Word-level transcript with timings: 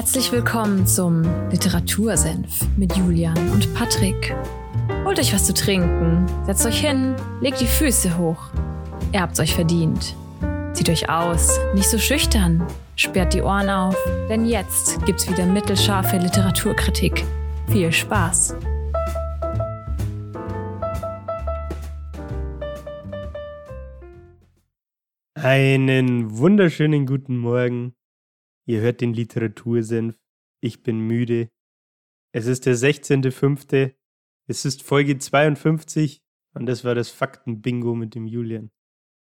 Herzlich 0.00 0.32
willkommen 0.32 0.86
zum 0.86 1.24
Literatursenf 1.50 2.66
mit 2.78 2.96
Julian 2.96 3.36
und 3.50 3.74
Patrick. 3.74 4.34
Holt 5.04 5.18
euch 5.18 5.34
was 5.34 5.44
zu 5.44 5.52
trinken, 5.52 6.24
setzt 6.46 6.64
euch 6.64 6.80
hin, 6.80 7.14
legt 7.42 7.60
die 7.60 7.66
Füße 7.66 8.16
hoch. 8.16 8.48
Ihr 9.12 9.20
habt's 9.20 9.40
euch 9.40 9.54
verdient. 9.54 10.16
Zieht 10.72 10.88
euch 10.88 11.10
aus, 11.10 11.60
nicht 11.74 11.90
so 11.90 11.98
schüchtern, 11.98 12.66
sperrt 12.96 13.34
die 13.34 13.42
Ohren 13.42 13.68
auf, 13.68 13.94
denn 14.30 14.46
jetzt 14.46 15.04
gibt's 15.04 15.30
wieder 15.30 15.44
mittelscharfe 15.44 16.16
Literaturkritik. 16.16 17.22
Viel 17.68 17.92
Spaß! 17.92 18.56
Einen 25.34 26.38
wunderschönen 26.38 27.04
guten 27.04 27.36
Morgen. 27.36 27.92
Ihr 28.70 28.82
hört 28.82 29.00
den 29.00 29.12
Literatursenf. 29.12 30.14
Ich 30.60 30.84
bin 30.84 31.00
müde. 31.00 31.50
Es 32.32 32.46
ist 32.46 32.66
der 32.66 32.76
16.05. 32.76 33.94
Es 34.46 34.64
ist 34.64 34.84
Folge 34.84 35.18
52 35.18 36.22
und 36.54 36.66
das 36.66 36.84
war 36.84 36.94
das 36.94 37.10
Faktenbingo 37.10 37.96
mit 37.96 38.14
dem 38.14 38.28
Julian. 38.28 38.70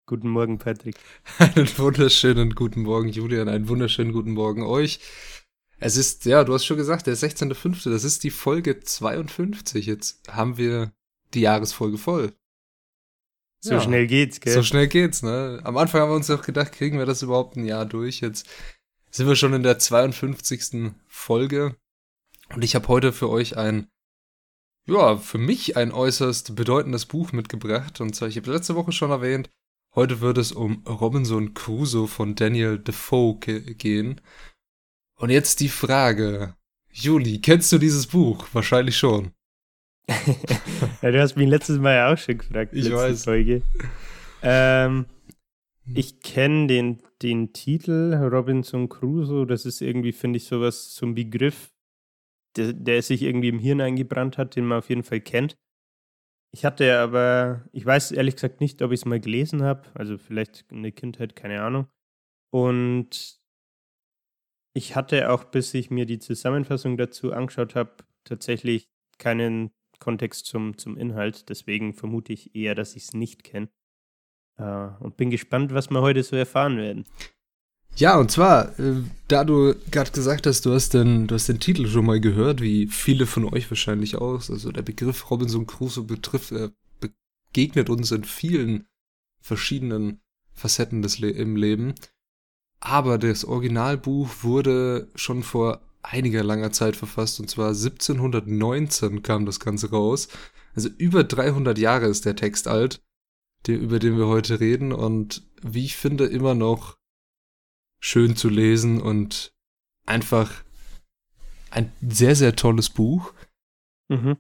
Guten 0.06 0.30
Morgen, 0.30 0.58
Patrick. 0.58 0.96
Einen 1.38 1.68
wunderschönen 1.78 2.52
guten 2.52 2.84
Morgen, 2.84 3.10
Julian. 3.10 3.50
Einen 3.50 3.68
wunderschönen 3.68 4.14
guten 4.14 4.32
Morgen 4.32 4.64
euch. 4.64 5.02
Es 5.80 5.98
ist, 5.98 6.24
ja, 6.24 6.46
du 6.46 6.54
hast 6.54 6.64
schon 6.64 6.78
gesagt, 6.78 7.06
der 7.06 7.18
16.05. 7.18 7.90
Das 7.90 8.06
ist 8.06 8.24
die 8.24 8.32
Folge 8.32 8.80
52. 8.80 9.86
Jetzt 9.86 10.32
haben 10.32 10.58
wir 10.58 10.94
die 11.34 11.42
Jahresfolge 11.42 11.98
voll. 11.98 12.32
So 13.66 13.74
ja. 13.74 13.82
schnell 13.82 14.06
geht's, 14.06 14.40
gell? 14.40 14.54
So 14.54 14.62
schnell 14.62 14.88
geht's, 14.88 15.24
ne? 15.24 15.60
Am 15.64 15.76
Anfang 15.76 16.02
haben 16.02 16.12
wir 16.12 16.16
uns 16.16 16.30
auch 16.30 16.44
gedacht, 16.44 16.72
kriegen 16.72 17.00
wir 17.00 17.08
das 17.08 17.24
überhaupt 17.24 17.58
ein 17.58 17.66
Jahr 17.66 17.88
durch? 17.88 18.22
Jetzt 18.22 18.48
sind 19.16 19.28
wir 19.28 19.38
schon 19.38 19.54
in 19.54 19.64
der 19.64 19.80
52. 19.80 20.92
Folge. 21.08 21.78
Und 22.54 22.66
ich 22.66 22.76
habe 22.76 22.90
heute 22.90 23.14
für 23.14 23.30
euch 23.30 23.56
ein, 23.56 23.88
ja, 24.88 25.16
für 25.16 25.38
mich 25.38 25.78
ein 25.78 25.94
äußerst 25.94 26.54
bedeutendes 26.58 27.06
Buch 27.06 27.32
mitgebracht. 27.32 28.02
Und 28.02 28.14
zwar, 28.14 28.28
ich 28.28 28.36
habe 28.36 28.52
letzte 28.52 28.76
Woche 28.76 28.92
schon 28.92 29.12
erwähnt, 29.12 29.50
heute 29.96 30.20
wird 30.20 30.38
es 30.38 30.52
um 30.52 30.84
Robinson 30.86 31.54
Crusoe 31.54 32.10
von 32.10 32.36
Daniel 32.36 32.78
Defoe 32.78 33.40
gehen. 33.40 34.20
Und 35.16 35.30
jetzt 35.30 35.62
die 35.62 35.70
Frage. 35.70 36.56
Juli, 36.92 37.40
kennst 37.40 37.72
du 37.72 37.78
dieses 37.78 38.08
Buch? 38.08 38.46
Wahrscheinlich 38.52 38.98
schon. 38.98 39.32
ja, 41.02 41.12
du 41.12 41.22
hast 41.22 41.38
mich 41.38 41.48
letztes 41.48 41.80
Mal 41.80 41.96
ja 41.96 42.14
auch 42.14 42.18
schon 42.18 42.38
gefragt. 42.38 42.74
Ich 42.74 42.92
weiß. 42.92 43.24
Folge. 43.24 43.62
Ähm, 44.42 45.06
ich 45.94 46.22
kenne 46.22 46.68
den, 46.68 47.02
den 47.22 47.54
Titel 47.54 48.14
Robinson 48.14 48.90
Crusoe. 48.90 49.46
Das 49.46 49.66
ist 49.66 49.82
irgendwie, 49.82 50.12
finde 50.12 50.38
ich, 50.38 50.46
sowas 50.46 50.94
zum 50.94 51.16
Begriff, 51.16 51.74
der, 52.56 52.74
der 52.74 53.02
sich 53.02 53.22
irgendwie 53.22 53.50
im 53.50 53.60
Hirn 53.60 53.82
eingebrannt 53.82 54.38
hat, 54.38 54.56
den 54.56 54.66
man 54.66 54.80
auf 54.80 54.90
jeden 54.90 55.04
Fall 55.04 55.22
kennt. 55.22 55.56
Ich 56.52 56.64
hatte 56.64 56.98
aber, 57.00 57.68
ich 57.74 57.86
weiß 57.86 58.14
ehrlich 58.14 58.36
gesagt 58.36 58.62
nicht, 58.62 58.82
ob 58.82 58.92
ich 58.92 59.02
es 59.02 59.06
mal 59.06 59.20
gelesen 59.20 59.62
habe. 59.62 59.90
Also 59.94 60.18
vielleicht 60.18 60.66
in 60.72 60.84
der 60.84 60.94
Kindheit, 60.94 61.36
keine 61.36 61.62
Ahnung. 61.62 61.88
Und 62.52 63.40
ich 64.74 64.96
hatte 64.96 65.30
auch, 65.32 65.46
bis 65.46 65.74
ich 65.74 65.90
mir 65.90 66.06
die 66.06 66.20
Zusammenfassung 66.20 66.98
dazu 66.98 67.34
angeschaut 67.34 67.76
habe, 67.76 67.96
tatsächlich 68.24 68.90
keinen 69.18 69.72
Kontext 70.00 70.46
zum, 70.46 70.78
zum 70.78 70.98
Inhalt. 70.98 71.50
Deswegen 71.50 71.94
vermute 71.94 72.34
ich 72.34 72.56
eher, 72.56 72.76
dass 72.76 72.96
ich 72.96 73.04
es 73.04 73.14
nicht 73.14 73.44
kenne. 73.44 73.70
Uh, 74.58 74.92
und 75.02 75.18
bin 75.18 75.32
gespannt, 75.32 75.74
was 75.74 75.90
wir 75.90 76.02
heute 76.02 76.24
so 76.24 76.36
erfahren 76.36 76.78
werden. 76.78 77.04
Ja, 77.98 78.18
und 78.18 78.30
zwar, 78.30 78.78
äh, 78.78 79.04
da 79.30 79.46
du 79.46 79.74
gerade 79.90 80.12
gesagt 80.12 80.48
hast, 80.48 80.66
du 80.66 80.74
hast, 80.74 80.94
den, 80.94 81.28
du 81.28 81.36
hast 81.36 81.48
den 81.48 81.60
Titel 81.60 81.88
schon 81.88 82.06
mal 82.06 82.20
gehört, 82.20 82.62
wie 82.62 82.88
viele 82.88 83.26
von 83.26 83.46
euch 83.46 83.70
wahrscheinlich 83.72 84.16
auch. 84.18 84.50
Also 84.50 84.72
der 84.72 84.82
Begriff 84.82 85.30
Robinson 85.32 85.66
Crusoe 85.66 86.04
betrifft, 86.04 86.52
äh, 86.52 86.72
begegnet 87.00 87.90
uns 87.90 88.12
in 88.12 88.26
vielen 88.26 88.88
verschiedenen 89.40 90.20
Facetten 90.54 91.02
des 91.02 91.20
Le 91.20 91.30
im 91.30 91.56
Leben. 91.56 91.96
Aber 92.82 93.18
das 93.18 93.46
Originalbuch 93.46 94.30
wurde 94.42 95.08
schon 95.16 95.42
vor 95.42 95.82
einiger 96.02 96.44
langer 96.44 96.72
Zeit 96.72 96.96
verfasst, 96.96 97.40
und 97.40 97.50
zwar 97.50 97.70
1719 97.70 99.24
kam 99.24 99.46
das 99.46 99.60
Ganze 99.60 99.92
raus. 99.92 100.28
Also 100.76 100.90
über 100.98 101.24
300 101.24 101.78
Jahre 101.78 102.08
ist 102.08 102.26
der 102.26 102.36
Text 102.36 102.68
alt, 102.68 103.02
der, 103.68 103.80
über 103.80 104.00
den 104.00 104.18
wir 104.18 104.28
heute 104.28 104.60
reden, 104.60 104.92
und 104.92 105.44
wie 105.62 105.86
ich 105.86 105.96
finde, 105.96 106.26
immer 106.26 106.56
noch 106.56 106.98
schön 108.00 108.36
zu 108.36 108.50
lesen 108.50 109.02
und 109.02 109.52
einfach 110.06 110.64
ein 111.72 111.92
sehr, 112.02 112.36
sehr 112.36 112.56
tolles 112.56 112.90
Buch. 112.90 113.34
Mhm. 114.08 114.38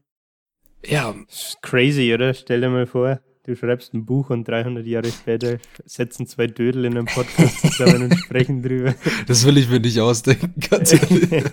Ja. 0.85 1.15
Crazy, 1.61 2.13
oder? 2.13 2.33
Stell 2.33 2.61
dir 2.61 2.69
mal 2.69 2.85
vor, 2.85 3.19
du 3.43 3.55
schreibst 3.55 3.93
ein 3.93 4.05
Buch 4.05 4.29
und 4.29 4.47
300 4.47 4.85
Jahre 4.85 5.11
später 5.11 5.57
setzen 5.85 6.27
zwei 6.27 6.47
Dödel 6.47 6.85
in 6.85 6.97
einem 6.97 7.07
Podcast 7.07 7.59
zusammen 7.61 8.03
und 8.03 8.17
sprechen 8.17 8.61
drüber. 8.61 8.95
Das 9.27 9.45
will 9.45 9.57
ich 9.57 9.69
mir 9.69 9.79
nicht 9.79 9.99
ausdenken, 9.99 10.53
ganz 10.69 10.93
ehrlich. 10.93 11.43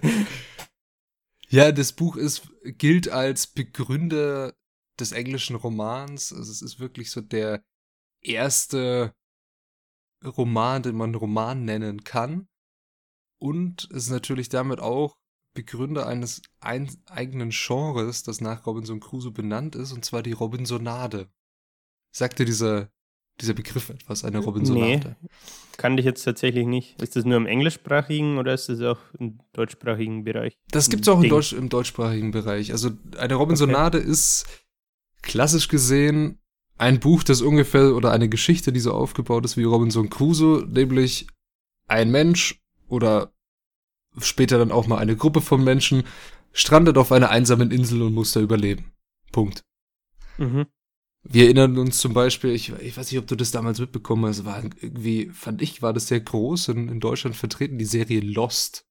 ja, 1.48 1.72
das 1.72 1.92
Buch 1.92 2.16
ist, 2.16 2.42
gilt 2.62 3.08
als 3.08 3.46
Begründer 3.46 4.54
des 4.98 5.12
englischen 5.12 5.56
Romans. 5.56 6.32
Also 6.32 6.50
es 6.50 6.62
ist 6.62 6.80
wirklich 6.80 7.10
so 7.10 7.20
der 7.20 7.62
erste 8.20 9.14
Roman, 10.24 10.82
den 10.82 10.96
man 10.96 11.14
Roman 11.14 11.64
nennen 11.64 12.04
kann. 12.04 12.48
Und 13.38 13.88
es 13.90 14.04
ist 14.04 14.10
natürlich 14.10 14.48
damit 14.48 14.80
auch 14.80 15.16
Begründer 15.54 16.06
eines 16.06 16.42
ein 16.60 16.90
eigenen 17.06 17.50
Genres, 17.50 18.22
das 18.22 18.40
nach 18.40 18.66
Robinson 18.66 19.00
Crusoe 19.00 19.32
benannt 19.32 19.74
ist, 19.74 19.92
und 19.92 20.04
zwar 20.04 20.22
die 20.22 20.32
Robinsonade. 20.32 21.28
Sagt 22.10 22.38
dir 22.38 22.46
dieser, 22.46 22.90
dieser 23.40 23.54
Begriff 23.54 23.90
etwas, 23.90 24.24
eine 24.24 24.38
Robinsonade? 24.38 25.16
Nee, 25.20 25.28
kann 25.76 25.98
ich 25.98 26.04
jetzt 26.04 26.22
tatsächlich 26.22 26.66
nicht. 26.66 27.00
Ist 27.02 27.16
das 27.16 27.24
nur 27.24 27.36
im 27.36 27.46
englischsprachigen 27.46 28.38
oder 28.38 28.54
ist 28.54 28.68
das 28.68 28.80
auch 28.80 29.00
im 29.18 29.40
deutschsprachigen 29.52 30.24
Bereich? 30.24 30.56
Das 30.70 30.88
gibt 30.88 31.02
es 31.02 31.08
auch 31.08 31.22
im, 31.22 31.28
Deutsch, 31.28 31.52
im 31.52 31.68
deutschsprachigen 31.68 32.30
Bereich. 32.30 32.72
Also 32.72 32.90
eine 33.18 33.34
Robinsonade 33.34 33.98
okay. 33.98 34.08
ist 34.08 34.46
klassisch 35.22 35.68
gesehen 35.68 36.38
ein 36.78 36.98
Buch, 36.98 37.22
das 37.22 37.42
ungefähr 37.42 37.94
oder 37.94 38.10
eine 38.10 38.28
Geschichte, 38.28 38.72
die 38.72 38.80
so 38.80 38.92
aufgebaut 38.92 39.44
ist 39.44 39.56
wie 39.56 39.62
Robinson 39.62 40.10
Crusoe, 40.10 40.66
nämlich 40.68 41.28
ein 41.86 42.10
Mensch 42.10 42.60
oder 42.88 43.32
später 44.18 44.58
dann 44.58 44.72
auch 44.72 44.86
mal 44.86 44.98
eine 44.98 45.16
Gruppe 45.16 45.40
von 45.40 45.62
Menschen 45.62 46.04
strandet 46.52 46.98
auf 46.98 47.12
einer 47.12 47.30
einsamen 47.30 47.70
Insel 47.70 48.02
und 48.02 48.14
muss 48.14 48.32
da 48.32 48.40
überleben. 48.40 48.92
Punkt. 49.30 49.64
Mhm. 50.38 50.66
Wir 51.22 51.44
erinnern 51.44 51.78
uns 51.78 51.98
zum 51.98 52.14
Beispiel, 52.14 52.50
ich, 52.50 52.72
ich 52.80 52.96
weiß 52.96 53.10
nicht, 53.10 53.20
ob 53.20 53.28
du 53.28 53.36
das 53.36 53.52
damals 53.52 53.78
mitbekommen 53.78 54.26
hast, 54.26 54.44
war 54.44 54.62
irgendwie, 54.62 55.30
fand 55.30 55.62
ich, 55.62 55.80
war 55.80 55.92
das 55.92 56.08
sehr 56.08 56.20
groß 56.20 56.68
in, 56.68 56.88
in 56.88 56.98
Deutschland 56.98 57.36
vertreten, 57.36 57.78
die 57.78 57.84
Serie 57.84 58.20
Lost. 58.20 58.86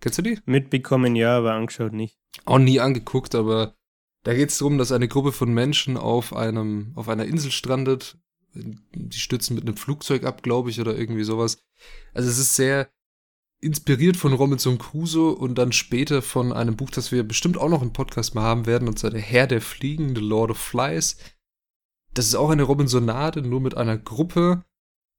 Kennst 0.00 0.16
du 0.16 0.22
die? 0.22 0.38
Mitbekommen, 0.46 1.14
ja, 1.14 1.36
aber 1.36 1.52
angeschaut 1.52 1.92
nicht. 1.92 2.18
Auch 2.46 2.58
nie 2.58 2.80
angeguckt, 2.80 3.34
aber 3.34 3.76
da 4.22 4.34
geht 4.34 4.50
es 4.50 4.58
darum, 4.58 4.78
dass 4.78 4.92
eine 4.92 5.08
Gruppe 5.08 5.32
von 5.32 5.52
Menschen 5.52 5.96
auf 5.96 6.34
einem, 6.34 6.92
auf 6.94 7.08
einer 7.08 7.24
Insel 7.24 7.50
strandet. 7.50 8.18
Die 8.52 9.18
stürzen 9.18 9.54
mit 9.54 9.64
einem 9.64 9.76
Flugzeug 9.76 10.24
ab, 10.24 10.42
glaube 10.42 10.70
ich, 10.70 10.80
oder 10.80 10.96
irgendwie 10.96 11.24
sowas. 11.24 11.58
Also 12.12 12.28
es 12.28 12.38
ist 12.38 12.56
sehr 12.56 12.90
inspiriert 13.60 14.16
von 14.16 14.32
Robinson 14.32 14.78
Crusoe 14.78 15.34
und 15.34 15.56
dann 15.56 15.72
später 15.72 16.22
von 16.22 16.52
einem 16.52 16.76
Buch, 16.76 16.90
das 16.90 17.12
wir 17.12 17.22
bestimmt 17.22 17.58
auch 17.58 17.68
noch 17.68 17.82
im 17.82 17.92
Podcast 17.92 18.34
mal 18.34 18.42
haben 18.42 18.66
werden, 18.66 18.88
und 18.88 18.98
zwar 18.98 19.10
Der 19.10 19.20
Herr 19.20 19.46
der 19.46 19.60
Fliegen, 19.60 20.14
The 20.14 20.22
Lord 20.22 20.50
of 20.50 20.58
Flies. 20.58 21.16
Das 22.12 22.26
ist 22.26 22.34
auch 22.34 22.50
eine 22.50 22.62
Robinsonade, 22.62 23.42
nur 23.42 23.60
mit 23.60 23.76
einer 23.76 23.98
Gruppe 23.98 24.64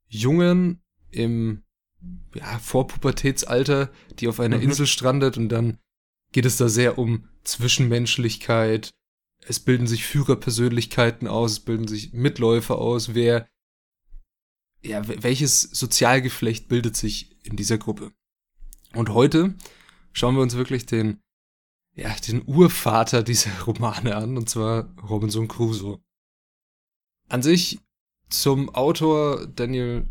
Jungen 0.08 0.82
im 1.10 1.64
ja, 2.36 2.60
Vorpubertätsalter, 2.60 3.90
die 4.20 4.28
auf 4.28 4.40
einer 4.40 4.58
mhm. 4.58 4.64
Insel 4.64 4.88
strandet 4.88 5.38
und 5.38 5.50
dann 5.50 5.78
geht 6.32 6.46
es 6.46 6.58
da 6.58 6.70
sehr 6.70 6.98
um 6.98 7.28
Zwischenmenschlichkeit. 7.44 8.92
Es 9.44 9.60
bilden 9.60 9.88
sich 9.88 10.06
Führerpersönlichkeiten 10.06 11.28
aus, 11.28 11.54
es 11.54 11.60
bilden 11.62 11.88
sich 11.88 12.14
Mitläufer 12.14 12.78
aus, 12.78 13.14
wer 13.16 13.48
ja, 14.84 15.08
welches 15.08 15.62
Sozialgeflecht 15.62 16.68
bildet 16.68 16.96
sich 16.96 17.38
in 17.46 17.56
dieser 17.56 17.78
Gruppe? 17.78 18.12
Und 18.94 19.10
heute 19.10 19.56
schauen 20.12 20.36
wir 20.36 20.42
uns 20.42 20.56
wirklich 20.56 20.86
den, 20.86 21.22
ja, 21.96 22.14
den 22.28 22.44
Urvater 22.46 23.24
dieser 23.24 23.62
Romane 23.66 24.16
an, 24.16 24.38
und 24.38 24.50
zwar 24.50 24.96
Robinson 25.02 25.48
Crusoe. 25.48 26.02
An 27.30 27.44
sich 27.44 27.80
zum 28.30 28.70
Autor 28.74 29.48
Daniel 29.48 30.08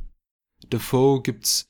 Defoe 0.73 1.23
gibt's 1.23 1.70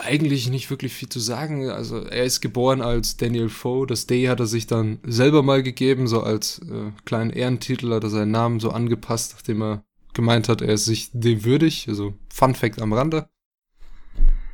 eigentlich 0.00 0.48
nicht 0.50 0.70
wirklich 0.70 0.92
viel 0.92 1.08
zu 1.08 1.20
sagen. 1.20 1.68
Also 1.70 2.04
er 2.04 2.24
ist 2.24 2.40
geboren 2.40 2.80
als 2.80 3.16
Daniel 3.16 3.48
Foe. 3.48 3.86
Das 3.86 4.06
Day 4.06 4.24
hat 4.24 4.40
er 4.40 4.46
sich 4.46 4.66
dann 4.66 4.98
selber 5.04 5.42
mal 5.42 5.62
gegeben, 5.62 6.08
so 6.08 6.22
als 6.22 6.60
äh, 6.60 6.92
kleinen 7.04 7.30
Ehrentitel 7.30 7.92
hat 7.94 8.04
er 8.04 8.10
seinen 8.10 8.30
Namen 8.30 8.60
so 8.60 8.70
angepasst, 8.70 9.34
nachdem 9.34 9.62
er 9.62 9.84
gemeint 10.14 10.48
hat, 10.48 10.62
er 10.62 10.74
ist 10.74 10.86
sich 10.86 11.10
dem 11.12 11.44
würdig. 11.44 11.86
Also 11.88 12.14
Fun 12.32 12.54
Fact 12.54 12.80
am 12.80 12.92
Rande. 12.92 13.28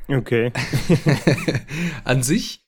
Okay. 0.08 0.52
An 2.04 2.22
sich 2.22 2.64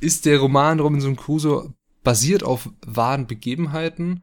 ist 0.00 0.26
der 0.26 0.38
Roman 0.38 0.80
Robinson 0.80 1.16
Crusoe 1.16 1.72
basiert 2.02 2.42
auf 2.42 2.68
wahren 2.84 3.26
Begebenheiten, 3.26 4.22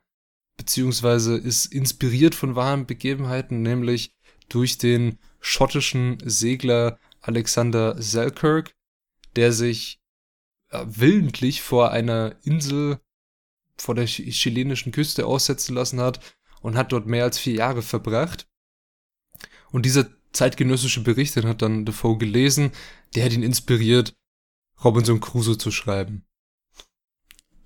beziehungsweise 0.57 1.37
ist 1.37 1.67
inspiriert 1.67 2.35
von 2.35 2.55
wahren 2.55 2.85
Begebenheiten, 2.85 3.61
nämlich 3.61 4.13
durch 4.49 4.77
den 4.77 5.17
schottischen 5.39 6.17
Segler 6.25 6.99
Alexander 7.21 8.01
Selkirk, 8.01 8.75
der 9.35 9.51
sich 9.51 9.99
äh, 10.69 10.85
willentlich 10.87 11.61
vor 11.61 11.91
einer 11.91 12.35
Insel 12.43 12.99
vor 13.77 13.95
der 13.95 14.05
chilenischen 14.05 14.91
Küste 14.91 15.25
aussetzen 15.25 15.73
lassen 15.75 16.01
hat 16.01 16.19
und 16.61 16.75
hat 16.75 16.91
dort 16.91 17.05
mehr 17.07 17.23
als 17.23 17.37
vier 17.39 17.55
Jahre 17.55 17.81
verbracht. 17.81 18.47
Und 19.71 19.85
dieser 19.85 20.07
zeitgenössische 20.33 21.01
Bericht, 21.01 21.35
den 21.35 21.47
hat 21.47 21.61
dann 21.61 21.85
Defoe 21.85 22.17
gelesen, 22.17 22.71
der 23.15 23.25
hat 23.25 23.33
ihn 23.33 23.43
inspiriert, 23.43 24.13
Robinson 24.83 25.19
Crusoe 25.19 25.57
zu 25.57 25.71
schreiben. 25.71 26.25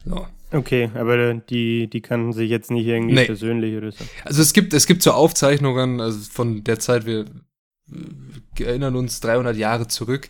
So. 0.05 0.27
Okay, 0.51 0.91
aber 0.93 1.33
die, 1.33 1.89
die 1.89 2.01
kannten 2.01 2.31
sich 2.31 2.49
jetzt 2.49 2.69
nicht 2.69 2.85
irgendwie 2.85 3.15
nee. 3.15 3.25
persönlich 3.25 3.75
oder 3.75 3.91
so. 3.91 4.03
Also 4.23 4.41
es 4.41 4.53
gibt, 4.53 4.73
es 4.73 4.85
gibt 4.85 5.01
so 5.01 5.11
Aufzeichnungen, 5.11 5.99
also 5.99 6.19
von 6.29 6.63
der 6.63 6.79
Zeit, 6.79 7.07
wir 7.07 7.25
erinnern 8.59 8.95
uns 8.95 9.19
300 9.19 9.55
Jahre 9.55 9.87
zurück. 9.87 10.29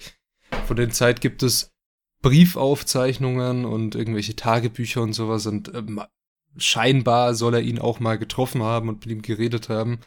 Von 0.65 0.75
der 0.75 0.89
Zeit 0.89 1.21
gibt 1.21 1.43
es 1.43 1.71
Briefaufzeichnungen 2.21 3.65
und 3.65 3.95
irgendwelche 3.95 4.35
Tagebücher 4.35 5.01
und 5.01 5.13
sowas 5.13 5.45
und 5.45 5.73
ähm, 5.73 6.01
scheinbar 6.57 7.33
soll 7.33 7.55
er 7.55 7.61
ihn 7.61 7.79
auch 7.79 7.99
mal 7.99 8.17
getroffen 8.17 8.63
haben 8.63 8.89
und 8.89 9.05
mit 9.05 9.11
ihm 9.11 9.21
geredet 9.21 9.69
haben. 9.69 9.99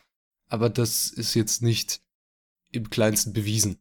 Aber 0.49 0.71
das 0.71 1.09
ist 1.09 1.35
jetzt 1.35 1.63
nicht 1.63 2.01
im 2.73 2.91
kleinsten 2.91 3.33
bewiesen. 3.33 3.79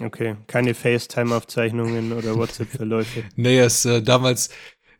Okay, 0.00 0.36
keine 0.46 0.74
FaceTime-Aufzeichnungen 0.74 2.12
oder 2.12 2.36
WhatsApp-Verläufe. 2.36 3.24
nee, 3.36 3.58
es, 3.58 3.84
äh, 3.84 4.02
damals 4.02 4.50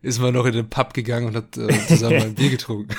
ist 0.00 0.18
man 0.18 0.34
noch 0.34 0.46
in 0.46 0.54
den 0.54 0.70
Pub 0.70 0.94
gegangen 0.94 1.26
und 1.26 1.36
hat 1.36 1.56
äh, 1.56 1.86
zusammen 1.86 2.16
ein 2.22 2.34
Bier 2.34 2.50
getrunken. 2.50 2.94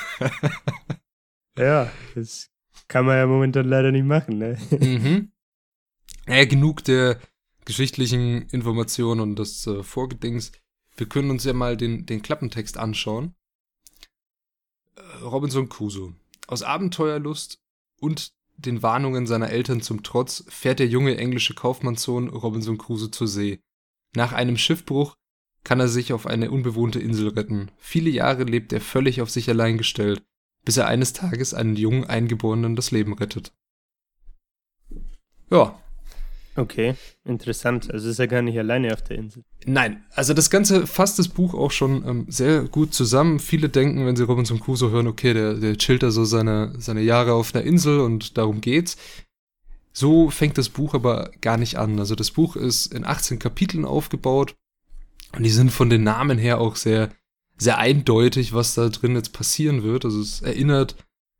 ja, 1.58 1.92
das 2.16 2.50
kann 2.88 3.06
man 3.06 3.18
ja 3.18 3.28
momentan 3.28 3.68
leider 3.68 3.92
nicht 3.92 4.06
machen, 4.06 4.38
ne? 4.38 4.58
mhm. 4.72 5.32
Naja, 6.30 6.46
genug 6.46 6.84
der 6.84 7.20
geschichtlichen 7.66 8.44
Informationen 8.50 9.20
und 9.20 9.40
des 9.40 9.66
äh, 9.66 9.82
Vorgedings. 9.82 10.52
Wir 10.96 11.10
können 11.10 11.32
uns 11.32 11.44
ja 11.44 11.54
mal 11.54 11.76
den, 11.76 12.06
den 12.06 12.22
Klappentext 12.22 12.78
anschauen. 12.78 13.34
Äh, 14.96 15.24
Robinson 15.24 15.70
Crusoe. 15.70 16.14
Aus 16.46 16.62
Abenteuerlust 16.62 17.58
und 18.00 18.32
den 18.58 18.84
Warnungen 18.84 19.26
seiner 19.26 19.50
Eltern 19.50 19.82
zum 19.82 20.04
Trotz 20.04 20.46
fährt 20.50 20.78
der 20.78 20.88
junge 20.88 21.18
englische 21.18 21.56
Kaufmannssohn 21.56 22.30
Robinson 22.30 22.78
Crusoe 22.78 23.10
zur 23.10 23.28
See. 23.28 23.60
Nach 24.16 24.32
einem 24.32 24.58
Schiffbruch 24.58 25.16
kann 25.64 25.80
er 25.80 25.88
sich 25.88 26.14
auf 26.14 26.28
eine 26.28 26.52
unbewohnte 26.52 27.00
Insel 27.00 27.30
retten. 27.30 27.72
Viele 27.80 28.12
Jahre 28.12 28.44
lebt 28.44 28.72
er 28.72 28.82
völlig 28.82 29.24
auf 29.24 29.32
sich 29.32 29.50
allein 29.50 29.80
gestellt, 29.80 30.24
bis 30.64 30.78
er 30.78 30.86
eines 30.86 31.14
Tages 31.14 31.56
einen 31.56 31.76
jungen 31.76 32.04
Eingeborenen 32.04 32.76
das 32.76 32.92
Leben 32.92 33.14
rettet. 33.14 33.52
Ja. 35.50 35.82
Okay, 36.60 36.96
interessant. 37.24 37.90
Also 37.90 38.10
ist 38.10 38.20
er 38.20 38.28
gar 38.28 38.42
nicht 38.42 38.60
alleine 38.60 38.92
auf 38.92 39.02
der 39.02 39.18
Insel. 39.18 39.46
Nein, 39.66 40.04
also 40.12 40.34
das 40.34 40.50
Ganze 40.50 40.88
fasst 40.88 41.18
das 41.18 41.30
Buch 41.30 41.54
auch 41.54 41.72
schon 41.72 42.06
ähm, 42.06 42.26
sehr 42.28 42.64
gut 42.64 42.94
zusammen. 42.94 43.40
Viele 43.40 43.70
denken, 43.70 44.06
wenn 44.06 44.18
sie 44.18 44.24
Robinson 44.24 44.60
Crusoe 44.60 44.92
hören, 44.92 45.08
okay, 45.08 45.34
der, 45.34 45.54
der 45.54 45.78
chillt 45.78 46.04
da 46.04 46.12
so 46.12 46.26
seine, 46.26 46.74
seine 46.78 47.02
Jahre 47.02 47.34
auf 47.34 47.56
einer 47.56 47.64
Insel 47.64 48.02
und 48.02 48.38
darum 48.38 48.60
geht's. 48.60 48.98
So 49.94 50.30
fängt 50.30 50.58
das 50.58 50.68
Buch 50.68 50.94
aber 50.94 51.32
gar 51.40 51.58
nicht 51.58 51.78
an. 51.78 51.98
Also 51.98 52.14
das 52.14 52.32
Buch 52.32 52.58
ist 52.58 52.94
in 52.94 53.06
18 53.06 53.40
Kapiteln 53.40 53.86
aufgebaut 53.86 54.56
und 55.36 55.44
die 55.44 55.50
sind 55.50 55.72
von 55.72 55.90
den 55.90 56.04
Namen 56.04 56.38
her 56.38 56.60
auch 56.60 56.76
sehr, 56.76 57.10
sehr 57.58 57.78
eindeutig, 57.78 58.52
was 58.52 58.74
da 58.74 58.90
drin 58.90 59.16
jetzt 59.16 59.32
passieren 59.32 59.84
wird. 59.84 60.04
Also 60.04 60.20
es 60.20 60.42
erinnert 60.42 60.96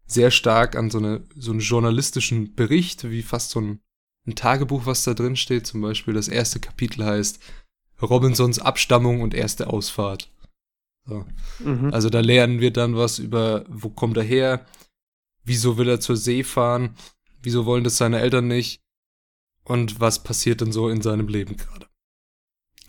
sehr 0.06 0.32
stark 0.32 0.78
an 0.78 0.90
so, 0.90 0.98
eine, 0.98 1.24
so 1.36 1.52
einen 1.52 1.60
journalistischen 1.60 2.56
Bericht, 2.56 3.10
wie 3.10 3.22
fast 3.22 3.52
so 3.52 3.60
ein, 3.60 3.80
ein 4.28 4.36
Tagebuch, 4.36 4.86
was 4.86 5.04
da 5.04 5.14
drin 5.14 5.36
steht. 5.36 5.68
Zum 5.68 5.82
Beispiel 5.82 6.14
das 6.14 6.28
erste 6.28 6.60
Kapitel 6.60 7.06
heißt 7.06 7.40
Robinsons 8.02 8.60
Abstammung 8.60 9.22
und 9.22 9.34
erste 9.34 9.68
Ausfahrt. 9.68 10.32
So. 11.06 11.26
Mhm. 11.60 11.94
Also 11.94 12.10
da 12.10 12.20
lernen 12.20 12.60
wir 12.60 12.72
dann 12.72 12.96
was 12.96 13.20
über, 13.20 13.66
wo 13.68 13.90
kommt 13.90 14.18
er 14.18 14.24
her, 14.24 14.66
wieso 15.44 15.78
will 15.78 15.90
er 15.90 16.00
zur 16.00 16.18
See 16.18 16.44
fahren, 16.44 16.96
wieso 17.42 17.66
wollen 17.66 17.84
das 17.84 17.98
seine 17.98 18.20
Eltern 18.20 18.48
nicht 18.48 18.82
und 19.64 20.00
was 20.00 20.24
passiert 20.24 20.62
denn 20.62 20.72
so 20.72 20.90
in 20.90 21.02
seinem 21.02 21.28
Leben 21.28 21.58
gerade. 21.58 21.88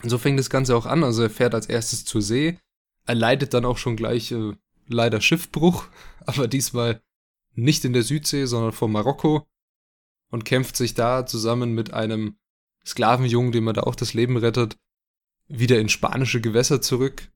Und 0.03 0.11
so 0.11 0.19
fängt 0.19 0.38
das 0.38 0.50
Ganze 0.50 0.76
auch 0.76 0.87
an. 0.87 1.05
Also 1.05 1.23
er 1.23 1.31
fährt 1.31 1.55
als 1.55 1.67
erstes 1.67 2.05
zur 2.05 2.23
See. 2.23 2.59
Er 3.06 3.15
leidet 3.15 3.55
dann 3.55 3.65
auch 3.65 3.79
schon 3.79 3.97
gleich 3.97 4.33
äh, 4.33 4.53
leider 4.87 5.21
Schiffbruch, 5.21 5.87
aber 6.26 6.49
diesmal 6.49 7.03
nicht 7.55 7.85
in 7.85 7.93
der 7.93 8.03
Südsee, 8.03 8.47
sondern 8.47 8.73
vor 8.73 8.88
Marokko 8.88 9.47
und 10.31 10.44
kämpft 10.44 10.77
sich 10.77 10.94
da 10.94 11.27
zusammen 11.27 11.75
mit 11.75 11.93
einem 11.93 12.37
Sklavenjungen, 12.87 13.53
dem 13.53 13.67
er 13.67 13.75
da 13.75 13.82
auch 13.82 13.94
das 13.94 14.15
Leben 14.15 14.37
rettet, 14.37 14.77
wieder 15.49 15.79
in 15.79 15.88
spanische 15.88 16.41
Gewässer 16.41 16.81
zurück 16.81 17.31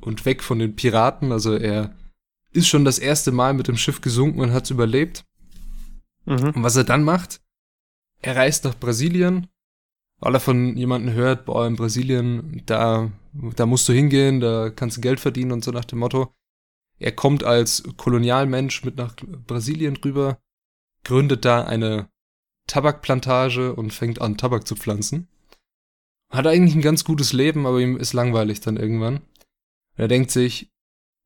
und 0.00 0.24
weg 0.24 0.42
von 0.42 0.58
den 0.58 0.74
Piraten. 0.74 1.32
Also 1.32 1.54
er 1.54 1.94
ist 2.50 2.68
schon 2.68 2.84
das 2.84 2.98
erste 2.98 3.30
Mal 3.30 3.54
mit 3.54 3.68
dem 3.68 3.76
Schiff 3.76 4.00
gesunken 4.00 4.40
und 4.40 4.52
hat's 4.52 4.70
überlebt. 4.70 5.24
Mhm. 6.24 6.50
Und 6.54 6.62
was 6.62 6.76
er 6.76 6.84
dann 6.84 7.04
macht, 7.04 7.40
er 8.20 8.36
reist 8.36 8.64
nach 8.64 8.74
Brasilien 8.78 9.48
weil 10.20 10.34
er 10.34 10.40
von 10.40 10.76
jemandem 10.76 11.14
hört, 11.14 11.44
boah, 11.44 11.66
in 11.66 11.76
Brasilien, 11.76 12.62
da, 12.66 13.10
da 13.32 13.66
musst 13.66 13.88
du 13.88 13.92
hingehen, 13.92 14.40
da 14.40 14.70
kannst 14.70 14.96
du 14.96 15.00
Geld 15.00 15.20
verdienen 15.20 15.52
und 15.52 15.64
so 15.64 15.70
nach 15.70 15.84
dem 15.84 16.00
Motto. 16.00 16.34
Er 16.98 17.12
kommt 17.12 17.44
als 17.44 17.84
Kolonialmensch 17.96 18.84
mit 18.84 18.96
nach 18.96 19.14
Brasilien 19.46 19.96
rüber, 19.96 20.38
gründet 21.04 21.44
da 21.44 21.64
eine 21.64 22.08
Tabakplantage 22.66 23.74
und 23.74 23.92
fängt 23.92 24.20
an, 24.20 24.36
Tabak 24.36 24.66
zu 24.66 24.76
pflanzen. 24.76 25.28
Hat 26.30 26.46
eigentlich 26.46 26.74
ein 26.74 26.82
ganz 26.82 27.04
gutes 27.04 27.32
Leben, 27.32 27.66
aber 27.66 27.80
ihm 27.80 27.96
ist 27.96 28.12
langweilig 28.12 28.60
dann 28.60 28.76
irgendwann. 28.76 29.20
er 29.96 30.08
denkt 30.08 30.30
sich, 30.30 30.70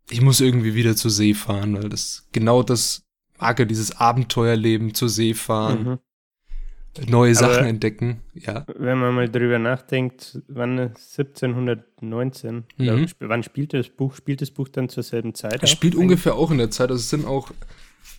ich 0.09 0.21
muss 0.21 0.41
irgendwie 0.41 0.75
wieder 0.75 0.97
zur 0.97 1.11
See 1.11 1.35
fahren, 1.35 1.75
weil 1.75 1.89
das 1.89 2.29
genau 2.33 2.63
das 2.63 3.05
mag 3.39 3.59
er, 3.59 3.67
dieses 3.67 3.97
Abenteuerleben 3.97 4.95
zur 4.95 5.09
See 5.09 5.35
fahren. 5.35 5.85
Mhm 5.85 5.99
neue 7.09 7.35
Sachen 7.35 7.59
Aber 7.59 7.69
entdecken. 7.69 8.21
Ja. 8.35 8.67
Wenn 8.77 8.99
man 8.99 9.15
mal 9.15 9.29
drüber 9.29 9.59
nachdenkt, 9.59 10.41
wann 10.49 10.79
1719, 10.79 12.65
mhm. 12.77 13.05
ich, 13.05 13.15
wann 13.21 13.43
spielt 13.43 13.75
das 13.75 13.89
Buch? 13.89 14.15
Spielt 14.15 14.43
das 14.43 14.51
Buch 14.51 14.69
dann 14.69 14.89
zur 14.89 15.03
selben 15.03 15.35
Zeit? 15.35 15.63
Es 15.63 15.71
spielt 15.71 15.95
ungefähr 15.95 16.35
auch 16.35 16.51
in 16.51 16.59
der 16.59 16.71
Zeit. 16.71 16.91
Also 16.91 17.01
es 17.01 17.11
sind 17.11 17.27
auch 17.27 17.51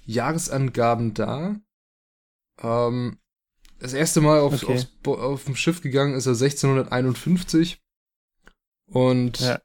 Jahresangaben 0.06 1.14
da. 1.14 1.60
Ähm, 2.62 3.18
das 3.80 3.94
erste 3.94 4.22
Mal 4.22 4.40
auf, 4.40 4.64
okay. 4.64 4.74
aufs, 4.74 4.88
auf 5.06 5.44
dem 5.46 5.56
Schiff 5.56 5.82
gegangen 5.82 6.16
ist 6.16 6.26
er 6.26 6.34
1651. 6.34 7.82
Und 8.86 9.40
ja. 9.40 9.60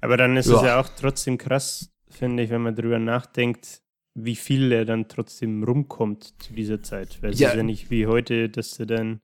Aber 0.00 0.16
dann 0.16 0.36
ist 0.36 0.48
ja. 0.48 0.56
es 0.56 0.62
ja 0.62 0.80
auch 0.80 0.88
trotzdem 0.88 1.38
krass, 1.38 1.90
finde 2.08 2.42
ich, 2.42 2.50
wenn 2.50 2.62
man 2.62 2.76
drüber 2.76 2.98
nachdenkt, 2.98 3.82
wie 4.14 4.36
viel 4.36 4.72
er 4.72 4.84
dann 4.84 5.08
trotzdem 5.08 5.62
rumkommt 5.62 6.34
zu 6.42 6.52
dieser 6.52 6.82
Zeit. 6.82 7.22
Weil 7.22 7.32
es 7.32 7.40
ja. 7.40 7.50
ist 7.50 7.56
ja 7.56 7.62
nicht 7.62 7.90
wie 7.90 8.06
heute, 8.06 8.48
dass 8.48 8.76
du 8.76 8.86
dann, 8.86 9.20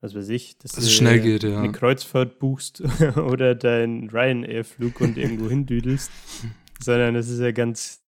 was 0.00 0.14
weiß 0.14 0.28
ich, 0.28 0.58
dass 0.58 0.72
das 0.72 0.84
du 0.84 0.90
schnell 0.90 1.20
geht, 1.20 1.42
ja. 1.42 1.58
eine 1.58 1.72
Kreuzfahrt 1.72 2.38
buchst 2.38 2.82
oder 3.16 3.54
deinen 3.54 4.08
Ryanair-Flug 4.08 5.00
und 5.00 5.18
irgendwo 5.18 5.48
hindüdelst, 5.48 6.10
sondern 6.80 7.14
das 7.14 7.28
ist 7.28 7.40
ja 7.40 7.52
ganz, 7.52 8.02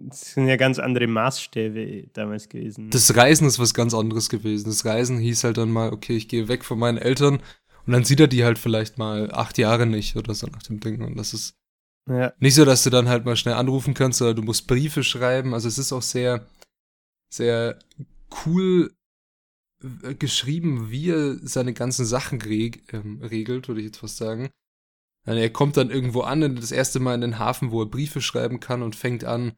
das 0.00 0.32
sind 0.32 0.48
ja 0.48 0.56
ganz 0.56 0.78
andere 0.78 1.06
Maßstäbe 1.06 2.08
damals 2.12 2.48
gewesen. 2.48 2.90
Das 2.90 3.14
Reisen 3.16 3.46
ist 3.46 3.58
was 3.58 3.74
ganz 3.74 3.94
anderes 3.94 4.28
gewesen. 4.28 4.68
Das 4.68 4.84
Reisen 4.84 5.18
hieß 5.18 5.44
halt 5.44 5.58
dann 5.58 5.70
mal, 5.70 5.92
okay, 5.92 6.16
ich 6.16 6.28
gehe 6.28 6.48
weg 6.48 6.64
von 6.64 6.78
meinen 6.78 6.98
Eltern 6.98 7.42
und 7.86 7.92
dann 7.92 8.04
sieht 8.04 8.20
er 8.20 8.28
die 8.28 8.44
halt 8.44 8.58
vielleicht 8.58 8.98
mal 8.98 9.30
acht 9.32 9.58
Jahre 9.58 9.86
nicht 9.86 10.16
oder 10.16 10.34
so 10.34 10.46
nach 10.46 10.62
dem 10.62 10.80
Ding. 10.80 11.02
Und 11.02 11.16
das 11.16 11.34
ist 11.34 11.54
ja. 12.08 12.32
Nicht 12.38 12.54
so, 12.54 12.64
dass 12.64 12.82
du 12.82 12.90
dann 12.90 13.08
halt 13.08 13.24
mal 13.24 13.36
schnell 13.36 13.54
anrufen 13.54 13.94
kannst, 13.94 14.18
sondern 14.18 14.36
du 14.36 14.42
musst 14.42 14.66
Briefe 14.66 15.04
schreiben. 15.04 15.54
Also 15.54 15.68
es 15.68 15.78
ist 15.78 15.92
auch 15.92 16.02
sehr, 16.02 16.46
sehr 17.32 17.78
cool 18.44 18.92
äh, 19.82 20.14
geschrieben, 20.14 20.90
wie 20.90 21.10
er 21.10 21.36
seine 21.46 21.72
ganzen 21.72 22.04
Sachen 22.04 22.40
reg 22.42 22.92
ähm, 22.92 23.22
regelt, 23.22 23.68
würde 23.68 23.80
ich 23.80 23.86
jetzt 23.86 23.98
fast 23.98 24.16
sagen. 24.16 24.50
Er 25.26 25.50
kommt 25.50 25.76
dann 25.76 25.90
irgendwo 25.90 26.22
an, 26.22 26.56
das 26.56 26.72
erste 26.72 26.98
Mal 26.98 27.14
in 27.14 27.20
den 27.20 27.38
Hafen, 27.38 27.70
wo 27.70 27.82
er 27.82 27.86
Briefe 27.90 28.22
schreiben 28.22 28.58
kann 28.58 28.82
und 28.82 28.96
fängt 28.96 29.24
an, 29.24 29.52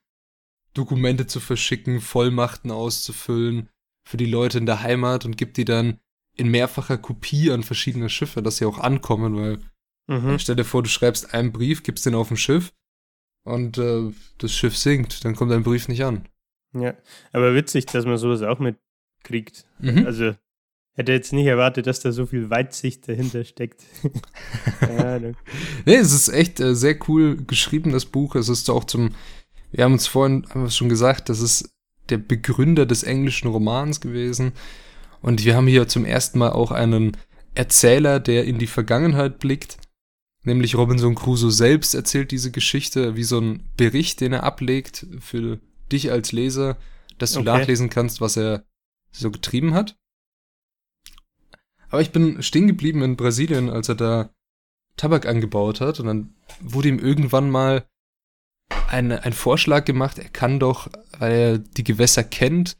Dokumente 0.74 1.26
zu 1.26 1.40
verschicken, 1.40 2.00
Vollmachten 2.00 2.70
auszufüllen 2.70 3.68
für 4.08 4.16
die 4.16 4.26
Leute 4.26 4.58
in 4.58 4.66
der 4.66 4.82
Heimat 4.82 5.24
und 5.24 5.36
gibt 5.36 5.56
die 5.56 5.64
dann 5.64 5.98
in 6.34 6.48
mehrfacher 6.50 6.98
Kopie 6.98 7.50
an 7.50 7.62
verschiedene 7.62 8.08
Schiffe, 8.08 8.42
dass 8.42 8.56
sie 8.56 8.64
auch 8.64 8.78
ankommen, 8.78 9.36
weil 9.36 9.58
Mhm. 10.08 10.38
Stell 10.38 10.56
dir 10.56 10.64
vor, 10.64 10.82
du 10.82 10.88
schreibst 10.88 11.34
einen 11.34 11.52
Brief, 11.52 11.82
gibst 11.82 12.06
den 12.06 12.14
auf 12.14 12.30
ein 12.30 12.36
Schiff 12.36 12.72
und 13.44 13.78
äh, 13.78 14.10
das 14.38 14.52
Schiff 14.52 14.76
sinkt, 14.76 15.24
dann 15.24 15.36
kommt 15.36 15.50
dein 15.50 15.62
Brief 15.62 15.88
nicht 15.88 16.04
an. 16.04 16.28
Ja, 16.74 16.94
aber 17.32 17.54
witzig, 17.54 17.86
dass 17.86 18.04
man 18.04 18.16
sowas 18.16 18.42
auch 18.42 18.58
mitkriegt. 18.58 19.66
Mhm. 19.78 20.06
Also 20.06 20.34
Hätte 20.94 21.12
jetzt 21.12 21.32
nicht 21.32 21.46
erwartet, 21.46 21.86
dass 21.86 22.00
da 22.00 22.12
so 22.12 22.26
viel 22.26 22.50
Weitsicht 22.50 23.08
dahinter 23.08 23.44
steckt. 23.44 23.82
ja, 24.82 25.18
nee, 25.18 25.94
es 25.94 26.12
ist 26.12 26.28
echt 26.28 26.60
äh, 26.60 26.74
sehr 26.74 26.98
cool 27.08 27.38
geschrieben, 27.46 27.92
das 27.92 28.04
Buch. 28.04 28.34
Es 28.34 28.50
ist 28.50 28.68
auch 28.68 28.84
zum, 28.84 29.14
wir 29.72 29.84
haben 29.84 29.94
uns 29.94 30.06
vorhin 30.06 30.46
haben 30.50 30.70
schon 30.70 30.88
gesagt, 30.88 31.28
das 31.28 31.40
ist 31.40 31.70
der 32.08 32.18
Begründer 32.18 32.86
des 32.86 33.02
englischen 33.02 33.48
Romans 33.48 34.00
gewesen. 34.00 34.52
Und 35.20 35.44
wir 35.44 35.56
haben 35.56 35.66
hier 35.66 35.88
zum 35.88 36.04
ersten 36.04 36.38
Mal 36.38 36.50
auch 36.50 36.70
einen 36.70 37.16
Erzähler, 37.54 38.20
der 38.20 38.44
in 38.44 38.58
die 38.58 38.66
Vergangenheit 38.66 39.38
blickt. 39.38 39.78
Nämlich 40.44 40.74
Robinson 40.74 41.14
Crusoe 41.14 41.52
selbst 41.52 41.94
erzählt 41.94 42.32
diese 42.32 42.50
Geschichte 42.50 43.16
wie 43.16 43.22
so 43.22 43.40
ein 43.40 43.62
Bericht, 43.76 44.20
den 44.20 44.32
er 44.32 44.42
ablegt 44.42 45.06
für 45.20 45.60
dich 45.90 46.10
als 46.10 46.32
Leser, 46.32 46.76
dass 47.18 47.32
du 47.32 47.40
okay. 47.40 47.48
nachlesen 47.48 47.90
kannst, 47.90 48.20
was 48.20 48.36
er 48.36 48.64
so 49.12 49.30
getrieben 49.30 49.74
hat. 49.74 49.96
Aber 51.88 52.00
ich 52.00 52.10
bin 52.10 52.42
stehen 52.42 52.66
geblieben 52.66 53.02
in 53.02 53.16
Brasilien, 53.16 53.70
als 53.70 53.88
er 53.88 53.94
da 53.94 54.30
Tabak 54.96 55.26
angebaut 55.26 55.80
hat. 55.80 56.00
Und 56.00 56.06
dann 56.06 56.34
wurde 56.60 56.88
ihm 56.88 56.98
irgendwann 56.98 57.50
mal 57.50 57.86
ein, 58.92 59.12
ein 59.12 59.32
Vorschlag 59.32 59.84
gemacht, 59.84 60.18
er 60.18 60.28
kann 60.28 60.60
doch, 60.60 60.88
weil 61.18 61.32
er 61.32 61.58
die 61.58 61.84
Gewässer 61.84 62.22
kennt, 62.22 62.76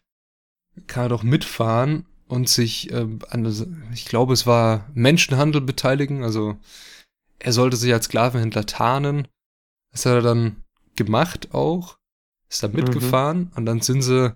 kann 0.87 1.07
er 1.07 1.09
doch 1.09 1.23
mitfahren 1.23 2.07
und 2.29 2.49
sich 2.49 2.91
äh, 2.93 3.07
an, 3.31 3.91
ich 3.93 4.07
glaube, 4.07 4.33
es 4.33 4.47
war 4.47 4.91
Menschenhandel 4.95 5.61
beteiligen. 5.61 6.23
Also 6.23 6.57
er 7.39 7.53
sollte 7.53 7.77
sich 7.77 7.93
als 7.93 8.07
Sklavenhändler 8.07 8.67
tarnen. 8.67 9.29
Das 9.91 10.07
hat 10.07 10.15
er 10.15 10.23
dann 10.23 10.65
gemacht 10.97 11.53
auch. 11.53 11.99
Ist 12.49 12.63
da 12.63 12.69
mhm. 12.69 12.77
mitgefahren 12.77 13.39
mhm. 13.39 13.51
und 13.57 13.67
dann 13.67 13.81
sind 13.81 14.03
sie 14.03 14.35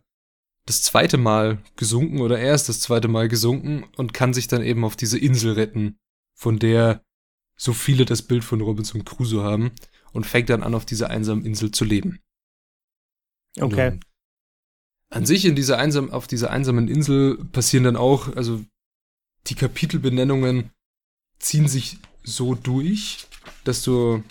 das 0.67 0.83
zweite 0.83 1.17
Mal 1.17 1.59
gesunken 1.77 2.21
oder 2.21 2.39
er 2.39 2.55
ist 2.55 2.69
das 2.69 2.81
zweite 2.81 3.09
Mal 3.09 3.29
gesunken 3.29 3.85
und 3.97 4.13
kann 4.13 4.35
sich 4.35 4.49
dann 4.49 4.63
eben 4.63 4.85
auf 4.85 4.97
diese 4.97 5.19
Insel 5.19 5.53
retten, 5.53 5.97
von 6.35 6.59
der 6.59 7.03
so 7.57 7.73
viele 7.73 8.05
das 8.05 8.23
Bild 8.23 8.45
von 8.45 8.61
Robinson 8.61 9.05
Crusoe 9.05 9.43
haben 9.43 9.73
und 10.13 10.27
fängt 10.27 10.51
dann 10.51 10.63
an, 10.63 10.75
auf 10.75 10.87
dieser 10.87 11.11
einsamen 11.11 11.45
Insel 11.45 11.71
zu 11.71 11.85
leben. 11.85 12.21
Okay. 13.59 13.93
Und 13.93 14.05
an 15.11 15.27
sich 15.27 15.45
in 15.45 15.55
dieser 15.55 15.79
einsam, 15.79 16.11
auf 16.11 16.27
dieser 16.27 16.51
einsamen 16.51 16.89
Insel 16.89 17.39
passieren 17.53 17.85
dann 17.85 17.97
auch, 17.97 18.35
also 18.37 18.65
die 19.47 19.55
Kapitelbenennungen 19.55 20.71
ziehen 21.39 21.69
sich 21.69 21.99
so 22.25 22.55
durch, 22.55 23.27
dass 23.65 23.83
du 23.83 24.23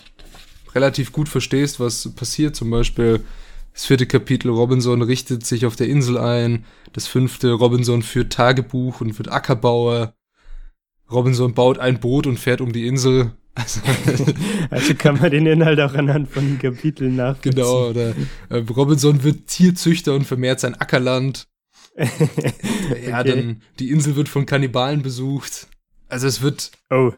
relativ 0.74 1.12
gut 1.12 1.28
verstehst, 1.28 1.80
was 1.80 2.14
passiert. 2.14 2.54
Zum 2.54 2.70
Beispiel 2.70 3.24
das 3.72 3.84
vierte 3.84 4.06
Kapitel 4.06 4.50
Robinson 4.50 5.02
richtet 5.02 5.44
sich 5.44 5.66
auf 5.66 5.76
der 5.76 5.88
Insel 5.88 6.16
ein. 6.16 6.64
Das 6.92 7.06
fünfte 7.06 7.52
Robinson 7.52 8.02
führt 8.02 8.32
Tagebuch 8.32 9.02
und 9.02 9.16
wird 9.18 9.28
Ackerbauer. 9.28 10.15
Robinson 11.10 11.54
baut 11.54 11.78
ein 11.78 12.00
Boot 12.00 12.26
und 12.26 12.38
fährt 12.38 12.60
um 12.60 12.72
die 12.72 12.86
Insel. 12.86 13.32
Also, 13.54 13.80
also 14.70 14.94
kann 14.94 15.18
man 15.18 15.30
den 15.30 15.46
Inhalt 15.46 15.80
auch 15.80 15.94
anhand 15.94 16.30
von 16.30 16.44
den 16.44 16.58
Kapiteln 16.58 17.16
nachvollziehen. 17.16 17.54
Genau, 17.54 17.88
oder 17.88 18.14
äh, 18.50 18.58
Robinson 18.76 19.22
wird 19.22 19.46
Tierzüchter 19.46 20.14
und 20.14 20.24
vermehrt 20.24 20.60
sein 20.60 20.74
Ackerland. 20.74 21.48
ja, 21.96 23.20
okay. 23.20 23.24
dann 23.24 23.62
die 23.78 23.90
Insel 23.90 24.16
wird 24.16 24.28
von 24.28 24.44
Kannibalen 24.44 25.02
besucht. 25.02 25.68
Also 26.08 26.26
es 26.26 26.42
wird 26.42 26.72
oh 26.90 27.12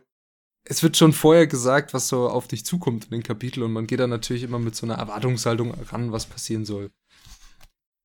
es 0.68 0.82
wird 0.82 0.96
schon 0.96 1.12
vorher 1.12 1.46
gesagt, 1.46 1.94
was 1.94 2.08
so 2.08 2.28
auf 2.28 2.46
dich 2.46 2.64
zukommt 2.64 3.06
in 3.06 3.10
den 3.10 3.22
Kapiteln 3.22 3.64
und 3.64 3.72
man 3.72 3.86
geht 3.86 4.00
dann 4.00 4.10
natürlich 4.10 4.42
immer 4.42 4.58
mit 4.58 4.76
so 4.76 4.86
einer 4.86 4.96
Erwartungshaltung 4.96 5.72
ran, 5.90 6.12
was 6.12 6.26
passieren 6.26 6.64
soll. 6.64 6.90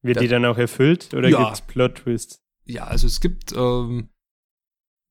Wird 0.02 0.18
da, 0.18 0.22
die 0.22 0.28
dann 0.28 0.46
auch 0.46 0.58
erfüllt 0.58 1.14
oder 1.14 1.30
ja, 1.30 1.44
gibt's 1.44 1.62
Plot-Twists? 1.62 2.42
Ja, 2.66 2.86
also 2.86 3.08
es 3.08 3.20
gibt 3.20 3.54
ähm, 3.54 4.10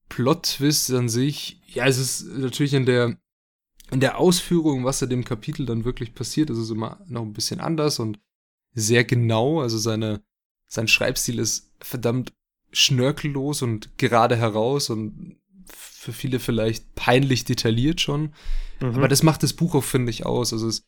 Plot-Twists 0.09 0.91
an 0.91 1.09
sich. 1.09 1.61
Ja, 1.67 1.85
es 1.85 1.97
ist 1.97 2.27
natürlich 2.27 2.73
in 2.73 2.85
der 2.85 3.17
in 3.91 3.99
der 3.99 4.17
Ausführung, 4.17 4.85
was 4.85 5.01
in 5.01 5.09
dem 5.09 5.23
Kapitel 5.23 5.65
dann 5.65 5.85
wirklich 5.85 6.15
passiert, 6.15 6.49
ist 6.49 6.57
es 6.57 6.71
immer 6.71 6.99
noch 7.07 7.21
ein 7.21 7.33
bisschen 7.33 7.59
anders 7.59 7.99
und 7.99 8.19
sehr 8.73 9.03
genau. 9.03 9.61
Also 9.61 9.77
seine 9.77 10.23
sein 10.67 10.87
Schreibstil 10.87 11.37
ist 11.37 11.71
verdammt 11.79 12.33
schnörkellos 12.71 13.61
und 13.61 13.97
gerade 13.99 14.35
heraus 14.35 14.89
und 14.89 15.37
für 15.67 16.11
viele 16.11 16.39
vielleicht 16.39 16.95
peinlich 16.95 17.45
detailliert 17.45 18.01
schon. 18.01 18.33
Mhm. 18.81 18.95
Aber 18.95 19.07
das 19.07 19.23
macht 19.23 19.43
das 19.43 19.53
Buch 19.53 19.75
auch, 19.75 19.83
finde 19.83 20.09
ich, 20.09 20.25
aus. 20.25 20.51
Also 20.51 20.67
es, 20.67 20.83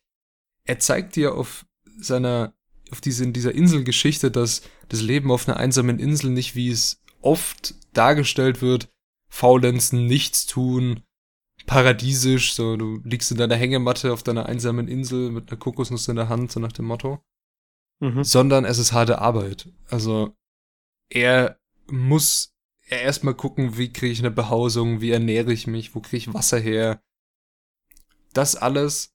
er 0.63 0.79
zeigt 0.79 1.15
dir 1.15 1.36
auf 1.36 1.65
seiner, 1.98 2.53
auf 2.91 3.01
diese, 3.01 3.24
in 3.24 3.34
dieser 3.34 3.53
Inselgeschichte, 3.53 4.31
dass 4.31 4.63
das 4.89 5.01
Leben 5.01 5.31
auf 5.31 5.48
einer 5.48 5.57
einsamen 5.57 6.00
Insel 6.00 6.31
nicht, 6.31 6.55
wie 6.55 6.69
es 6.69 7.01
oft 7.22 7.75
dargestellt 7.93 8.62
wird, 8.62 8.89
faulenzen, 9.36 10.06
nichts 10.06 10.46
tun, 10.46 11.01
paradiesisch, 11.65 12.54
so 12.54 12.77
du 12.77 13.01
liegst 13.04 13.32
in 13.32 13.38
deiner 13.38 13.58
Hängematte 13.58 14.13
auf 14.13 14.24
deiner 14.24 14.46
einsamen 14.46 14.88
Insel 14.88 15.30
mit 15.30 15.50
einer 15.50 15.60
Kokosnuss 15.60 16.08
in 16.08 16.15
der 16.15 16.30
Hand, 16.30 16.54
so 16.54 16.62
nach 16.62 16.72
dem 16.72 16.86
Motto. 16.86 17.22
Mhm. 18.00 18.24
Sondern 18.24 18.63
es 18.63 18.77
ist 18.77 18.94
harte 18.94 19.20
Arbeit. 19.20 19.68
Also 19.89 20.34
er 21.10 21.60
muss 21.88 22.54
erstmal 22.88 23.34
gucken, 23.34 23.77
wie 23.77 23.92
kriege 23.92 24.13
ich 24.13 24.20
eine 24.20 24.32
Behausung, 24.32 25.01
wie 25.01 25.12
ernähre 25.12 25.51
ich 25.51 25.68
mich, 25.68 25.96
wo 25.96 26.00
kriege 26.00 26.18
ich 26.18 26.34
Wasser 26.34 26.60
her. 26.60 27.01
Das 28.32 28.56
alles 28.56 29.13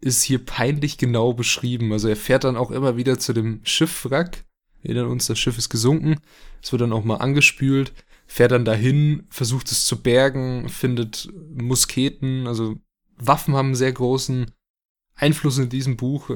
ist 0.00 0.22
hier 0.22 0.44
peinlich 0.44 0.96
genau 0.96 1.32
beschrieben. 1.32 1.92
Also 1.92 2.08
er 2.08 2.16
fährt 2.16 2.44
dann 2.44 2.56
auch 2.56 2.70
immer 2.70 2.96
wieder 2.96 3.18
zu 3.18 3.32
dem 3.32 3.60
Schiffwrack. 3.64 4.44
Erinnern 4.84 5.08
uns, 5.08 5.26
das 5.26 5.40
Schiff 5.40 5.58
ist 5.58 5.70
gesunken. 5.70 6.20
Es 6.62 6.70
wird 6.70 6.82
dann 6.82 6.92
auch 6.92 7.04
mal 7.04 7.16
angespült. 7.16 7.92
Fährt 8.26 8.52
dann 8.52 8.64
dahin, 8.64 9.26
versucht 9.30 9.70
es 9.70 9.86
zu 9.86 10.02
bergen, 10.02 10.68
findet 10.68 11.28
Musketen. 11.54 12.46
Also 12.46 12.76
Waffen 13.16 13.54
haben 13.54 13.66
einen 13.66 13.74
sehr 13.74 13.92
großen 13.92 14.50
Einfluss 15.14 15.58
in 15.58 15.68
diesem 15.68 15.96
Buch. 15.96 16.30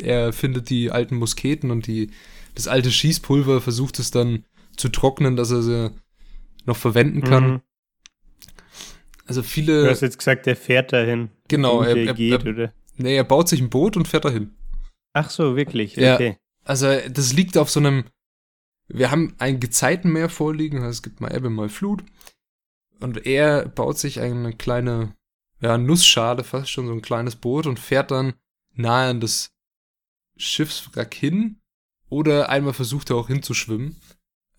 Er 0.00 0.32
findet 0.32 0.70
die 0.70 0.90
alten 0.90 1.16
Musketen 1.16 1.70
und 1.70 1.86
die, 1.86 2.10
das 2.54 2.68
alte 2.68 2.90
Schießpulver, 2.90 3.60
versucht 3.60 3.98
es 3.98 4.10
dann 4.10 4.44
zu 4.76 4.88
trocknen, 4.88 5.36
dass 5.36 5.50
er 5.50 5.62
sie 5.62 5.90
noch 6.66 6.76
verwenden 6.76 7.22
kann. 7.22 7.50
Mhm. 7.50 7.60
Also 9.26 9.42
viele. 9.42 9.84
Du 9.84 9.90
hast 9.90 10.00
jetzt 10.00 10.18
gesagt, 10.18 10.46
der 10.46 10.56
fährt 10.56 10.92
dahin. 10.92 11.30
Genau, 11.48 11.82
er, 11.82 11.96
er, 11.96 12.14
geht, 12.14 12.44
er, 12.44 12.50
oder? 12.50 12.72
Nee, 12.96 13.16
er 13.16 13.24
baut 13.24 13.48
sich 13.48 13.60
ein 13.60 13.70
Boot 13.70 13.96
und 13.96 14.08
fährt 14.08 14.24
dahin. 14.24 14.54
Ach 15.12 15.30
so, 15.30 15.56
wirklich? 15.56 15.92
Okay. 15.96 16.28
Ja, 16.28 16.36
also 16.64 16.88
das 17.08 17.32
liegt 17.32 17.56
auf 17.56 17.70
so 17.70 17.80
einem. 17.80 18.04
Wir 18.92 19.10
haben 19.10 19.34
ein 19.38 19.60
Gezeitenmeer 19.60 20.28
vorliegen, 20.28 20.78
also 20.78 20.90
es 20.90 21.02
gibt 21.02 21.20
mal 21.20 21.34
Ebbe, 21.34 21.50
mal 21.50 21.68
Flut. 21.68 22.04
Und 22.98 23.26
er 23.26 23.68
baut 23.68 23.98
sich 23.98 24.20
eine 24.20 24.52
kleine, 24.52 25.14
ja, 25.60 25.78
Nussschale, 25.78 26.44
fast 26.44 26.70
schon 26.70 26.86
so 26.86 26.92
ein 26.92 27.02
kleines 27.02 27.36
Boot 27.36 27.66
und 27.66 27.78
fährt 27.78 28.10
dann 28.10 28.34
nahe 28.74 29.10
an 29.10 29.20
das 29.20 29.52
Schiffswrack 30.36 31.14
hin. 31.14 31.60
Oder 32.08 32.48
einmal 32.48 32.72
versucht 32.72 33.10
er 33.10 33.16
auch 33.16 33.28
hinzuschwimmen. 33.28 33.96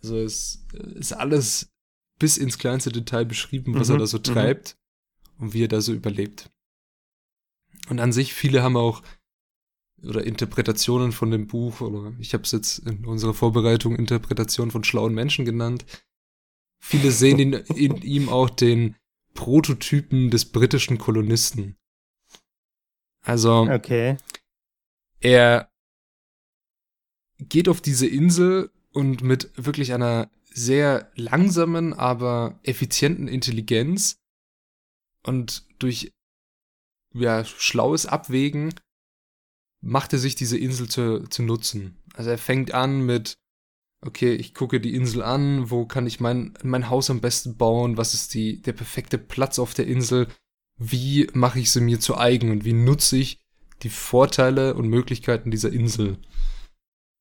Also 0.01 0.17
es 0.17 0.65
ist 0.95 1.13
alles 1.13 1.69
bis 2.17 2.37
ins 2.37 2.57
kleinste 2.57 2.91
Detail 2.91 3.25
beschrieben, 3.25 3.75
was 3.75 3.89
mhm, 3.89 3.95
er 3.95 3.99
da 3.99 4.07
so 4.07 4.17
mhm. 4.17 4.23
treibt 4.23 4.77
und 5.37 5.53
wie 5.53 5.63
er 5.63 5.67
da 5.67 5.81
so 5.81 5.93
überlebt. 5.93 6.49
Und 7.89 7.99
an 7.99 8.13
sich, 8.13 8.33
viele 8.33 8.63
haben 8.63 8.77
auch 8.77 9.03
oder 10.03 10.23
Interpretationen 10.23 11.11
von 11.11 11.31
dem 11.31 11.47
Buch, 11.47 11.81
oder 11.81 12.13
ich 12.19 12.33
habe 12.33 12.43
es 12.43 12.51
jetzt 12.51 12.79
in 12.79 13.05
unserer 13.05 13.33
Vorbereitung 13.33 13.95
Interpretation 13.95 14.71
von 14.71 14.83
schlauen 14.83 15.13
Menschen 15.13 15.45
genannt. 15.45 15.85
Viele 16.79 17.11
sehen 17.11 17.39
in, 17.39 17.53
in 17.53 17.97
ihm 18.01 18.29
auch 18.29 18.49
den 18.49 18.95
Prototypen 19.33 20.29
des 20.29 20.45
britischen 20.45 20.97
Kolonisten. 20.97 21.77
Also, 23.23 23.67
okay. 23.69 24.17
er 25.19 25.71
geht 27.37 27.69
auf 27.69 27.81
diese 27.81 28.07
Insel 28.07 28.71
und 28.91 29.21
mit 29.21 29.51
wirklich 29.55 29.93
einer 29.93 30.29
sehr 30.53 31.11
langsamen, 31.15 31.93
aber 31.93 32.59
effizienten 32.63 33.27
Intelligenz 33.27 34.19
und 35.23 35.65
durch 35.79 36.11
ja, 37.13 37.45
schlaues 37.45 38.05
Abwägen 38.05 38.73
macht 39.81 40.13
er 40.13 40.19
sich 40.19 40.35
diese 40.35 40.57
Insel 40.57 40.87
zu, 40.87 41.27
zu 41.29 41.43
nutzen. 41.43 41.97
Also 42.13 42.29
er 42.29 42.37
fängt 42.37 42.73
an 42.73 43.01
mit, 43.01 43.37
okay, 44.01 44.33
ich 44.33 44.53
gucke 44.53 44.79
die 44.79 44.95
Insel 44.95 45.23
an, 45.23 45.69
wo 45.69 45.85
kann 45.85 46.07
ich 46.07 46.19
mein, 46.19 46.53
mein 46.63 46.89
Haus 46.89 47.09
am 47.09 47.21
besten 47.21 47.57
bauen, 47.57 47.97
was 47.97 48.13
ist 48.13 48.33
die, 48.33 48.61
der 48.61 48.73
perfekte 48.73 49.17
Platz 49.17 49.59
auf 49.59 49.73
der 49.73 49.87
Insel, 49.87 50.27
wie 50.77 51.27
mache 51.33 51.59
ich 51.59 51.71
sie 51.71 51.81
mir 51.81 51.99
zu 51.99 52.17
eigen 52.17 52.51
und 52.51 52.65
wie 52.65 52.73
nutze 52.73 53.17
ich 53.17 53.39
die 53.83 53.89
Vorteile 53.89 54.75
und 54.75 54.87
Möglichkeiten 54.87 55.51
dieser 55.51 55.71
Insel. 55.71 56.17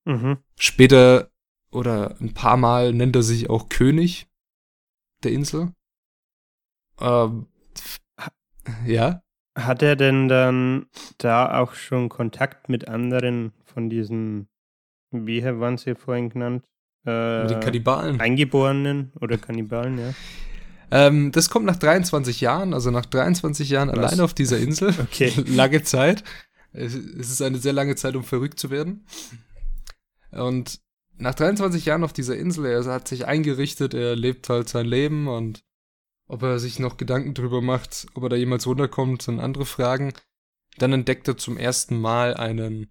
Mhm. 0.05 0.39
Später 0.57 1.31
oder 1.71 2.17
ein 2.21 2.35
paar 2.35 2.57
Mal 2.57 2.93
nennt 2.93 3.17
er 3.17 3.23
sich 3.23 3.49
auch 3.49 3.69
König 3.69 4.29
der 5.23 5.33
Insel. 5.33 5.73
Ähm, 7.01 7.47
ja. 8.87 9.23
Hat 9.57 9.83
er 9.83 9.97
denn 9.97 10.29
dann 10.29 10.87
da 11.19 11.59
auch 11.59 11.75
schon 11.75 12.09
Kontakt 12.09 12.69
mit 12.69 12.89
anderen 12.89 13.53
von 13.65 13.91
diesen, 13.91 14.49
wie 15.11 15.43
waren 15.45 15.77
sie 15.77 15.95
vorhin 15.95 16.31
genannt? 16.31 16.67
äh, 17.07 17.43
Mit 17.43 17.51
den 17.51 17.61
Kannibalen. 17.61 18.21
Eingeborenen 18.21 19.13
oder 19.21 19.39
Kannibalen, 19.39 19.99
ja. 19.99 20.15
Ähm, 20.93 21.31
das 21.33 21.51
kommt 21.51 21.67
nach 21.67 21.77
23 21.77 22.41
Jahren, 22.41 22.75
also 22.75 22.91
nach 22.91 23.07
23 23.07 23.71
Jahren 23.71 23.89
Was? 23.91 23.99
allein 23.99 24.21
auf 24.21 24.35
dieser 24.35 24.59
Insel. 24.59 24.95
Okay. 25.01 25.33
lange 25.47 25.83
Zeit. 25.83 26.25
Es 26.73 26.95
es 26.95 27.31
ist 27.31 27.43
eine 27.43 27.59
sehr 27.59 27.73
lange 27.73 27.97
Zeit, 27.97 28.17
um 28.17 28.25
verrückt 28.25 28.59
zu 28.61 28.71
werden. 28.71 29.05
Und 30.31 30.81
nach 31.17 31.35
23 31.35 31.85
Jahren 31.85 32.05
auf 32.05 32.13
dieser 32.13 32.37
Insel, 32.37 32.67
er 32.67 32.85
hat 32.85 33.09
sich 33.09 33.27
eingerichtet, 33.27 33.95
er 33.95 34.17
lebt 34.17 34.49
halt 34.49 34.69
sein 34.69 34.87
Leben 34.87 35.29
und 35.29 35.63
ob 36.31 36.43
er 36.43 36.59
sich 36.59 36.79
noch 36.79 36.97
Gedanken 36.97 37.35
drüber 37.35 37.61
macht, 37.61 38.07
ob 38.15 38.23
er 38.25 38.29
da 38.31 38.37
jemals 38.37 38.67
runterkommt, 38.67 39.23
sind 39.23 39.41
andere 39.41 39.67
Fragen. 39.67 40.13
Dann 40.79 40.93
entdeckt 40.93 41.27
er 41.29 41.37
zum 41.37 41.57
ersten 41.57 42.01
Mal 42.01 42.35
einen 42.35 42.91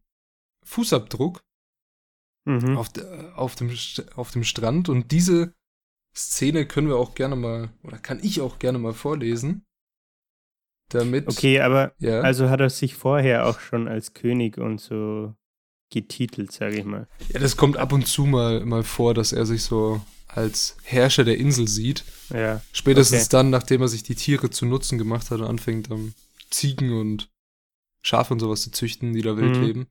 Fußabdruck 0.66 1.42
Mhm. 2.46 2.78
auf, 2.78 2.90
de, 2.90 3.32
auf, 3.34 3.56
dem, 3.56 3.70
auf 4.16 4.32
dem 4.32 4.44
Strand 4.44 4.90
und 4.90 5.12
diese 5.12 5.54
Szene 6.16 6.66
können 6.66 6.88
wir 6.88 6.96
auch 6.96 7.14
gerne 7.14 7.36
mal, 7.36 7.70
oder 7.84 8.00
kann 8.00 8.20
ich 8.24 8.42
auch 8.42 8.58
gerne 8.60 8.80
mal 8.80 8.94
vorlesen. 8.94 9.66
Damit. 10.90 11.28
Okay, 11.28 11.60
aber 11.62 11.94
Ja. 12.00 12.22
also 12.22 12.50
hat 12.50 12.62
er 12.62 12.70
sich 12.72 12.96
vorher 12.96 13.46
auch 13.46 13.60
schon 13.60 13.88
als 13.88 14.14
König 14.16 14.58
und 14.58 14.80
so 14.82 15.36
getitelt, 15.92 16.52
sage 16.52 16.80
ich 16.80 16.86
mal. 16.86 17.08
ja, 17.32 17.40
das 17.40 17.58
kommt 17.58 17.78
ab 17.78 17.94
und 17.94 18.08
zu 18.08 18.26
mal, 18.26 18.66
mal 18.66 18.84
vor, 18.84 19.14
dass 19.14 19.32
er 19.32 19.46
sich 19.46 19.62
so 19.64 20.02
als 20.30 20.78
Herrscher 20.84 21.24
der 21.26 21.38
Insel 21.38 21.68
sieht. 21.68 22.06
Ja. 22.30 22.62
Spätestens 22.72 23.22
Okay. 23.24 23.30
dann, 23.32 23.50
nachdem 23.50 23.82
er 23.82 23.88
sich 23.88 24.04
die 24.04 24.16
Tiere 24.16 24.50
zu 24.50 24.66
Nutzen 24.66 24.98
gemacht 24.98 25.32
hat 25.32 25.40
und 25.40 25.48
anfängt, 25.48 25.90
um 25.92 26.14
Ziegen 26.52 26.94
und 26.94 27.30
Schafe 28.02 28.34
und 28.34 28.40
sowas 28.40 28.62
zu 28.62 28.72
züchten, 28.72 29.14
die 29.14 29.22
da 29.22 29.36
wild 29.36 29.58
Mhm. 29.58 29.64
leben. 29.64 29.88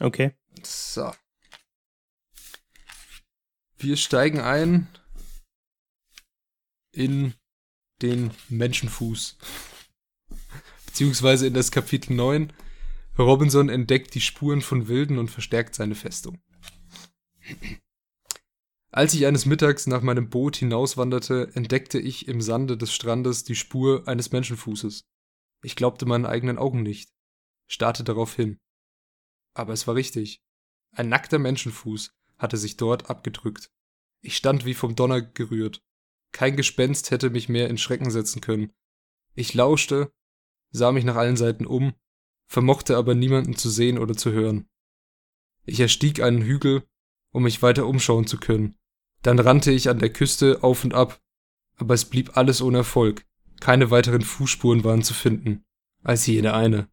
Okay. 0.00 0.32
So. 0.62 1.12
Wir 3.78 3.96
steigen 3.96 4.40
ein 4.40 4.88
in 6.92 7.34
den 8.02 8.32
Menschenfuß. 8.48 9.38
Beziehungsweise 10.86 11.46
in 11.46 11.54
das 11.54 11.70
Kapitel 11.70 12.14
9. 12.14 12.52
Robinson 13.16 13.68
entdeckt 13.68 14.14
die 14.14 14.20
Spuren 14.20 14.62
von 14.62 14.88
Wilden 14.88 15.18
und 15.18 15.28
verstärkt 15.30 15.74
seine 15.74 15.94
Festung. 15.94 16.40
Als 18.98 19.14
ich 19.14 19.26
eines 19.26 19.46
Mittags 19.46 19.86
nach 19.86 20.02
meinem 20.02 20.28
Boot 20.28 20.56
hinauswanderte, 20.56 21.52
entdeckte 21.54 22.00
ich 22.00 22.26
im 22.26 22.40
Sande 22.40 22.76
des 22.76 22.92
Strandes 22.92 23.44
die 23.44 23.54
Spur 23.54 24.08
eines 24.08 24.32
Menschenfußes. 24.32 25.04
Ich 25.62 25.76
glaubte 25.76 26.04
meinen 26.04 26.26
eigenen 26.26 26.58
Augen 26.58 26.82
nicht, 26.82 27.08
starrte 27.68 28.02
darauf 28.02 28.34
hin. 28.34 28.58
Aber 29.54 29.72
es 29.72 29.86
war 29.86 29.94
richtig. 29.94 30.42
Ein 30.90 31.08
nackter 31.08 31.38
Menschenfuß 31.38 32.12
hatte 32.38 32.56
sich 32.56 32.76
dort 32.76 33.08
abgedrückt. 33.08 33.70
Ich 34.20 34.36
stand 34.36 34.64
wie 34.64 34.74
vom 34.74 34.96
Donner 34.96 35.22
gerührt. 35.22 35.80
Kein 36.32 36.56
Gespenst 36.56 37.12
hätte 37.12 37.30
mich 37.30 37.48
mehr 37.48 37.70
in 37.70 37.78
Schrecken 37.78 38.10
setzen 38.10 38.40
können. 38.40 38.72
Ich 39.36 39.54
lauschte, 39.54 40.12
sah 40.72 40.90
mich 40.90 41.04
nach 41.04 41.14
allen 41.14 41.36
Seiten 41.36 41.66
um, 41.66 41.94
vermochte 42.48 42.96
aber 42.96 43.14
niemanden 43.14 43.54
zu 43.54 43.70
sehen 43.70 43.96
oder 43.96 44.16
zu 44.16 44.32
hören. 44.32 44.68
Ich 45.66 45.78
erstieg 45.78 46.20
einen 46.20 46.42
Hügel, 46.42 46.82
um 47.30 47.44
mich 47.44 47.62
weiter 47.62 47.86
umschauen 47.86 48.26
zu 48.26 48.38
können. 48.38 48.74
Dann 49.22 49.38
rannte 49.38 49.72
ich 49.72 49.88
an 49.88 49.98
der 49.98 50.10
Küste 50.10 50.62
auf 50.62 50.84
und 50.84 50.94
ab, 50.94 51.20
aber 51.76 51.94
es 51.94 52.04
blieb 52.04 52.36
alles 52.36 52.62
ohne 52.62 52.78
Erfolg. 52.78 53.24
Keine 53.60 53.90
weiteren 53.90 54.22
Fußspuren 54.22 54.84
waren 54.84 55.02
zu 55.02 55.14
finden, 55.14 55.64
als 56.02 56.26
jene 56.26 56.54
eine. 56.54 56.88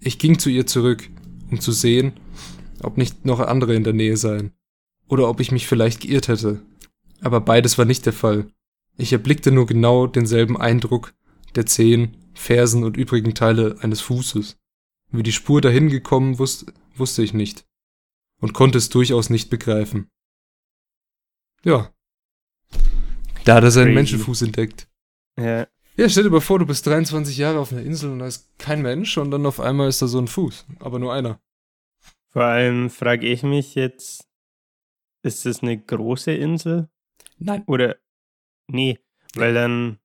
Ich 0.00 0.18
ging 0.18 0.38
zu 0.38 0.50
ihr 0.50 0.66
zurück, 0.66 1.08
um 1.50 1.60
zu 1.60 1.72
sehen, 1.72 2.14
ob 2.82 2.96
nicht 2.96 3.24
noch 3.24 3.40
andere 3.40 3.74
in 3.74 3.84
der 3.84 3.92
Nähe 3.92 4.16
seien, 4.16 4.52
oder 5.08 5.28
ob 5.28 5.40
ich 5.40 5.52
mich 5.52 5.66
vielleicht 5.66 6.00
geirrt 6.00 6.28
hätte. 6.28 6.62
Aber 7.20 7.40
beides 7.40 7.78
war 7.78 7.84
nicht 7.84 8.06
der 8.06 8.12
Fall. 8.12 8.50
Ich 8.96 9.12
erblickte 9.12 9.52
nur 9.52 9.66
genau 9.66 10.06
denselben 10.06 10.56
Eindruck 10.56 11.14
der 11.54 11.66
Zehen, 11.66 12.16
Fersen 12.34 12.84
und 12.84 12.96
übrigen 12.96 13.34
Teile 13.34 13.76
eines 13.80 14.00
Fußes. 14.00 14.56
Wie 15.10 15.22
die 15.22 15.32
Spur 15.32 15.60
dahin 15.60 15.88
gekommen 15.88 16.38
wusste, 16.38 16.72
wusste 16.96 17.22
ich 17.22 17.34
nicht 17.34 17.64
und 18.40 18.54
konnte 18.54 18.78
es 18.78 18.88
durchaus 18.88 19.30
nicht 19.30 19.50
begreifen. 19.50 20.08
Ja. 21.64 21.92
Da 23.44 23.56
hat 23.56 23.64
er 23.64 23.70
seinen 23.70 23.86
Crazy. 23.86 23.94
Menschenfuß 23.94 24.42
entdeckt. 24.42 24.88
Ja. 25.38 25.66
Ja, 25.96 26.08
stell 26.08 26.24
dir 26.24 26.30
mal 26.30 26.40
vor, 26.40 26.58
du 26.58 26.66
bist 26.66 26.86
23 26.86 27.36
Jahre 27.36 27.58
auf 27.58 27.72
einer 27.72 27.82
Insel 27.82 28.10
und 28.10 28.20
da 28.20 28.26
ist 28.26 28.58
kein 28.58 28.80
Mensch 28.80 29.18
und 29.18 29.30
dann 29.30 29.44
auf 29.44 29.60
einmal 29.60 29.88
ist 29.88 30.00
da 30.00 30.06
so 30.06 30.18
ein 30.18 30.28
Fuß, 30.28 30.66
aber 30.78 30.98
nur 30.98 31.12
einer. 31.12 31.40
Vor 32.30 32.44
allem 32.44 32.90
frage 32.90 33.26
ich 33.26 33.42
mich 33.42 33.74
jetzt, 33.74 34.26
ist 35.22 35.44
das 35.44 35.62
eine 35.62 35.78
große 35.78 36.32
Insel? 36.32 36.88
Nein. 37.38 37.64
Oder 37.66 37.96
nee, 38.68 38.98
weil 39.34 39.52
dann 39.52 39.98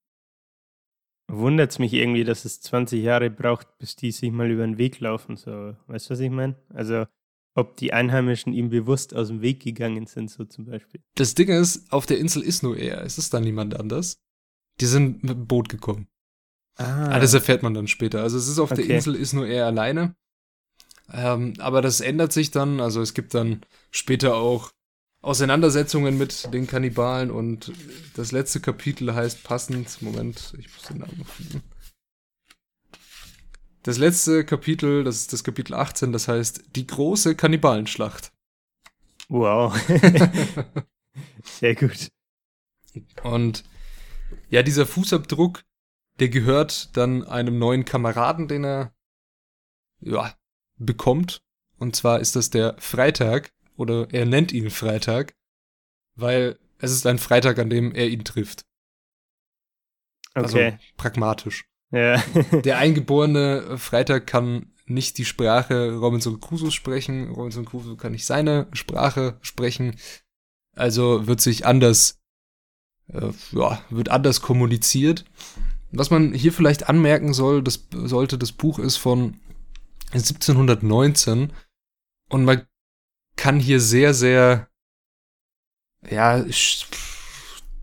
wundert 1.28 1.72
es 1.72 1.80
mich 1.80 1.94
irgendwie, 1.94 2.24
dass 2.24 2.46
es 2.46 2.62
20 2.62 3.02
Jahre 3.02 3.30
braucht, 3.30 3.78
bis 3.78 3.96
die 3.96 4.12
sich 4.12 4.32
mal 4.32 4.50
über 4.50 4.64
den 4.64 4.78
Weg 4.78 5.00
laufen. 5.00 5.38
So, 5.38 5.76
weißt 5.88 6.10
du, 6.10 6.12
was 6.12 6.20
ich 6.20 6.30
meine? 6.30 6.56
Also, 6.74 7.06
ob 7.56 7.78
die 7.78 7.94
Einheimischen 7.94 8.54
ihm 8.54 8.70
bewusst 8.70 9.16
aus 9.16 9.30
dem 9.30 9.42
Weg 9.42 9.62
gegangen 9.64 10.06
sind, 10.06 10.30
so 10.30 10.44
zum 10.46 10.66
Beispiel. 10.66 11.02
Das 11.16 11.34
Ding 11.36 11.48
ist, 11.50 11.92
auf 11.92 12.06
der 12.06 12.20
Insel 12.20 12.44
ist 12.44 12.62
nur 12.64 12.78
er, 12.78 13.02
es 13.04 13.18
ist 13.18 13.34
da 13.34 13.40
niemand 13.40 13.80
anders. 13.80 14.18
Die 14.82 14.86
sind 14.86 15.24
mit 15.24 15.32
dem 15.32 15.48
Boot 15.48 15.70
gekommen. 15.70 16.08
Ah, 16.78 17.08
Ah, 17.12 17.20
das 17.20 17.34
erfährt 17.34 17.64
man 17.64 17.74
dann 17.74 17.88
später. 17.88 18.22
Also 18.22 18.38
es 18.38 18.48
ist 18.50 18.60
auf 18.60 18.70
der 18.70 18.84
Okay. 18.84 18.96
Insel, 18.96 19.16
ist 19.16 19.32
nur 19.34 19.48
er 19.48 19.66
alleine. 19.66 20.16
Ähm, 21.12 21.54
aber 21.60 21.82
das 21.82 22.02
ändert 22.02 22.34
sich 22.34 22.52
dann. 22.52 22.82
Also 22.82 23.02
es 23.02 23.14
gibt 23.14 23.34
dann 23.34 23.62
später 23.92 24.36
auch 24.36 24.72
Auseinandersetzungen 25.22 26.18
mit 26.18 26.54
den 26.54 26.68
Kannibalen 26.68 27.32
und 27.32 27.72
das 28.16 28.32
letzte 28.32 28.60
Kapitel 28.60 29.16
heißt 29.16 29.44
passend, 29.44 30.02
Moment, 30.02 30.54
ich 30.60 30.68
muss 30.74 30.84
den 30.88 30.98
Namen 31.00 31.26
finden. 31.26 31.62
Das 33.86 34.00
letzte 34.00 34.44
Kapitel, 34.44 35.04
das 35.04 35.18
ist 35.18 35.32
das 35.32 35.44
Kapitel 35.44 35.76
18, 35.76 36.12
das 36.12 36.28
heißt 36.28 36.76
die 36.76 36.88
große 36.88 37.36
Kannibalenschlacht. 37.36 38.34
wow. 39.30 39.80
Sehr 41.44 41.76
gut. 41.76 42.10
Und 43.22 43.64
ja, 44.50 44.64
dieser 44.64 44.88
Fußabdruck, 44.88 45.62
der 46.20 46.30
gehört 46.30 46.98
dann 46.98 47.28
einem 47.28 47.60
neuen 47.60 47.86
Kameraden, 47.86 48.48
den 48.48 48.66
er 48.66 48.96
ja, 50.00 50.34
bekommt. 50.78 51.44
Und 51.78 51.96
zwar 51.96 52.22
ist 52.22 52.36
das 52.36 52.50
der 52.50 52.76
Freitag, 52.80 53.54
oder 53.78 54.08
er 54.12 54.26
nennt 54.26 54.52
ihn 54.52 54.72
Freitag, 54.72 55.36
weil 56.16 56.58
es 56.80 56.92
ist 56.92 57.06
ein 57.06 57.20
Freitag, 57.20 57.60
an 57.60 57.70
dem 57.70 57.94
er 57.94 58.08
ihn 58.08 58.26
trifft. 58.26 58.66
Okay. 60.34 60.44
Also 60.44 60.78
pragmatisch. 60.98 61.66
Ja. 61.92 62.22
Der 62.64 62.78
eingeborene 62.78 63.78
Freitag 63.78 64.28
kann 64.28 64.72
nicht 64.88 65.18
die 65.18 65.26
Sprache 65.26 65.96
Robinson 65.96 66.40
Crusoe 66.40 66.72
sprechen. 66.72 67.30
Robinson 67.32 67.66
Crusoe 67.66 67.98
kann 67.98 68.12
nicht 68.12 68.26
seine 68.26 68.68
Sprache 68.74 69.38
sprechen. 69.42 69.96
Also 70.76 71.26
wird 71.28 71.42
sich 71.42 71.66
anders, 71.66 72.20
äh, 73.08 73.32
ja, 73.52 73.82
wird 73.90 74.10
anders 74.10 74.42
kommuniziert. 74.42 75.26
Was 75.92 76.12
man 76.12 76.34
hier 76.34 76.52
vielleicht 76.52 76.90
anmerken 76.90 77.34
soll, 77.34 77.64
das 77.64 77.88
sollte, 77.92 78.38
das 78.38 78.52
Buch 78.52 78.80
ist 78.80 78.98
von 78.98 79.40
1719 80.12 81.54
und 82.30 82.46
man 82.46 82.68
kann 83.38 83.60
hier 83.60 83.80
sehr, 83.80 84.14
sehr, 84.14 84.70
ja, 86.10 86.46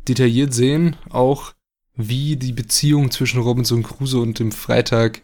detailliert 0.07 0.53
sehen, 0.53 0.97
auch 1.11 1.55
wie 1.95 2.37
die 2.37 2.53
Beziehung 2.53 3.11
zwischen 3.11 3.41
Robinson 3.41 3.83
Crusoe 3.83 4.23
und 4.23 4.39
dem 4.39 4.53
Freitag 4.53 5.21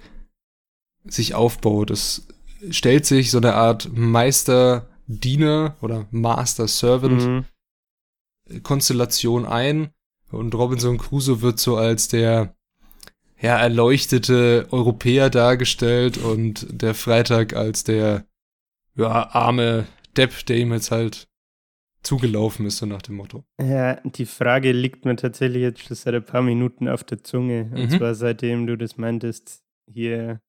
sich 1.05 1.35
aufbaut. 1.35 1.91
Es 1.91 2.27
stellt 2.71 3.07
sich 3.07 3.31
so 3.31 3.39
eine 3.39 3.55
Art 3.55 3.91
Meister-Diener 3.93 5.77
oder 5.81 6.07
Master-Servant 6.11 7.23
Mhm. 7.23 7.45
Ein 9.47 9.91
und 10.31 10.55
Robinson 10.55 10.99
Crusoe 10.99 11.43
wird 11.43 11.59
so 11.59 11.77
als 11.77 12.09
der 12.09 12.55
ja, 13.41 13.57
erleuchtete 13.57 14.67
Europäer 14.71 15.31
dargestellt 15.31 16.19
und 16.19 16.67
der 16.71 16.95
Freitag 16.95 17.55
als 17.55 17.85
der 17.85 18.25
ja, 18.97 19.29
arme 19.31 19.87
Depp, 20.17 20.45
der 20.47 20.57
ihm 20.57 20.73
jetzt 20.73 20.91
halt 20.91 21.28
zugelaufen 22.09 22.67
ist, 22.67 22.79
so 22.79 22.87
nach 22.87 23.03
dem 23.03 23.17
Motto. 23.17 23.45
Ja, 23.61 23.97
die 24.03 24.27
Frage 24.27 24.73
liegt 24.73 25.05
mir 25.05 25.17
tatsächlich 25.17 25.63
jetzt 25.63 25.81
schon 25.83 25.95
seit 25.97 26.15
ein 26.15 26.25
paar 26.25 26.43
Minuten 26.43 26.89
auf 26.89 27.05
der 27.05 27.23
Zunge. 27.23 27.71
Und 27.75 27.85
Mhm. 27.85 27.91
zwar 27.91 28.15
seitdem 28.15 28.67
du 28.67 28.77
das 28.77 28.97
meintest, 28.97 29.63
hier 29.87 30.41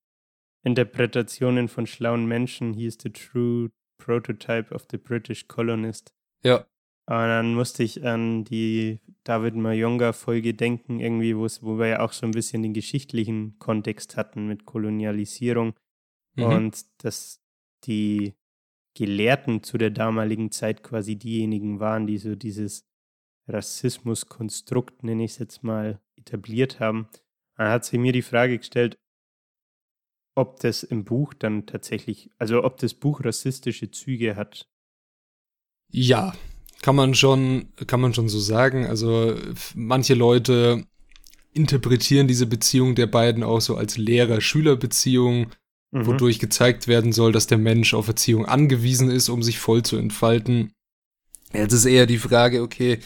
Interpretationen 0.64 1.68
von 1.68 1.86
schlauen 1.86 2.26
Menschen, 2.26 2.74
he 2.74 2.86
is 2.86 2.98
the 3.02 3.10
true 3.10 3.72
prototype 3.98 4.74
of 4.74 4.86
the 4.92 4.98
British 4.98 5.48
colonist. 5.48 6.14
Ja, 6.44 6.66
Und 7.08 7.16
dann 7.16 7.56
musste 7.56 7.84
ich 7.84 8.06
an 8.06 8.44
die 8.46 9.00
David 9.24 9.56
Mayonga-Folge 9.56 10.54
denken, 10.54 11.00
irgendwie, 11.00 11.36
wo 11.36 11.78
wir 11.80 11.88
ja 11.88 12.00
auch 12.02 12.14
so 12.14 12.26
ein 12.28 12.32
bisschen 12.32 12.62
den 12.62 12.74
geschichtlichen 12.74 13.58
Kontext 13.58 14.16
hatten 14.16 14.48
mit 14.48 14.66
Kolonialisierung 14.66 15.74
mhm. 16.36 16.44
und 16.44 16.86
dass 17.04 17.42
die 17.86 18.36
Gelehrten 18.96 19.64
zu 19.64 19.78
der 19.78 19.92
damaligen 19.92 20.52
Zeit 20.52 20.84
quasi 20.84 21.16
diejenigen 21.16 21.80
waren, 21.80 22.08
die 22.08 22.18
so 22.18 22.36
dieses 22.36 22.86
Rassismuskonstrukt, 23.48 25.04
nenne 25.04 25.24
ich 25.24 25.32
es 25.32 25.38
jetzt 25.40 25.64
mal, 25.64 26.00
etabliert 26.18 26.80
haben. 26.80 27.08
Dann 27.56 27.70
hat 27.70 27.86
sich 27.86 28.00
mir 28.00 28.14
die 28.14 28.22
Frage 28.22 28.58
gestellt, 28.58 28.98
ob 30.36 30.60
das 30.60 30.84
im 30.84 31.04
Buch 31.04 31.34
dann 31.34 31.66
tatsächlich, 31.66 32.30
also 32.38 32.64
ob 32.64 32.78
das 32.78 32.94
Buch 32.94 33.24
rassistische 33.24 33.92
Züge 33.92 34.36
hat. 34.36 34.70
Ja, 35.92 36.34
kann 36.82 36.96
man 36.96 37.14
schon, 37.16 37.74
kann 37.88 38.00
man 38.00 38.14
schon 38.14 38.30
so 38.30 38.40
sagen. 38.40 38.86
Also 38.86 39.36
manche 39.76 40.14
Leute 40.14 40.86
interpretieren 41.52 42.28
diese 42.28 42.46
Beziehung 42.46 42.96
der 42.96 43.08
beiden 43.08 43.44
auch 43.44 43.60
so 43.60 43.76
als 43.76 43.98
Lehrer-Schüler-Beziehung, 43.98 45.52
mhm. 45.92 46.06
wodurch 46.06 46.40
gezeigt 46.40 46.88
werden 46.88 47.12
soll, 47.12 47.32
dass 47.32 47.48
der 47.48 47.58
Mensch 47.58 47.94
auf 47.94 48.08
Erziehung 48.08 48.46
angewiesen 48.46 49.10
ist, 49.10 49.30
um 49.30 49.44
sich 49.44 49.60
voll 49.60 49.84
zu 49.84 49.98
entfalten. 49.98 50.72
Jetzt 51.54 51.74
ist 51.74 51.86
eher 51.86 52.06
die 52.06 52.20
Frage, 52.20 52.62
okay, 52.62 53.00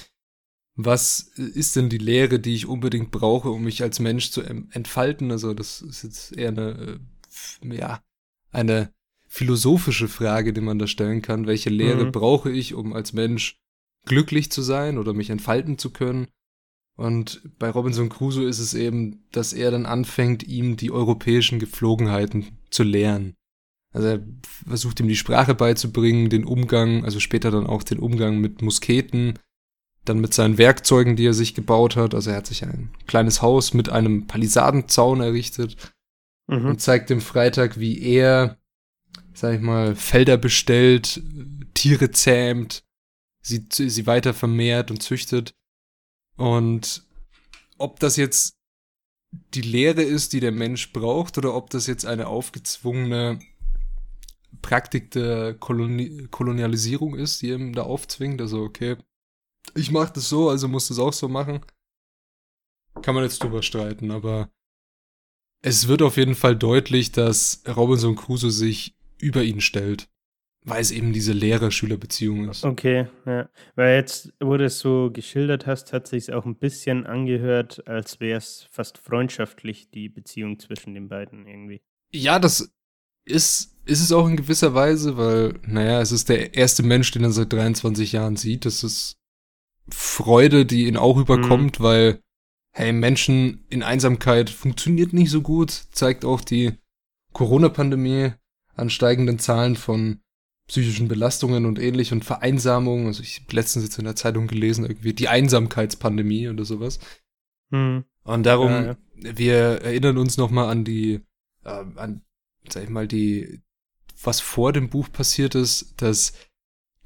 was 0.75 1.19
ist 1.19 1.75
denn 1.75 1.89
die 1.89 1.99
Lehre, 1.99 2.39
die 2.39 2.55
ich 2.55 2.65
unbedingt 2.65 3.11
brauche, 3.11 3.49
um 3.49 3.63
mich 3.63 3.83
als 3.83 3.99
Mensch 3.99 4.31
zu 4.31 4.41
entfalten? 4.41 5.31
Also 5.31 5.53
das 5.53 5.81
ist 5.81 6.03
jetzt 6.03 6.35
eher 6.35 6.49
eine, 6.49 6.99
äh, 7.63 7.75
ja, 7.75 8.01
eine 8.51 8.91
philosophische 9.27 10.07
Frage, 10.07 10.51
die 10.51 10.61
man 10.61 10.79
da 10.79 10.87
stellen 10.87 11.21
kann. 11.21 11.47
Welche 11.47 11.69
Lehre 11.69 12.05
mhm. 12.05 12.11
brauche 12.11 12.51
ich, 12.51 12.73
um 12.73 12.93
als 12.93 13.13
Mensch 13.13 13.59
glücklich 14.05 14.51
zu 14.51 14.61
sein 14.61 14.97
oder 14.97 15.13
mich 15.13 15.29
entfalten 15.29 15.77
zu 15.77 15.91
können? 15.91 16.27
Und 16.95 17.41
bei 17.57 17.69
Robinson 17.69 18.09
Crusoe 18.09 18.47
ist 18.47 18.59
es 18.59 18.73
eben, 18.73 19.23
dass 19.31 19.51
er 19.53 19.71
dann 19.71 19.85
anfängt, 19.85 20.43
ihm 20.43 20.77
die 20.77 20.91
europäischen 20.91 21.59
Gepflogenheiten 21.59 22.57
zu 22.69 22.83
lehren. 22.83 23.35
Also 23.93 24.07
er 24.07 24.23
versucht 24.67 24.99
ihm 24.99 25.07
die 25.07 25.15
Sprache 25.15 25.55
beizubringen, 25.55 26.29
den 26.29 26.45
Umgang, 26.45 27.03
also 27.03 27.19
später 27.19 27.51
dann 27.51 27.67
auch 27.67 27.83
den 27.83 27.99
Umgang 27.99 28.39
mit 28.39 28.61
Musketen, 28.61 29.39
dann 30.05 30.19
mit 30.19 30.33
seinen 30.33 30.57
Werkzeugen, 30.57 31.15
die 31.15 31.25
er 31.25 31.33
sich 31.33 31.53
gebaut 31.53 31.95
hat. 31.95 32.13
Also 32.13 32.31
er 32.31 32.37
hat 32.37 32.47
sich 32.47 32.63
ein 32.63 32.91
kleines 33.07 33.41
Haus 33.41 33.73
mit 33.73 33.89
einem 33.89 34.27
Palisadenzaun 34.27 35.21
errichtet 35.21 35.93
mhm. 36.47 36.65
und 36.65 36.81
zeigt 36.81 37.09
dem 37.09 37.21
Freitag, 37.21 37.79
wie 37.79 38.01
er, 38.01 38.57
sag 39.33 39.55
ich 39.55 39.61
mal, 39.61 39.95
Felder 39.95 40.37
bestellt, 40.37 41.21
Tiere 41.73 42.11
zähmt, 42.11 42.83
sie, 43.41 43.65
sie 43.69 44.07
weiter 44.07 44.33
vermehrt 44.33 44.91
und 44.91 45.01
züchtet. 45.01 45.53
Und 46.35 47.05
ob 47.77 47.99
das 47.99 48.15
jetzt 48.15 48.55
die 49.53 49.61
Lehre 49.61 50.03
ist, 50.03 50.33
die 50.33 50.39
der 50.39 50.51
Mensch 50.51 50.93
braucht, 50.93 51.37
oder 51.37 51.53
ob 51.55 51.69
das 51.69 51.87
jetzt 51.87 52.05
eine 52.05 52.27
aufgezwungene 52.27 53.39
Praktik 54.61 55.11
der 55.11 55.55
Koloni 55.55 56.27
Kolonialisierung 56.29 57.15
ist, 57.15 57.41
die 57.41 57.49
ihm 57.49 57.73
da 57.73 57.83
aufzwingt. 57.83 58.39
Also, 58.41 58.61
okay, 58.61 58.97
ich 59.75 59.91
mach 59.91 60.09
das 60.09 60.29
so, 60.29 60.49
also 60.49 60.67
muss 60.67 60.87
das 60.87 60.99
auch 60.99 61.13
so 61.13 61.27
machen. 61.27 61.65
Kann 63.01 63.15
man 63.15 63.23
jetzt 63.23 63.41
drüber 63.41 63.63
streiten, 63.63 64.11
aber 64.11 64.51
es 65.61 65.87
wird 65.87 66.01
auf 66.01 66.17
jeden 66.17 66.35
Fall 66.35 66.55
deutlich, 66.55 67.11
dass 67.11 67.63
Robinson 67.67 68.15
Crusoe 68.15 68.51
sich 68.51 68.95
über 69.17 69.43
ihn 69.43 69.61
stellt 69.61 70.12
weil 70.65 70.81
es 70.81 70.91
eben 70.91 71.11
diese 71.11 71.33
Lehrer-Schüler-Beziehung 71.33 72.49
ist. 72.49 72.63
Okay, 72.63 73.07
ja. 73.25 73.49
Weil 73.75 73.95
jetzt, 73.95 74.33
wo 74.39 74.55
du 74.55 74.65
es 74.65 74.79
so 74.79 75.09
geschildert 75.11 75.67
hast, 75.67 75.91
hat 75.91 76.07
sich 76.07 76.31
auch 76.31 76.45
ein 76.45 76.55
bisschen 76.55 77.05
angehört, 77.05 77.87
als 77.87 78.19
wäre 78.19 78.37
es 78.37 78.67
fast 78.71 78.97
freundschaftlich, 78.97 79.89
die 79.91 80.09
Beziehung 80.09 80.59
zwischen 80.59 80.93
den 80.93 81.09
beiden 81.09 81.45
irgendwie. 81.47 81.81
Ja, 82.13 82.39
das 82.39 82.73
ist, 83.25 83.77
ist 83.85 84.01
es 84.01 84.11
auch 84.11 84.27
in 84.27 84.37
gewisser 84.37 84.73
Weise, 84.73 85.17
weil, 85.17 85.59
naja, 85.65 86.01
es 86.01 86.11
ist 86.11 86.29
der 86.29 86.53
erste 86.55 86.83
Mensch, 86.83 87.11
den 87.11 87.23
er 87.23 87.31
seit 87.31 87.51
23 87.51 88.13
Jahren 88.13 88.37
sieht. 88.37 88.65
Das 88.65 88.83
ist 88.83 89.17
Freude, 89.89 90.65
die 90.65 90.87
ihn 90.87 90.97
auch 90.97 91.17
überkommt, 91.17 91.79
mhm. 91.79 91.83
weil, 91.83 92.19
hey, 92.71 92.93
Menschen 92.93 93.65
in 93.69 93.83
Einsamkeit 93.83 94.49
funktioniert 94.49 95.11
nicht 95.11 95.29
so 95.29 95.41
gut, 95.41 95.71
zeigt 95.91 96.23
auch 96.23 96.39
die 96.39 96.73
Corona-Pandemie 97.33 98.31
an 98.75 98.89
steigenden 98.89 99.39
Zahlen 99.39 99.75
von 99.75 100.22
psychischen 100.67 101.07
Belastungen 101.07 101.65
und 101.65 101.79
ähnlich 101.79 102.11
und 102.11 102.23
Vereinsamung. 102.23 103.07
Also 103.07 103.21
ich 103.21 103.41
habe 103.41 103.55
letztens 103.55 103.85
jetzt 103.85 103.97
in 103.97 104.05
der 104.05 104.15
Zeitung 104.15 104.47
gelesen, 104.47 104.85
irgendwie 104.85 105.13
die 105.13 105.27
Einsamkeitspandemie 105.27 106.49
oder 106.49 106.65
sowas. 106.65 106.99
Hm. 107.71 108.05
Und 108.23 108.45
darum, 108.45 108.71
ja, 108.71 108.83
ja. 108.83 108.97
wir 109.37 109.55
erinnern 109.55 110.17
uns 110.17 110.37
nochmal 110.37 110.69
an 110.69 110.85
die, 110.85 111.21
äh, 111.65 111.83
an, 111.95 112.21
sag 112.69 112.83
ich 112.83 112.89
mal, 112.89 113.07
die, 113.07 113.61
was 114.21 114.39
vor 114.39 114.71
dem 114.71 114.89
Buch 114.89 115.11
passiert 115.11 115.55
ist, 115.55 116.01
dass 116.01 116.33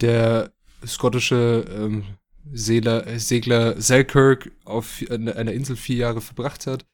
der 0.02 0.54
skottische 0.86 1.66
ähm, 1.70 2.04
Segler, 2.52 3.20
Segler 3.20 3.82
Selkirk 3.82 4.52
auf 4.64 5.04
einer 5.10 5.52
Insel 5.52 5.76
vier 5.76 5.98
Jahre 5.98 6.22
verbracht 6.22 6.68
hat. 6.68 6.86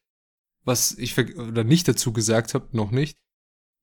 Was 0.64 0.92
ich 0.92 1.16
oder 1.18 1.62
nicht 1.62 1.86
dazu 1.86 2.12
gesagt 2.12 2.54
habe, 2.54 2.68
noch 2.72 2.90
nicht, 2.90 3.18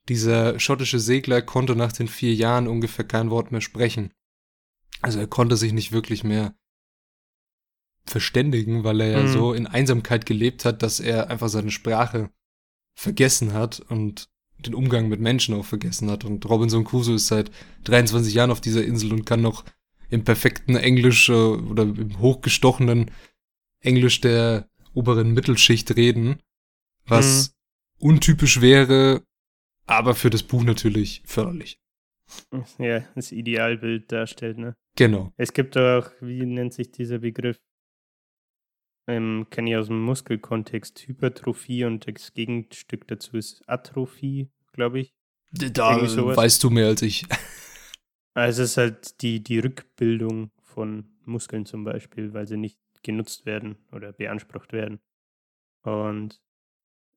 dieser 0.10 0.60
schottische 0.60 1.00
Segler 1.00 1.42
konnte 1.42 1.76
nach 1.76 1.92
den 1.92 2.08
vier 2.08 2.34
Jahren 2.34 2.68
ungefähr 2.68 3.06
kein 3.06 3.30
Wort 3.30 3.52
mehr 3.52 3.62
sprechen. 3.62 4.12
Also 5.02 5.20
er 5.20 5.28
konnte 5.28 5.58
sich 5.58 5.74
nicht 5.74 5.92
wirklich 5.92 6.24
mehr 6.24 6.56
verständigen, 8.06 8.84
weil 8.84 9.02
er 9.02 9.10
ja 9.10 9.24
mhm. 9.24 9.28
so 9.32 9.54
in 9.54 9.68
Einsamkeit 9.68 10.26
gelebt 10.26 10.66
hat, 10.66 10.84
dass 10.84 11.00
er 11.00 11.30
einfach 11.30 11.50
seine 11.50 11.72
Sprache 11.72 12.30
vergessen 12.96 13.54
hat 13.54 13.80
und 13.80 14.30
den 14.60 14.76
Umgang 14.76 15.08
mit 15.08 15.20
Menschen 15.20 15.56
auch 15.56 15.66
vergessen 15.66 16.10
hat. 16.10 16.24
Und 16.24 16.48
Robinson 16.48 16.84
Crusoe 16.84 17.16
ist 17.16 17.28
seit 17.28 17.52
23 17.86 18.34
Jahren 18.34 18.52
auf 18.52 18.62
dieser 18.62 18.84
Insel 18.84 19.14
und 19.14 19.26
kann 19.26 19.42
noch 19.42 19.66
im 20.10 20.24
perfekten 20.24 20.76
Englisch 20.76 21.30
äh, 21.30 21.34
oder 21.34 21.84
im 21.84 22.20
hochgestochenen 22.20 23.12
Englisch 23.80 24.22
der 24.22 24.70
oberen 24.94 25.34
Mittelschicht 25.34 25.96
reden, 25.96 26.42
was 27.06 27.54
mhm. 28.00 28.10
untypisch 28.10 28.62
wäre 28.62 29.24
aber 29.92 30.16
für 30.16 30.30
das 30.30 30.44
Buch 30.44 30.64
natürlich 30.64 31.22
förderlich. 31.26 31.80
Ja, 32.78 33.04
das 33.16 33.32
Idealbild 33.32 34.12
darstellt, 34.12 34.58
ne? 34.58 34.74
Genau. 34.96 35.34
Es 35.38 35.54
gibt 35.54 35.78
auch, 35.78 36.10
wie 36.22 36.46
nennt 36.46 36.74
sich 36.74 36.92
dieser 36.92 37.20
Begriff? 37.20 37.60
Ähm, 39.08 39.48
kenne 39.50 39.72
ich 39.72 39.76
aus 39.76 39.88
dem 39.88 40.02
Muskelkontext 40.02 41.08
Hypertrophie 41.08 41.86
und 41.86 42.08
das 42.08 42.34
Gegenstück 42.34 43.08
dazu 43.08 43.36
ist 43.36 43.68
Atrophie, 43.68 44.50
glaube 44.74 45.02
ich. 45.02 45.14
Da 45.52 45.98
weißt 46.00 46.64
du 46.64 46.70
mehr 46.70 46.88
als 46.88 47.02
ich. 47.02 47.26
Also 48.34 48.64
es 48.64 48.72
ist 48.72 48.78
halt 48.78 49.22
die, 49.22 49.44
die 49.44 49.60
Rückbildung 49.60 50.52
von 50.64 51.10
Muskeln 51.26 51.66
zum 51.66 51.84
Beispiel, 51.84 52.34
weil 52.34 52.48
sie 52.48 52.56
nicht 52.56 52.80
genutzt 53.04 53.46
werden 53.46 53.76
oder 53.92 54.14
beansprucht 54.14 54.72
werden. 54.72 55.02
Und 55.84 56.42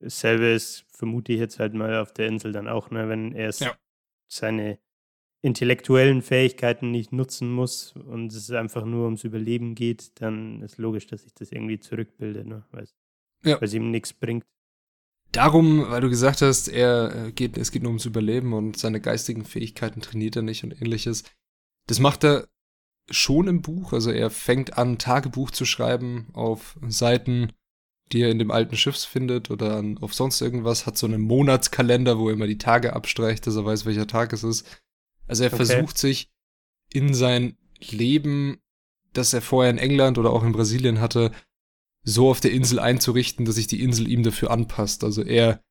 Dasselbe 0.04 0.52
ist, 0.52 0.84
vermute 0.90 1.32
ich 1.32 1.40
jetzt 1.40 1.58
halt 1.58 1.72
mal 1.72 1.96
auf 1.96 2.12
der 2.12 2.26
Insel 2.26 2.52
dann 2.52 2.68
auch, 2.68 2.90
ne, 2.90 3.08
wenn 3.08 3.32
er 3.32 3.50
ja. 3.50 3.74
seine 4.28 4.78
intellektuellen 5.40 6.20
Fähigkeiten 6.20 6.90
nicht 6.90 7.12
nutzen 7.12 7.50
muss 7.50 7.92
und 7.92 8.32
es 8.32 8.50
einfach 8.50 8.84
nur 8.84 9.06
ums 9.06 9.24
Überleben 9.24 9.74
geht, 9.74 10.20
dann 10.20 10.62
ist 10.62 10.76
logisch, 10.76 11.06
dass 11.06 11.24
ich 11.24 11.32
das 11.34 11.52
irgendwie 11.52 11.80
zurückbilde, 11.80 12.46
ne, 12.46 12.64
weil 12.70 12.86
ja. 13.44 13.58
es 13.62 13.72
ihm 13.72 13.90
nichts 13.90 14.12
bringt. 14.12 14.44
Darum, 15.32 15.90
weil 15.90 16.02
du 16.02 16.10
gesagt 16.10 16.42
hast, 16.42 16.68
er 16.68 17.32
geht, 17.32 17.56
es 17.56 17.72
geht 17.72 17.82
nur 17.82 17.90
ums 17.90 18.04
Überleben 18.04 18.52
und 18.52 18.76
seine 18.76 19.00
geistigen 19.00 19.44
Fähigkeiten 19.44 20.00
trainiert 20.00 20.36
er 20.36 20.42
nicht 20.42 20.64
und 20.64 20.80
ähnliches. 20.80 21.24
Das 21.86 21.98
macht 21.98 22.24
er 22.24 22.48
schon 23.10 23.48
im 23.48 23.62
Buch. 23.62 23.92
Also 23.92 24.10
er 24.10 24.30
fängt 24.30 24.78
an, 24.78 24.98
Tagebuch 24.98 25.50
zu 25.50 25.64
schreiben 25.64 26.28
auf 26.34 26.78
Seiten 26.88 27.52
die 28.12 28.22
er 28.22 28.30
in 28.30 28.38
dem 28.38 28.50
alten 28.50 28.76
Schiffs 28.76 29.04
findet 29.04 29.50
oder 29.50 29.76
an, 29.76 29.98
auf 29.98 30.14
sonst 30.14 30.40
irgendwas, 30.40 30.86
hat 30.86 30.98
so 30.98 31.06
einen 31.06 31.22
Monatskalender, 31.22 32.18
wo 32.18 32.28
er 32.28 32.34
immer 32.34 32.46
die 32.46 32.58
Tage 32.58 32.92
abstreicht, 32.92 33.46
dass 33.46 33.56
er 33.56 33.64
weiß, 33.64 33.86
welcher 33.86 34.06
Tag 34.06 34.32
es 34.32 34.44
ist. 34.44 34.66
Also 35.26 35.44
er 35.44 35.52
okay. 35.52 35.64
versucht 35.64 35.98
sich 35.98 36.30
in 36.92 37.14
sein 37.14 37.56
Leben, 37.80 38.58
das 39.12 39.32
er 39.32 39.42
vorher 39.42 39.70
in 39.70 39.78
England 39.78 40.18
oder 40.18 40.30
auch 40.30 40.44
in 40.44 40.52
Brasilien 40.52 41.00
hatte, 41.00 41.32
so 42.02 42.28
auf 42.28 42.40
der 42.40 42.52
Insel 42.52 42.78
einzurichten, 42.78 43.46
dass 43.46 43.54
sich 43.54 43.66
die 43.66 43.82
Insel 43.82 44.08
ihm 44.08 44.22
dafür 44.22 44.50
anpasst. 44.50 45.02
Also 45.04 45.22
er, 45.22 45.62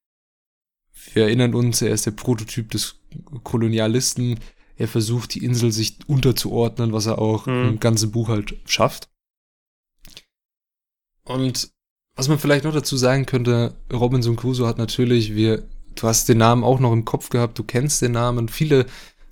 wir 1.14 1.24
erinnern 1.24 1.54
uns, 1.54 1.82
er 1.82 1.92
ist 1.92 2.08
der 2.08 2.12
Prototyp 2.12 2.72
des 2.72 3.00
Kolonialisten. 3.44 4.40
Er 4.76 4.88
versucht, 4.88 5.36
die 5.36 5.46
Insel 5.46 5.72
sich 5.72 6.00
unterzuordnen, 6.08 6.92
was 6.92 7.06
er 7.06 7.20
auch 7.20 7.46
mhm. 7.46 7.70
im 7.70 7.80
ganzen 7.80 8.12
Buch 8.12 8.30
halt 8.30 8.56
schafft. 8.66 9.10
Und 11.26 11.72
was 12.16 12.28
man 12.28 12.40
vielleicht 12.40 12.66
noch 12.66 12.74
dazu 12.74 12.96
sagen 12.96 13.26
könnte, 13.26 13.76
Robinson 13.92 14.36
Crusoe 14.36 14.68
hat 14.68 14.78
natürlich, 14.78 15.36
wir, 15.36 15.64
du 15.96 16.08
hast 16.08 16.30
den 16.30 16.38
Namen 16.38 16.64
auch 16.64 16.80
noch 16.80 16.94
im 16.94 17.06
Kopf 17.06 17.30
gehabt, 17.30 17.58
du 17.58 17.64
kennst 17.64 18.02
den 18.02 18.12
Namen, 18.12 18.50
viele 18.50 18.86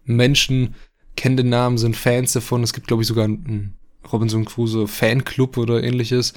Menschen 0.03 0.75
kennen 1.15 1.37
den 1.37 1.49
Namen, 1.49 1.77
sind 1.77 1.95
Fans 1.95 2.33
davon. 2.33 2.63
Es 2.63 2.73
gibt, 2.73 2.87
glaube 2.87 3.03
ich, 3.03 3.07
sogar 3.07 3.25
einen 3.25 3.77
Robinson 4.11 4.45
Crusoe 4.45 4.87
Fanclub 4.87 5.57
oder 5.57 5.83
ähnliches. 5.83 6.33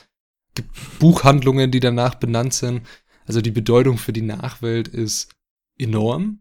Es 0.49 0.55
gibt 0.55 0.99
Buchhandlungen, 0.99 1.71
die 1.71 1.81
danach 1.81 2.17
benannt 2.17 2.55
sind. 2.55 2.83
Also 3.27 3.41
die 3.41 3.51
Bedeutung 3.51 3.99
für 3.99 4.13
die 4.13 4.23
Nachwelt 4.23 4.89
ist 4.89 5.31
enorm. 5.79 6.41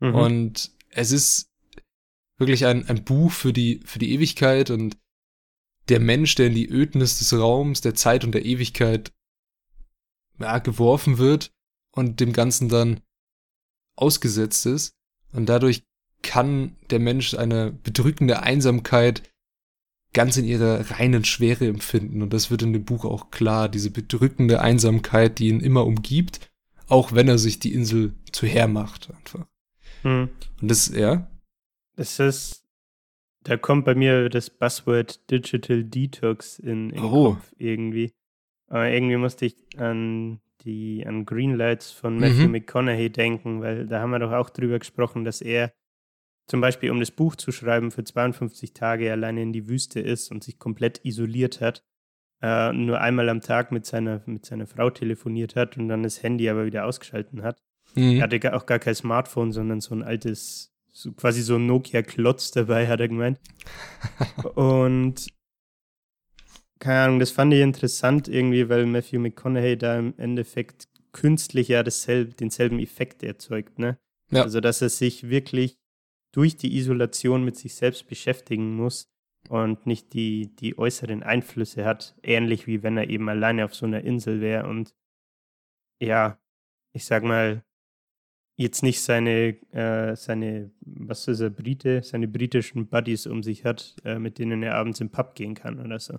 Mhm. 0.00 0.14
Und 0.14 0.70
es 0.90 1.10
ist 1.10 1.50
wirklich 2.36 2.66
ein, 2.66 2.88
ein 2.88 3.04
Buch 3.04 3.32
für 3.32 3.52
die, 3.52 3.80
für 3.84 3.98
die 3.98 4.12
Ewigkeit 4.12 4.70
und 4.70 4.96
der 5.88 6.00
Mensch, 6.00 6.34
der 6.34 6.48
in 6.48 6.54
die 6.54 6.68
Ödnis 6.68 7.18
des 7.18 7.32
Raums, 7.32 7.80
der 7.80 7.94
Zeit 7.94 8.24
und 8.24 8.32
der 8.32 8.44
Ewigkeit 8.44 9.12
ja, 10.38 10.58
geworfen 10.58 11.18
wird 11.18 11.52
und 11.92 12.20
dem 12.20 12.32
Ganzen 12.32 12.68
dann 12.68 13.00
ausgesetzt 13.96 14.66
ist. 14.66 14.94
Und 15.32 15.48
dadurch 15.48 15.82
kann 16.22 16.76
der 16.90 16.98
Mensch 16.98 17.34
eine 17.34 17.72
bedrückende 17.72 18.42
Einsamkeit 18.42 19.22
ganz 20.12 20.36
in 20.36 20.44
ihrer 20.44 20.90
reinen 20.90 21.24
Schwere 21.24 21.66
empfinden. 21.66 22.22
Und 22.22 22.32
das 22.32 22.50
wird 22.50 22.62
in 22.62 22.72
dem 22.72 22.84
Buch 22.84 23.04
auch 23.04 23.30
klar, 23.30 23.68
diese 23.68 23.90
bedrückende 23.90 24.60
Einsamkeit, 24.60 25.38
die 25.38 25.48
ihn 25.48 25.60
immer 25.60 25.84
umgibt, 25.84 26.50
auch 26.86 27.12
wenn 27.12 27.28
er 27.28 27.38
sich 27.38 27.58
die 27.58 27.74
Insel 27.74 28.14
zu 28.32 28.46
Herr 28.46 28.68
macht, 28.68 29.10
einfach. 29.10 29.46
Hm. 30.02 30.30
Und 30.60 30.70
das, 30.70 30.88
ja. 30.88 31.30
Das 31.96 32.18
ist, 32.18 32.64
da 33.44 33.56
kommt 33.56 33.84
bei 33.84 33.94
mir 33.94 34.28
das 34.28 34.50
Buzzword 34.50 35.30
Digital 35.30 35.84
Detox 35.84 36.58
in, 36.58 36.90
in 36.90 37.02
oh. 37.02 37.34
Kopf 37.34 37.52
irgendwie. 37.58 38.12
Aber 38.68 38.90
irgendwie 38.90 39.16
musste 39.16 39.46
ich 39.46 39.56
an 39.78 40.40
die, 40.62 41.04
an 41.06 41.24
Greenlights 41.24 41.90
von 41.90 42.18
Matthew 42.18 42.46
mhm. 42.46 42.52
McConaughey 42.52 43.10
denken, 43.10 43.62
weil 43.62 43.86
da 43.86 44.00
haben 44.00 44.10
wir 44.10 44.18
doch 44.18 44.32
auch 44.32 44.50
drüber 44.50 44.78
gesprochen, 44.78 45.24
dass 45.24 45.40
er 45.40 45.72
zum 46.46 46.60
Beispiel, 46.60 46.90
um 46.90 46.98
das 46.98 47.10
Buch 47.10 47.36
zu 47.36 47.52
schreiben, 47.52 47.90
für 47.90 48.04
52 48.04 48.72
Tage 48.72 49.12
alleine 49.12 49.42
in 49.42 49.52
die 49.52 49.68
Wüste 49.68 50.00
ist 50.00 50.30
und 50.30 50.42
sich 50.42 50.58
komplett 50.58 51.04
isoliert 51.04 51.60
hat, 51.60 51.84
äh, 52.40 52.72
nur 52.72 53.00
einmal 53.00 53.28
am 53.28 53.40
Tag 53.40 53.70
mit 53.70 53.84
seiner, 53.84 54.22
mit 54.26 54.46
seiner 54.46 54.66
Frau 54.66 54.90
telefoniert 54.90 55.56
hat 55.56 55.76
und 55.76 55.88
dann 55.88 56.02
das 56.02 56.22
Handy 56.22 56.48
aber 56.48 56.64
wieder 56.64 56.86
ausgeschalten 56.86 57.42
hat. 57.42 57.62
Mhm. 57.94 58.16
Er 58.16 58.22
hatte 58.22 58.56
auch 58.56 58.66
gar 58.66 58.78
kein 58.78 58.94
Smartphone, 58.94 59.52
sondern 59.52 59.80
so 59.80 59.94
ein 59.94 60.02
altes, 60.02 60.74
so 60.98 61.12
quasi 61.12 61.42
so 61.42 61.54
ein 61.54 61.66
Nokia-Klotz 61.66 62.50
dabei, 62.50 62.88
hat 62.88 62.98
er 62.98 63.08
gemeint. 63.08 63.38
und 64.56 65.28
keine 66.80 67.00
Ahnung, 67.00 67.18
das 67.20 67.30
fand 67.30 67.54
ich 67.54 67.60
interessant 67.60 68.26
irgendwie, 68.26 68.68
weil 68.68 68.84
Matthew 68.86 69.20
McConaughey 69.20 69.76
da 69.76 69.96
im 69.98 70.14
Endeffekt 70.16 70.88
künstlich 71.12 71.68
ja 71.68 71.82
dasselbe, 71.84 72.34
denselben 72.34 72.80
Effekt 72.80 73.22
erzeugt, 73.22 73.78
ne? 73.78 73.98
Ja. 74.30 74.42
Also, 74.42 74.60
dass 74.60 74.82
er 74.82 74.88
sich 74.88 75.28
wirklich 75.28 75.78
durch 76.32 76.56
die 76.56 76.76
Isolation 76.76 77.44
mit 77.44 77.56
sich 77.56 77.74
selbst 77.74 78.08
beschäftigen 78.08 78.74
muss 78.74 79.08
und 79.48 79.86
nicht 79.86 80.12
die, 80.12 80.54
die 80.56 80.78
äußeren 80.78 81.22
Einflüsse 81.22 81.84
hat, 81.84 82.16
ähnlich 82.22 82.66
wie 82.66 82.82
wenn 82.82 82.96
er 82.96 83.08
eben 83.08 83.28
alleine 83.28 83.64
auf 83.64 83.74
so 83.74 83.86
einer 83.86 84.02
Insel 84.02 84.40
wäre 84.40 84.68
und 84.68 84.94
ja, 86.00 86.38
ich 86.92 87.04
sag 87.04 87.22
mal, 87.22 87.64
jetzt 88.58 88.82
nicht 88.82 89.00
seine, 89.00 89.56
äh, 89.72 90.16
seine, 90.16 90.72
was 90.80 91.28
ist 91.28 91.40
er, 91.40 91.48
Brite, 91.48 92.02
seine 92.02 92.26
britischen 92.26 92.88
Buddies 92.88 93.26
um 93.26 93.42
sich 93.44 93.64
hat, 93.64 93.94
äh, 94.04 94.18
mit 94.18 94.38
denen 94.38 94.62
er 94.64 94.74
abends 94.74 95.00
im 95.00 95.10
Pub 95.10 95.36
gehen 95.36 95.54
kann 95.54 95.80
oder 95.80 96.00
so. 96.00 96.18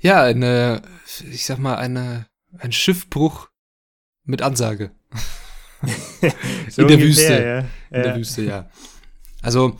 Ja, 0.00 0.22
eine, 0.22 0.82
ich 1.30 1.46
sag 1.46 1.58
mal, 1.58 1.76
eine, 1.76 2.26
ein 2.58 2.72
Schiffbruch 2.72 3.48
mit 4.24 4.42
Ansage. 4.42 4.92
so 6.68 6.82
in 6.82 6.88
der 6.88 6.98
ungefähr, 6.98 6.98
Wüste. 6.98 7.42
Ja. 7.42 7.58
In 7.58 7.66
ja. 7.90 8.02
der 8.02 8.16
Wüste, 8.16 8.42
ja. 8.42 8.70
Also, 9.40 9.78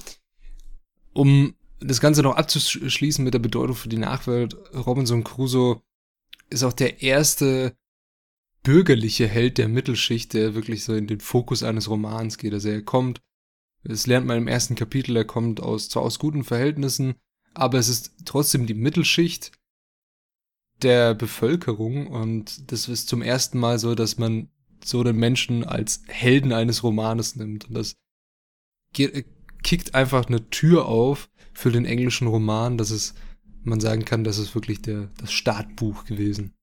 um 1.12 1.54
das 1.78 2.00
Ganze 2.00 2.22
noch 2.22 2.36
abzuschließen 2.36 3.22
mit 3.22 3.34
der 3.34 3.38
Bedeutung 3.38 3.76
für 3.76 3.90
die 3.90 3.98
Nachwelt, 3.98 4.56
Robinson 4.74 5.24
Crusoe 5.24 5.82
ist 6.48 6.62
auch 6.64 6.72
der 6.72 7.02
erste 7.02 7.76
bürgerliche 8.62 9.26
Held 9.26 9.58
der 9.58 9.68
Mittelschicht, 9.68 10.32
der 10.34 10.54
wirklich 10.54 10.84
so 10.84 10.94
in 10.94 11.06
den 11.06 11.20
Fokus 11.20 11.62
eines 11.62 11.88
Romans 11.88 12.38
geht. 12.38 12.52
Also 12.52 12.68
er 12.68 12.82
kommt, 12.82 13.20
das 13.84 14.06
lernt 14.06 14.26
man 14.26 14.38
im 14.38 14.48
ersten 14.48 14.74
Kapitel, 14.74 15.16
er 15.16 15.24
kommt 15.24 15.60
aus, 15.60 15.88
zwar 15.88 16.02
aus 16.02 16.18
guten 16.18 16.44
Verhältnissen, 16.44 17.14
aber 17.54 17.78
es 17.78 17.88
ist 17.88 18.14
trotzdem 18.24 18.66
die 18.66 18.74
Mittelschicht 18.74 19.52
der 20.82 21.14
Bevölkerung 21.14 22.06
und 22.06 22.72
das 22.72 22.88
ist 22.88 23.08
zum 23.08 23.22
ersten 23.22 23.58
Mal 23.58 23.78
so, 23.78 23.94
dass 23.94 24.18
man 24.18 24.48
so 24.84 25.02
den 25.04 25.16
Menschen 25.16 25.64
als 25.64 26.02
Helden 26.08 26.52
eines 26.52 26.82
Romanes 26.82 27.36
nimmt. 27.36 27.68
Und 27.68 27.74
das 27.74 27.94
äh, 28.96 29.24
kickt 29.62 29.94
einfach 29.94 30.26
eine 30.26 30.50
Tür 30.50 30.86
auf 30.86 31.30
für 31.52 31.70
den 31.70 31.84
englischen 31.84 32.26
Roman, 32.26 32.78
dass 32.78 32.90
es, 32.90 33.14
man 33.62 33.80
sagen 33.80 34.04
kann, 34.04 34.24
das 34.24 34.38
ist 34.38 34.54
wirklich 34.54 34.82
der, 34.82 35.10
das 35.18 35.32
Startbuch 35.32 36.04
gewesen. 36.04 36.54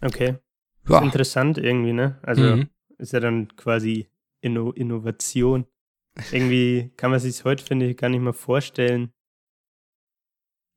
Okay. 0.00 0.38
Ja. 0.88 1.02
Interessant 1.02 1.58
irgendwie, 1.58 1.92
ne? 1.92 2.18
Also 2.22 2.42
mhm. 2.42 2.68
ist 2.98 3.12
ja 3.12 3.20
dann 3.20 3.54
quasi 3.56 4.08
Inno 4.40 4.72
Innovation. 4.72 5.66
Irgendwie 6.32 6.90
kann 6.96 7.10
man 7.10 7.20
sich 7.20 7.44
heute, 7.44 7.64
finde 7.64 7.86
ich, 7.86 7.96
gar 7.96 8.08
nicht 8.08 8.20
mehr 8.22 8.32
vorstellen. 8.32 9.12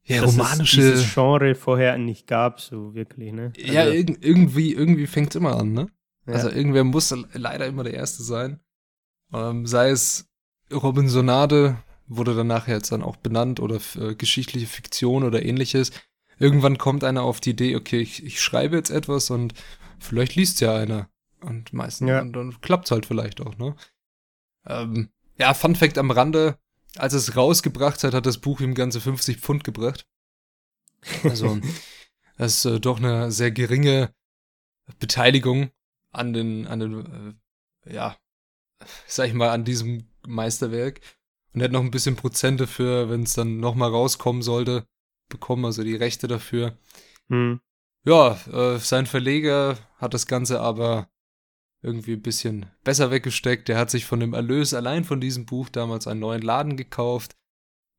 Ja, 0.05 0.23
romanische. 0.23 0.81
Es 0.81 0.91
dieses 0.91 1.13
Genre 1.13 1.55
vorher 1.55 1.97
nicht 1.97 2.27
gab, 2.27 2.59
so 2.59 2.93
wirklich, 2.93 3.31
ne? 3.31 3.53
Also, 3.57 3.73
ja, 3.73 3.85
irg 3.87 4.17
irgendwie, 4.21 4.73
irgendwie 4.73 5.07
fängt 5.07 5.29
es 5.29 5.35
immer 5.35 5.55
an, 5.55 5.73
ne? 5.73 5.87
Ja. 6.27 6.33
Also 6.33 6.49
irgendwer 6.49 6.83
muss 6.83 7.15
leider 7.33 7.65
immer 7.67 7.83
der 7.83 7.93
Erste 7.93 8.23
sein. 8.23 8.59
Ähm, 9.33 9.65
sei 9.65 9.89
es 9.89 10.29
Robinsonade, 10.71 11.77
wurde 12.07 12.35
dann 12.35 12.47
nachher 12.47 12.75
jetzt 12.75 12.91
dann 12.91 13.01
auch 13.01 13.15
benannt, 13.17 13.59
oder 13.59 13.79
äh, 13.97 14.15
geschichtliche 14.15 14.67
Fiktion 14.67 15.23
oder 15.23 15.43
ähnliches. 15.43 15.91
Irgendwann 16.37 16.77
kommt 16.77 17.03
einer 17.03 17.23
auf 17.23 17.39
die 17.39 17.51
Idee, 17.51 17.75
okay, 17.75 17.99
ich, 17.99 18.23
ich 18.23 18.41
schreibe 18.41 18.75
jetzt 18.75 18.89
etwas 18.89 19.29
und 19.29 19.53
vielleicht 19.99 20.35
liest 20.35 20.61
ja 20.61 20.75
einer. 20.75 21.09
Und 21.41 21.73
meistens 21.73 22.09
ja. 22.09 22.21
und 22.21 22.33
dann 22.33 22.59
klappt's 22.61 22.91
halt 22.91 23.05
vielleicht 23.05 23.41
auch, 23.41 23.57
ne? 23.57 23.75
Ähm, 24.65 25.09
ja, 25.37 25.53
Fun 25.53 25.75
Fact 25.75 25.97
am 25.97 26.11
Rande, 26.11 26.57
als 26.95 27.13
es 27.13 27.35
rausgebracht 27.35 28.03
hat, 28.03 28.13
hat 28.13 28.25
das 28.25 28.37
Buch 28.37 28.61
ihm 28.61 28.75
ganze 28.75 29.01
50 29.01 29.37
Pfund 29.37 29.63
gebracht. 29.63 30.07
Also, 31.23 31.59
das 32.37 32.57
ist 32.57 32.65
äh, 32.65 32.79
doch 32.79 32.97
eine 32.97 33.31
sehr 33.31 33.51
geringe 33.51 34.13
Beteiligung 34.99 35.71
an 36.11 36.33
den, 36.33 36.67
an 36.67 36.79
den, 36.79 37.37
äh, 37.85 37.93
ja, 37.93 38.17
sag 39.07 39.27
ich 39.27 39.33
mal, 39.33 39.49
an 39.49 39.65
diesem 39.65 40.07
Meisterwerk. 40.25 41.01
Und 41.53 41.61
er 41.61 41.65
hat 41.65 41.71
noch 41.71 41.81
ein 41.81 41.91
bisschen 41.91 42.15
Prozente 42.15 42.67
für, 42.67 43.09
wenn 43.09 43.23
es 43.23 43.33
dann 43.33 43.59
nochmal 43.59 43.89
rauskommen 43.89 44.41
sollte, 44.41 44.87
bekommen, 45.29 45.65
also 45.65 45.83
die 45.83 45.95
Rechte 45.95 46.27
dafür. 46.27 46.77
Hm. 47.29 47.59
Ja, 48.05 48.37
äh, 48.51 48.79
sein 48.79 49.05
Verleger 49.05 49.77
hat 49.97 50.13
das 50.13 50.27
Ganze 50.27 50.59
aber 50.59 51.09
irgendwie 51.81 52.13
ein 52.13 52.21
bisschen 52.21 52.65
besser 52.83 53.11
weggesteckt. 53.11 53.67
Der 53.67 53.77
hat 53.77 53.89
sich 53.89 54.05
von 54.05 54.19
dem 54.19 54.33
Erlös 54.33 54.73
allein 54.73 55.03
von 55.03 55.21
diesem 55.21 55.45
Buch 55.45 55.69
damals 55.69 56.07
einen 56.07 56.19
neuen 56.19 56.41
Laden 56.41 56.77
gekauft 56.77 57.35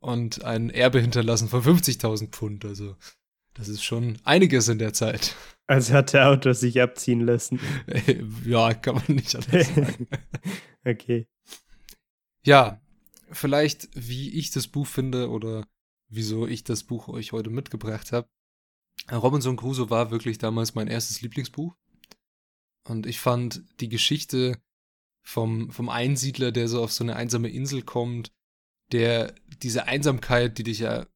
und 0.00 0.44
ein 0.44 0.70
Erbe 0.70 1.00
hinterlassen 1.00 1.48
von 1.48 1.62
50.000 1.62 2.28
Pfund. 2.30 2.64
Also, 2.64 2.96
das 3.54 3.68
ist 3.68 3.82
schon 3.84 4.18
einiges 4.24 4.68
in 4.68 4.78
der 4.78 4.92
Zeit. 4.92 5.34
Also 5.66 5.94
hat 5.94 6.12
der 6.12 6.28
Autor 6.28 6.52
sich 6.52 6.80
abziehen 6.82 7.20
lassen. 7.20 7.58
ja, 8.44 8.74
kann 8.74 8.96
man 8.96 9.04
nicht 9.08 9.34
alles 9.34 9.68
sagen. 9.74 10.08
okay. 10.84 11.26
Ja, 12.44 12.82
vielleicht 13.30 13.88
wie 13.94 14.38
ich 14.38 14.50
das 14.50 14.68
Buch 14.68 14.86
finde 14.86 15.30
oder 15.30 15.66
wieso 16.08 16.46
ich 16.46 16.64
das 16.64 16.84
Buch 16.84 17.08
euch 17.08 17.32
heute 17.32 17.48
mitgebracht 17.48 18.12
habe. 18.12 18.28
Robinson 19.10 19.56
Crusoe 19.56 19.90
war 19.90 20.10
wirklich 20.10 20.38
damals 20.38 20.74
mein 20.74 20.88
erstes 20.88 21.20
Lieblingsbuch. 21.20 21.74
Und 22.86 23.06
ich 23.06 23.20
fand 23.20 23.62
die 23.80 23.88
Geschichte 23.88 24.60
vom, 25.22 25.70
vom 25.70 25.88
Einsiedler, 25.88 26.52
der 26.52 26.68
so 26.68 26.82
auf 26.82 26.92
so 26.92 27.04
eine 27.04 27.16
einsame 27.16 27.48
Insel 27.48 27.82
kommt, 27.82 28.32
der 28.92 29.34
diese 29.62 29.86
Einsamkeit, 29.86 30.58
die 30.58 30.64
dich 30.64 30.80
ja 30.80 31.06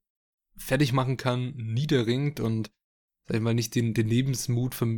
fertig 0.56 0.92
machen 0.92 1.16
kann, 1.16 1.54
niederringt 1.56 2.40
und 2.40 2.70
sag 3.26 3.36
ich 3.36 3.42
mal, 3.42 3.54
nicht 3.54 3.74
den, 3.74 3.94
den 3.94 4.08
Lebensmut 4.08 4.74
ver 4.74 4.88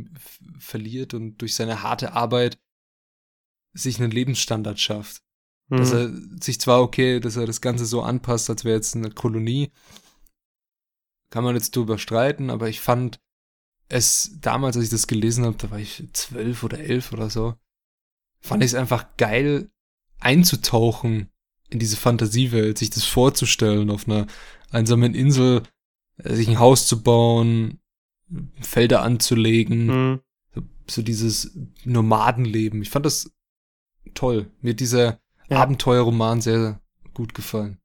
verliert 0.57 1.13
und 1.13 1.37
durch 1.37 1.55
seine 1.55 1.83
harte 1.83 2.13
Arbeit 2.13 2.57
sich 3.73 3.99
einen 3.99 4.11
Lebensstandard 4.11 4.79
schafft. 4.79 5.21
Mhm. 5.67 5.77
Dass 5.77 5.91
er 5.91 6.09
sich 6.41 6.59
zwar 6.59 6.81
okay, 6.81 7.19
dass 7.19 7.35
er 7.35 7.45
das 7.45 7.61
Ganze 7.61 7.85
so 7.85 8.01
anpasst, 8.01 8.49
als 8.49 8.63
wäre 8.63 8.75
jetzt 8.75 8.95
eine 8.95 9.11
Kolonie, 9.11 9.71
kann 11.31 11.43
man 11.43 11.55
jetzt 11.55 11.75
drüber 11.75 11.97
streiten, 11.97 12.51
aber 12.51 12.69
ich 12.69 12.81
fand 12.81 13.19
es 13.89 14.37
damals, 14.39 14.75
als 14.75 14.85
ich 14.85 14.91
das 14.91 15.07
gelesen 15.07 15.45
habe, 15.45 15.57
da 15.57 15.71
war 15.71 15.79
ich 15.79 16.07
zwölf 16.13 16.63
oder 16.63 16.79
elf 16.79 17.11
oder 17.11 17.29
so, 17.29 17.55
fand 18.39 18.63
ich 18.63 18.71
es 18.71 18.75
einfach 18.75 19.17
geil, 19.17 19.71
einzutauchen 20.19 21.29
in 21.69 21.79
diese 21.79 21.97
Fantasiewelt, 21.97 22.77
sich 22.77 22.89
das 22.89 23.05
vorzustellen, 23.05 23.89
auf 23.89 24.07
einer 24.07 24.27
einsamen 24.69 25.15
Insel, 25.15 25.63
äh, 26.17 26.35
sich 26.35 26.47
ein 26.47 26.59
Haus 26.59 26.85
zu 26.85 27.01
bauen, 27.01 27.79
Felder 28.61 29.01
anzulegen. 29.01 29.85
Mhm. 29.85 30.19
So, 30.53 30.61
so, 30.89 31.01
dieses 31.01 31.57
Nomadenleben. 31.83 32.81
Ich 32.81 32.89
fand 32.89 33.05
das 33.05 33.31
toll. 34.13 34.51
Mir 34.61 34.71
hat 34.71 34.79
dieser 34.79 35.19
ja. 35.49 35.57
Abenteuerroman 35.57 36.41
sehr 36.41 36.81
gut 37.13 37.33
gefallen. 37.33 37.80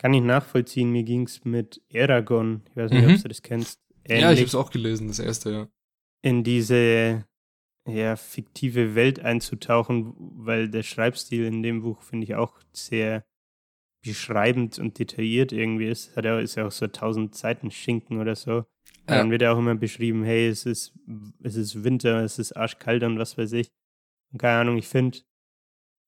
Kann 0.00 0.14
ich 0.14 0.22
nachvollziehen. 0.22 0.90
Mir 0.90 1.02
ging 1.02 1.26
es 1.26 1.44
mit 1.44 1.82
Aragon. 1.94 2.62
Ich 2.70 2.76
weiß 2.76 2.90
nicht, 2.90 3.06
mhm. 3.06 3.14
ob 3.16 3.22
du 3.22 3.28
das 3.28 3.42
kennst. 3.42 3.80
Ähnlich 4.04 4.22
ja, 4.22 4.32
ich 4.32 4.38
habe 4.38 4.46
es 4.46 4.54
auch 4.54 4.70
gelesen, 4.70 5.08
das 5.08 5.18
erste, 5.18 5.50
ja. 5.50 5.68
In 6.22 6.42
diese 6.42 7.26
ja, 7.86 8.16
fiktive 8.16 8.94
Welt 8.94 9.20
einzutauchen, 9.20 10.14
weil 10.16 10.70
der 10.70 10.84
Schreibstil 10.84 11.44
in 11.44 11.62
dem 11.62 11.82
Buch 11.82 12.00
finde 12.00 12.24
ich 12.24 12.34
auch 12.34 12.58
sehr 12.72 13.26
beschreibend 14.02 14.78
und 14.78 14.98
detailliert 14.98 15.52
irgendwie 15.52 15.88
ist. 15.88 16.16
Hat 16.16 16.24
er 16.24 16.40
ist 16.40 16.54
ja 16.54 16.66
auch 16.66 16.72
so 16.72 16.86
1000 16.86 17.34
Seiten 17.34 17.70
Schinken 17.70 18.18
oder 18.18 18.36
so. 18.36 18.50
Ja. 18.50 18.64
Dann 19.18 19.30
wird 19.30 19.42
ja 19.42 19.52
auch 19.52 19.58
immer 19.58 19.74
beschrieben, 19.74 20.24
hey, 20.24 20.48
es 20.48 20.64
ist, 20.64 20.94
es 21.42 21.56
ist 21.56 21.84
Winter, 21.84 22.24
es 22.24 22.38
ist 22.38 22.52
arschkalt 22.52 23.02
und 23.02 23.18
was 23.18 23.36
weiß 23.36 23.52
ich. 23.52 23.68
Und 24.32 24.38
keine 24.38 24.60
Ahnung, 24.60 24.78
ich 24.78 24.88
finde, 24.88 25.18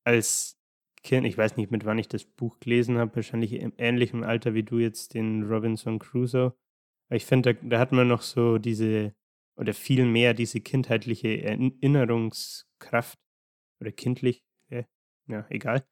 als 0.04 0.56
Kind, 1.02 1.26
ich 1.26 1.36
weiß 1.36 1.56
nicht, 1.56 1.70
mit 1.70 1.84
wann 1.84 1.98
ich 1.98 2.08
das 2.08 2.24
Buch 2.24 2.60
gelesen 2.60 2.98
habe, 2.98 3.16
wahrscheinlich 3.16 3.52
im 3.54 3.72
ähnlichen 3.76 4.22
Alter 4.22 4.54
wie 4.54 4.62
du 4.62 4.78
jetzt 4.78 5.14
den 5.14 5.42
Robinson 5.42 5.98
Crusoe. 5.98 6.54
Aber 7.08 7.16
ich 7.16 7.26
finde, 7.26 7.54
da, 7.54 7.60
da 7.68 7.78
hat 7.78 7.92
man 7.92 8.06
noch 8.06 8.22
so 8.22 8.58
diese, 8.58 9.14
oder 9.56 9.74
viel 9.74 10.06
mehr 10.06 10.32
diese 10.32 10.60
kindheitliche 10.60 11.42
Erinnerungskraft 11.42 13.18
oder 13.80 13.90
kindlich, 13.90 14.44
ja, 14.70 14.84
ja 15.26 15.44
egal, 15.50 15.84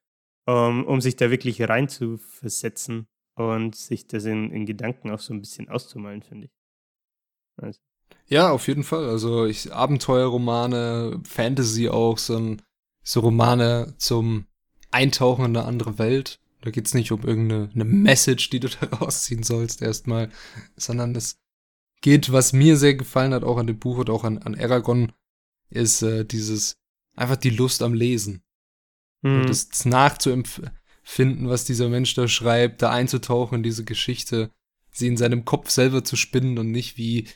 um, 0.47 0.85
um 0.87 1.01
sich 1.01 1.17
da 1.17 1.31
wirklich 1.31 1.61
reinzuversetzen 1.61 3.09
und 3.35 3.75
sich 3.75 4.07
das 4.07 4.25
in, 4.27 4.53
in 4.53 4.65
Gedanken 4.65 5.11
auch 5.11 5.21
so 5.21 5.35
ein 5.35 5.41
bisschen 5.41 5.69
auszumalen, 5.69 6.23
finde 6.23 6.47
ich. 6.47 6.53
Also. 7.57 7.81
Ja, 8.27 8.51
auf 8.51 8.69
jeden 8.69 8.85
Fall. 8.85 9.09
Also 9.09 9.47
ich 9.47 9.73
Abenteuerromane, 9.73 11.21
Fantasy 11.25 11.89
auch, 11.89 12.17
so, 12.17 12.57
so 13.03 13.21
Romane 13.21 13.95
zum 13.99 14.47
Eintauchen 14.91 15.45
in 15.45 15.57
eine 15.57 15.67
andere 15.67 15.99
Welt. 15.99 16.41
Da 16.63 16.71
geht's 16.71 16.95
nicht 16.95 17.13
um 17.13 17.23
irgendeine 17.23 17.71
eine 17.75 17.85
Message, 17.85 18.51
die 18.51 18.61
du 18.61 18.69
da 18.81 18.87
rausziehen 18.87 19.43
sollst 19.43 19.83
erstmal, 19.83 20.31
sondern 20.77 21.15
es 21.15 21.37
geht, 22.01 22.33
was 22.33 22.53
mir 22.53 22.77
sehr 22.77 22.95
gefallen 22.95 23.35
hat, 23.35 23.45
auch 23.45 23.59
an 23.59 23.67
dem 23.67 23.79
Buch 23.79 23.99
und 23.99 24.11
auch 24.11 24.25
an, 24.25 24.39
an 24.39 24.55
Aragon, 24.55 25.13
ist 25.71 26.03
äh, 26.03 26.25
dieses 26.25 26.77
einfach 27.15 27.37
die 27.37 27.51
Lust 27.51 27.83
am 27.83 27.95
Lesen. 27.95 28.43
Mhm. 29.23 29.47
Das, 29.47 29.69
das 29.69 29.85
nachzuempfinden, 29.85 31.49
was 31.49 31.65
dieser 31.65 31.89
Mensch 31.89 32.15
da 32.15 32.29
schreibt, 32.29 32.83
da 32.83 32.91
einzutauchen 32.91 33.57
in 33.57 33.63
diese 33.63 33.85
Geschichte, 33.85 34.51
sie 34.91 35.07
in 35.07 35.17
seinem 35.17 35.45
Kopf 35.45 35.71
selber 35.71 36.05
zu 36.05 36.17
spinnen 36.17 36.59
und 36.59 36.71
nicht 36.71 36.97
wie 36.97 37.29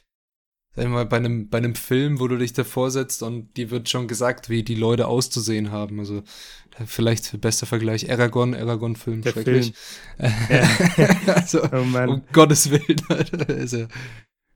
sag 0.75 0.85
ich 0.85 0.91
mal, 0.91 1.07
bei 1.07 1.19
einem, 1.19 1.49
bei 1.49 1.59
einem 1.59 1.75
Film, 1.75 2.19
wo 2.19 2.27
du 2.27 2.37
dich 2.37 2.53
davor 2.53 2.91
setzt 2.91 3.23
und 3.23 3.57
dir 3.57 3.71
wird 3.71 3.89
schon 3.89 4.09
gesagt, 4.09 4.49
wie 4.49 4.63
die 4.63 4.75
Leute 4.75 5.07
auszusehen 5.07 5.71
haben. 5.71 6.01
Also 6.01 6.23
vielleicht 6.87 7.41
bester 7.41 7.67
Vergleich 7.67 8.11
Aragon, 8.11 8.55
Aragon-Film, 8.55 9.23
schrecklich. 9.23 9.75
Film. 10.19 10.33
Ja. 10.49 11.17
also, 11.35 11.63
oh 11.73 11.85
Mann. 11.85 12.09
Um 12.09 12.23
Gottes 12.33 12.71
Willen, 12.71 13.01
also, 13.49 13.87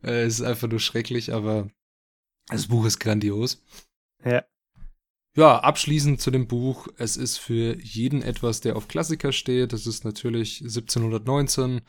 es 0.03 0.41
ist 0.41 0.43
einfach 0.43 0.69
nur 0.69 0.81
schrecklich, 0.81 1.33
aber 1.33 1.71
das 2.49 2.67
Buch 2.67 2.87
ist 2.87 2.99
grandios. 2.99 3.63
Ja. 4.25 4.45
Ja, 5.37 5.61
abschließend 5.61 6.21
zu 6.21 6.33
dem 6.33 6.49
Buch. 6.49 6.89
Es 6.97 7.17
ist 7.17 7.37
für 7.37 7.77
jeden 7.81 8.23
etwas, 8.23 8.61
der 8.61 8.75
auf 8.75 8.89
Klassiker 8.89 9.31
steht. 9.31 9.73
Das 9.73 9.87
ist 9.87 10.05
natürlich 10.05 10.63
1719. 10.63 11.83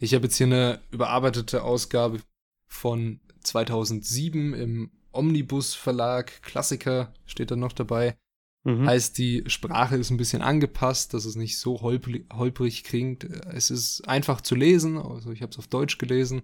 Ich 0.00 0.14
habe 0.14 0.24
jetzt 0.24 0.36
hier 0.36 0.46
eine 0.46 0.80
überarbeitete 0.90 1.62
Ausgabe 1.62 2.20
von 2.66 3.20
2007 3.42 4.54
im 4.54 4.90
Omnibus 5.12 5.74
Verlag, 5.74 6.42
Klassiker 6.42 7.12
steht 7.26 7.50
da 7.50 7.56
noch 7.56 7.72
dabei. 7.72 8.16
Mhm. 8.64 8.86
Heißt, 8.86 9.16
die 9.16 9.44
Sprache 9.46 9.96
ist 9.96 10.10
ein 10.10 10.18
bisschen 10.18 10.42
angepasst, 10.42 11.14
dass 11.14 11.24
es 11.24 11.34
nicht 11.34 11.58
so 11.58 11.80
holprig, 11.80 12.26
holprig 12.32 12.84
klingt. 12.84 13.24
Es 13.24 13.70
ist 13.70 14.06
einfach 14.06 14.40
zu 14.40 14.54
lesen, 14.54 14.98
also 14.98 15.32
ich 15.32 15.42
habe 15.42 15.50
es 15.50 15.58
auf 15.58 15.66
Deutsch 15.66 15.98
gelesen. 15.98 16.42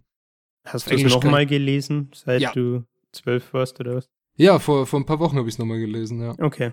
Hast 0.65 0.91
du 0.91 0.95
es 0.95 1.03
nochmal 1.03 1.47
gelesen, 1.47 2.11
seit 2.15 2.41
ja. 2.41 2.53
du 2.53 2.85
zwölf 3.13 3.53
warst 3.53 3.79
oder 3.81 3.97
was? 3.97 4.09
Ja, 4.37 4.59
vor, 4.59 4.87
vor 4.87 4.99
ein 5.01 5.07
paar 5.07 5.21
Wochen 5.21 5.37
habe 5.37 5.49
ich 5.49 5.55
es 5.55 5.59
nochmal 5.59 5.79
gelesen, 5.79 6.21
ja. 6.21 6.35
Okay. 6.39 6.73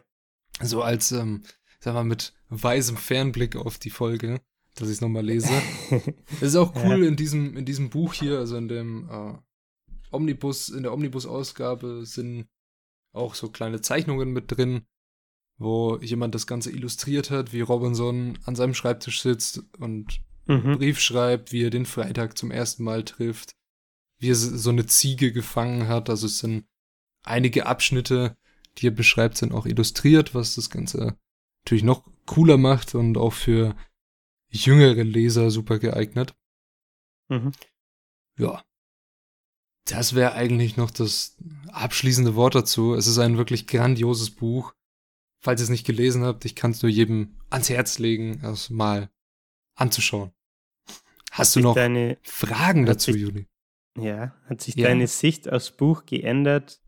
So 0.61 0.81
als, 0.81 1.11
ähm, 1.11 1.43
sag 1.79 1.93
mal, 1.93 2.03
mit 2.03 2.33
weisem 2.49 2.97
Fernblick 2.97 3.55
auf 3.55 3.77
die 3.77 3.89
Folge, 3.89 4.39
dass 4.75 4.87
ich 4.87 4.95
es 4.95 5.01
nochmal 5.01 5.25
lese. 5.25 5.53
Es 6.41 6.49
ist 6.49 6.55
auch 6.55 6.73
cool 6.75 7.03
ja. 7.03 7.07
in 7.07 7.15
diesem, 7.15 7.55
in 7.55 7.65
diesem 7.65 7.89
Buch 7.89 8.13
hier, 8.13 8.39
also 8.39 8.57
in 8.57 8.67
dem 8.67 9.09
äh, 9.09 9.33
Omnibus, 10.13 10.69
in 10.69 10.83
der 10.83 10.93
Omnibus-Ausgabe 10.93 12.05
sind 12.05 12.47
auch 13.13 13.35
so 13.35 13.49
kleine 13.49 13.81
Zeichnungen 13.81 14.31
mit 14.31 14.51
drin, 14.51 14.85
wo 15.57 15.97
jemand 15.97 16.35
das 16.35 16.47
Ganze 16.47 16.71
illustriert 16.71 17.29
hat, 17.29 17.53
wie 17.53 17.61
Robinson 17.61 18.39
an 18.45 18.55
seinem 18.55 18.73
Schreibtisch 18.73 19.21
sitzt 19.21 19.63
und 19.77 20.21
mhm. 20.45 20.55
einen 20.55 20.77
Brief 20.77 20.99
schreibt, 20.99 21.51
wie 21.51 21.63
er 21.63 21.69
den 21.69 21.85
Freitag 21.85 22.37
zum 22.37 22.51
ersten 22.51 22.83
Mal 22.83 23.03
trifft, 23.03 23.55
wie 24.19 24.31
er 24.31 24.35
so 24.35 24.69
eine 24.69 24.85
Ziege 24.85 25.31
gefangen 25.31 25.87
hat. 25.87 26.09
Also 26.09 26.25
es 26.27 26.39
sind 26.39 26.65
einige 27.23 27.65
Abschnitte, 27.65 28.35
die 28.77 28.87
er 28.87 28.91
beschreibt, 28.91 29.37
sind 29.37 29.53
auch 29.53 29.65
illustriert, 29.65 30.33
was 30.33 30.55
das 30.55 30.69
Ganze 30.69 31.17
natürlich 31.63 31.83
noch 31.83 32.09
cooler 32.25 32.57
macht 32.57 32.95
und 32.95 33.17
auch 33.17 33.33
für 33.33 33.75
jüngere 34.49 35.03
Leser 35.03 35.51
super 35.51 35.79
geeignet. 35.79 36.35
Mhm. 37.29 37.51
Ja, 38.37 38.63
das 39.85 40.15
wäre 40.15 40.33
eigentlich 40.33 40.77
noch 40.77 40.91
das 40.91 41.35
abschließende 41.71 42.35
Wort 42.35 42.55
dazu. 42.55 42.93
Es 42.95 43.07
ist 43.07 43.17
ein 43.17 43.37
wirklich 43.37 43.67
grandioses 43.67 44.31
Buch. 44.31 44.73
Falls 45.41 45.59
ihr 45.59 45.65
es 45.65 45.69
nicht 45.69 45.85
gelesen 45.85 46.23
habt, 46.23 46.45
ich 46.45 46.55
kann 46.55 46.71
es 46.71 46.81
nur 46.81 46.89
jedem 46.89 47.35
ans 47.49 47.69
Herz 47.69 47.99
legen, 47.99 48.41
es 48.45 48.69
mal 48.69 49.09
anzuschauen. 49.75 50.31
Hast 51.31 51.55
du 51.55 51.59
noch 51.59 51.75
deine, 51.75 52.17
Fragen 52.21 52.85
dazu, 52.85 53.11
sich, 53.11 53.21
Juli? 53.21 53.47
Ja, 53.99 54.35
hat 54.45 54.61
sich 54.61 54.75
ja. 54.75 54.87
deine 54.87 55.07
Sicht 55.07 55.51
aufs 55.51 55.71
Buch 55.71 56.05
geändert 56.05 56.79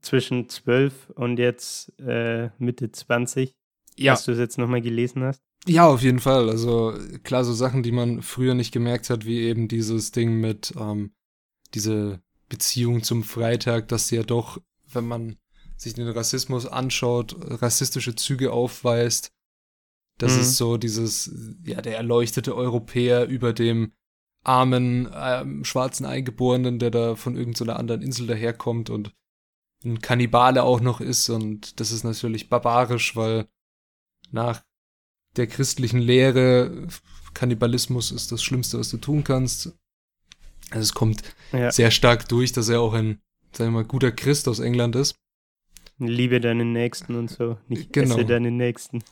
zwischen 0.00 0.48
12 0.48 1.10
und 1.10 1.38
jetzt 1.38 1.92
äh, 2.00 2.50
Mitte 2.58 2.90
20? 2.90 3.54
Ja. 3.96 4.12
Dass 4.12 4.24
du 4.24 4.32
es 4.32 4.38
jetzt 4.38 4.56
nochmal 4.56 4.80
gelesen 4.80 5.22
hast? 5.24 5.42
Ja, 5.66 5.86
auf 5.86 6.00
jeden 6.00 6.20
Fall. 6.20 6.48
Also 6.48 6.96
klar, 7.22 7.44
so 7.44 7.52
Sachen, 7.52 7.82
die 7.82 7.92
man 7.92 8.22
früher 8.22 8.54
nicht 8.54 8.72
gemerkt 8.72 9.10
hat, 9.10 9.26
wie 9.26 9.40
eben 9.40 9.68
dieses 9.68 10.10
Ding 10.12 10.40
mit 10.40 10.72
ähm, 10.78 11.12
diese 11.74 12.20
Beziehung 12.48 13.02
zum 13.02 13.22
Freitag, 13.22 13.88
dass 13.88 14.08
sie 14.08 14.16
ja 14.16 14.22
doch, 14.22 14.60
wenn 14.86 15.06
man 15.06 15.36
sich 15.76 15.94
den 15.94 16.08
Rassismus 16.08 16.66
anschaut, 16.66 17.36
rassistische 17.62 18.14
Züge 18.14 18.52
aufweist. 18.52 19.32
Das 20.18 20.34
mhm. 20.34 20.40
ist 20.40 20.56
so 20.56 20.76
dieses, 20.76 21.30
ja, 21.64 21.80
der 21.80 21.96
erleuchtete 21.96 22.54
Europäer 22.54 23.26
über 23.26 23.52
dem 23.52 23.92
armen, 24.42 25.08
ähm, 25.14 25.64
schwarzen 25.64 26.06
Eingeborenen, 26.06 26.78
der 26.78 26.90
da 26.90 27.16
von 27.16 27.36
irgendeiner 27.36 27.74
so 27.74 27.78
anderen 27.78 28.02
Insel 28.02 28.26
daherkommt 28.26 28.90
und 28.90 29.14
ein 29.84 30.00
Kannibale 30.00 30.62
auch 30.62 30.80
noch 30.80 31.00
ist. 31.00 31.30
Und 31.30 31.80
das 31.80 31.92
ist 31.92 32.04
natürlich 32.04 32.48
barbarisch, 32.48 33.16
weil 33.16 33.48
nach 34.30 34.62
der 35.36 35.46
christlichen 35.46 36.00
Lehre 36.00 36.88
Kannibalismus 37.34 38.10
ist 38.10 38.32
das 38.32 38.42
Schlimmste, 38.42 38.78
was 38.78 38.90
du 38.90 38.98
tun 38.98 39.24
kannst. 39.24 39.72
Also 40.70 40.84
es 40.84 40.94
kommt 40.94 41.22
ja. 41.52 41.70
sehr 41.70 41.90
stark 41.90 42.28
durch, 42.28 42.52
dass 42.52 42.68
er 42.68 42.80
auch 42.80 42.92
ein, 42.92 43.20
sagen 43.52 43.72
wir 43.72 43.82
mal, 43.82 43.84
guter 43.84 44.12
Christ 44.12 44.48
aus 44.48 44.60
England 44.60 44.96
ist. 44.96 45.16
Liebe 45.98 46.40
deinen 46.40 46.72
Nächsten 46.72 47.14
und 47.14 47.30
so, 47.30 47.58
nicht 47.68 47.92
genau. 47.92 48.16
esse 48.16 48.24
deinen 48.24 48.56
Nächsten. 48.56 49.02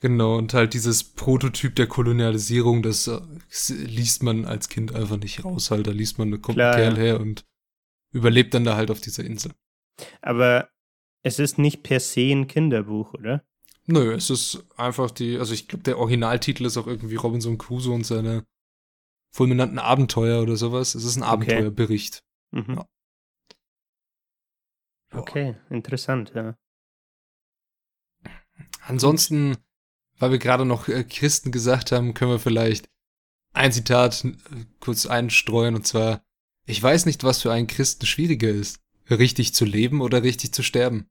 Genau, 0.00 0.36
und 0.36 0.54
halt 0.54 0.74
dieses 0.74 1.02
Prototyp 1.02 1.74
der 1.76 1.86
Kolonialisierung, 1.86 2.82
das, 2.82 3.06
äh, 3.06 3.20
liest 3.68 4.22
man 4.22 4.44
als 4.44 4.68
Kind 4.68 4.94
einfach 4.94 5.16
nicht 5.16 5.44
raus, 5.44 5.70
halt. 5.70 5.86
Da 5.86 5.92
liest 5.92 6.18
man, 6.18 6.30
da 6.30 6.36
kommt 6.36 6.56
Klar, 6.56 6.74
ein 6.74 6.80
Kerl 6.80 6.96
ja. 6.96 7.02
her 7.02 7.20
und 7.20 7.44
überlebt 8.12 8.54
dann 8.54 8.64
da 8.64 8.76
halt 8.76 8.90
auf 8.90 9.00
dieser 9.00 9.24
Insel. 9.24 9.52
Aber 10.20 10.68
es 11.22 11.38
ist 11.38 11.58
nicht 11.58 11.82
per 11.82 12.00
se 12.00 12.32
ein 12.32 12.48
Kinderbuch, 12.48 13.14
oder? 13.14 13.44
Nö, 13.86 14.14
es 14.14 14.30
ist 14.30 14.64
einfach 14.76 15.10
die, 15.10 15.38
also 15.38 15.54
ich 15.54 15.68
glaube, 15.68 15.84
der 15.84 15.98
Originaltitel 15.98 16.66
ist 16.66 16.76
auch 16.76 16.86
irgendwie 16.86 17.16
Robinson 17.16 17.58
Crusoe 17.58 17.94
und 17.94 18.06
seine 18.06 18.44
fulminanten 19.32 19.78
Abenteuer 19.78 20.42
oder 20.42 20.56
sowas. 20.56 20.94
Es 20.94 21.04
ist 21.04 21.16
ein 21.16 21.22
Abenteuerbericht. 21.22 22.22
Okay. 22.52 22.64
Mhm. 22.70 22.74
Ja. 22.76 22.86
Okay, 25.14 25.56
interessant, 25.68 26.32
ja. 26.34 26.56
Ansonsten, 28.80 29.56
weil 30.18 30.30
wir 30.30 30.38
gerade 30.38 30.64
noch 30.64 30.88
äh, 30.88 31.04
Christen 31.04 31.52
gesagt 31.52 31.92
haben, 31.92 32.14
können 32.14 32.30
wir 32.30 32.38
vielleicht 32.38 32.88
ein 33.52 33.72
Zitat 33.72 34.24
äh, 34.24 34.34
kurz 34.80 35.06
einstreuen 35.06 35.74
und 35.74 35.86
zwar, 35.86 36.24
ich 36.64 36.82
weiß 36.82 37.06
nicht, 37.06 37.24
was 37.24 37.42
für 37.42 37.52
einen 37.52 37.66
Christen 37.66 38.06
schwieriger 38.06 38.48
ist, 38.48 38.80
richtig 39.10 39.54
zu 39.54 39.64
leben 39.64 40.00
oder 40.00 40.22
richtig 40.22 40.52
zu 40.52 40.62
sterben. 40.62 41.08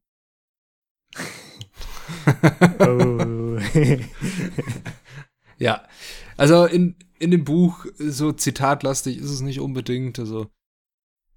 oh. 2.80 3.60
ja, 5.58 5.88
also 6.38 6.66
in, 6.66 6.96
in 7.22 7.32
dem 7.32 7.44
Buch 7.44 7.86
so 7.98 8.32
zitatlastig 8.32 9.18
ist 9.18 9.30
es 9.30 9.42
nicht 9.42 9.60
unbedingt. 9.60 10.18
Also 10.18 10.48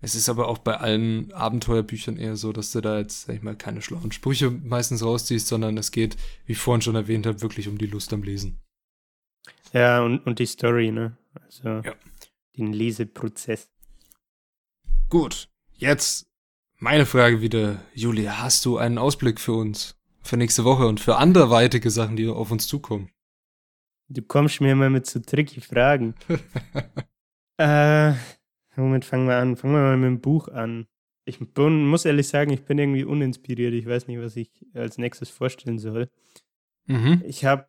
es 0.01 0.15
ist 0.15 0.29
aber 0.29 0.49
auch 0.49 0.59
bei 0.59 0.77
allen 0.79 1.33
Abenteuerbüchern 1.33 2.17
eher 2.17 2.37
so, 2.37 2.53
dass 2.53 2.73
du 2.73 2.81
da 2.81 2.99
jetzt, 2.99 3.27
sag 3.27 3.37
ich 3.37 3.43
mal, 3.43 3.57
keine 3.57 3.83
schlauen 3.83 4.13
Sprüche 4.13 4.51
meistens 4.51 5.05
rausziehst, 5.05 5.47
sondern 5.47 5.77
es 5.77 5.93
geht, 5.93 6.17
wie 6.47 6.53
ich 6.53 6.59
vorhin 6.59 6.83
schon 6.83 6.95
erwähnt 6.95 7.27
habe, 7.27 7.43
wirklich 7.43 7.69
um 7.69 7.79
die 7.79 7.87
Lust 7.87 8.13
am 8.13 8.23
Lesen. 8.23 8.61
Ja, 9.73 10.03
und, 10.03 10.21
und 10.27 10.39
die 10.39 10.47
Story, 10.47 10.91
ne? 10.91 11.17
Also 11.35 11.69
ja. 11.69 11.95
den 12.57 12.73
Leseprozess. 12.73 13.69
Gut, 15.11 15.49
jetzt 15.75 16.27
meine 16.79 17.07
Frage 17.07 17.41
wieder, 17.41 17.83
Julia, 17.95 18.41
hast 18.41 18.65
du 18.65 18.79
einen 18.79 18.99
Ausblick 18.99 19.41
für 19.41 19.53
uns? 19.53 19.97
Für 20.23 20.39
nächste 20.39 20.65
Woche 20.65 20.87
und 20.87 21.01
für 21.01 21.17
anderweitige 21.17 21.91
Sachen, 21.91 22.17
die 22.17 22.27
auf 22.27 22.51
uns 22.51 22.67
zukommen? 22.67 23.11
Du 24.09 24.23
kommst 24.23 24.61
mir 24.61 24.73
immer 24.73 24.91
mit 24.91 25.07
so 25.07 25.21
tricky 25.21 25.61
Fragen. 25.61 26.15
äh, 27.59 28.13
womit 28.77 29.05
fangen 29.05 29.27
wir 29.27 29.37
an? 29.37 29.57
Fangen 29.57 29.75
wir 29.75 29.81
mal 29.81 29.97
mit 29.97 30.07
dem 30.07 30.21
Buch 30.21 30.49
an. 30.49 30.87
Ich 31.27 31.39
bin, 31.39 31.87
muss 31.87 32.05
ehrlich 32.05 32.29
sagen, 32.29 32.53
ich 32.53 32.65
bin 32.65 32.79
irgendwie 32.79 33.05
uninspiriert. 33.05 33.73
Ich 33.73 33.87
weiß 33.87 34.09
nicht, 34.09 34.21
was 34.21 34.37
ich 34.37 34.51
als 34.75 34.99
nächstes 34.99 35.31
vorstellen 35.31 35.79
soll. 35.79 36.11
Mhm. 36.87 37.23
Ich 37.25 37.45
habe, 37.47 37.67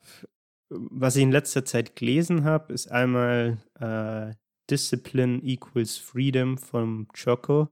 was 0.69 1.15
ich 1.15 1.23
in 1.23 1.31
letzter 1.31 1.63
Zeit 1.63 1.95
gelesen 1.95 2.43
habe, 2.43 2.73
ist 2.73 2.91
einmal 2.91 3.57
äh, 3.79 4.36
Discipline 4.69 5.41
Equals 5.43 5.97
Freedom 5.97 6.57
vom 6.57 7.07
Choco. 7.13 7.69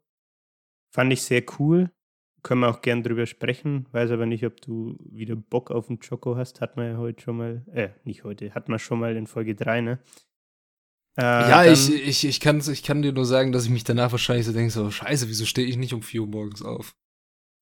Fand 0.94 1.12
ich 1.12 1.24
sehr 1.24 1.44
cool. 1.60 1.92
Können 2.44 2.62
wir 2.62 2.70
auch 2.70 2.82
gern 2.82 3.04
drüber 3.04 3.26
sprechen. 3.26 3.88
Weiß 3.94 4.12
aber 4.12 4.26
nicht, 4.26 4.46
ob 4.46 4.60
du 4.60 4.98
wieder 5.10 5.36
Bock 5.36 5.72
auf 5.72 5.88
den 5.88 6.00
Choco 6.00 6.36
hast. 6.36 6.60
Hat 6.60 6.76
man 6.76 6.92
ja 6.92 6.98
heute 6.98 7.22
schon 7.22 7.38
mal, 7.38 7.66
äh, 7.74 7.90
nicht 8.04 8.26
heute, 8.26 8.54
hat 8.54 8.68
man 8.68 8.80
schon 8.80 9.00
mal 9.00 9.16
in 9.16 9.28
Folge 9.28 9.56
3, 9.56 9.82
ne? 9.82 10.00
Äh, 11.18 11.22
ja, 11.22 11.66
ich, 11.66 11.94
ich, 11.94 12.26
ich, 12.26 12.40
kann, 12.40 12.60
ich 12.60 12.84
kann 12.84 13.02
dir 13.02 13.14
nur 13.14 13.26
sagen, 13.26 13.52
dass 13.52 13.66
ich 13.66 13.70
mich 13.70 13.84
danach 13.84 14.12
wahrscheinlich 14.12 14.46
so 14.46 14.52
denke, 14.52 14.72
so, 14.72 14.92
scheiße, 14.92 15.30
wieso 15.30 15.46
stehe 15.46 15.68
ich 15.68 15.78
nicht 15.78 15.94
um 15.94 16.02
4 16.02 16.22
Uhr 16.22 16.28
morgens 16.28 16.62
auf? 16.64 16.96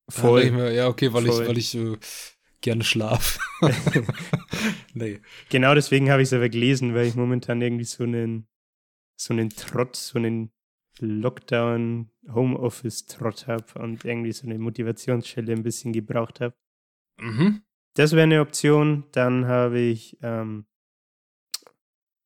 Voll. 0.10 0.50
Mir, 0.52 0.72
ja, 0.72 0.88
okay, 0.88 1.14
weil 1.14 1.26
Voll. 1.26 1.42
ich, 1.44 1.48
weil 1.48 1.58
ich 1.58 1.76
äh, 1.76 1.98
gerne 2.62 2.84
schlaf. 2.84 3.40
nee. 4.94 5.20
Genau 5.50 5.76
deswegen 5.76 6.10
habe 6.10 6.22
ich 6.22 6.30
es 6.30 6.34
aber 6.34 6.50
gelesen, 6.50 6.96
weil 6.96 7.08
ich 7.08 7.16
momentan 7.16 7.62
irgendwie 7.62 7.86
so 7.86 8.04
einen, 8.04 8.48
so 9.16 9.34
einen 9.34 9.50
Trott, 9.50 9.96
so 9.96 10.18
einen 10.18 10.52
Lockdown, 11.00 12.10
Homeoffice-Trott 12.30 13.48
habe 13.48 13.80
und 13.80 14.06
irgendwie 14.06 14.32
so 14.32 14.46
eine 14.46 14.60
Motivationsschelle 14.60 15.54
ein 15.54 15.64
bisschen 15.64 15.94
gebraucht 15.94 16.42
habe. 16.42 16.56
Mhm. 17.20 17.62
Das 17.96 18.12
wäre 18.14 18.24
eine 18.24 18.42
Option. 18.42 19.06
Dann 19.12 19.46
habe 19.48 19.80
ich, 19.80 20.18
ähm, 20.22 20.66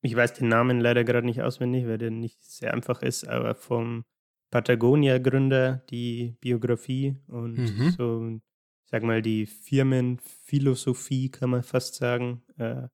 ich 0.02 0.16
weiß 0.16 0.34
den 0.34 0.50
Namen 0.50 0.80
leider 0.80 1.04
gerade 1.04 1.26
nicht 1.26 1.42
auswendig, 1.42 1.88
weil 1.88 1.98
der 1.98 2.12
nicht 2.12 2.44
sehr 2.44 2.74
einfach 2.74 3.02
ist, 3.02 3.28
aber 3.28 3.56
vom 3.56 4.06
Patagonia-Gründer 4.52 5.84
die 5.90 6.38
Biografie 6.40 7.18
und 7.28 7.58
mhm. 7.58 7.90
so, 7.92 8.28
ich 8.28 8.90
sag 8.90 9.04
mal, 9.04 9.22
die 9.22 9.46
Firmenphilosophie, 9.46 11.30
kann 11.30 11.50
man 11.50 11.64
fast 11.64 11.96
sagen. 11.96 12.44
Äh, 12.58 12.88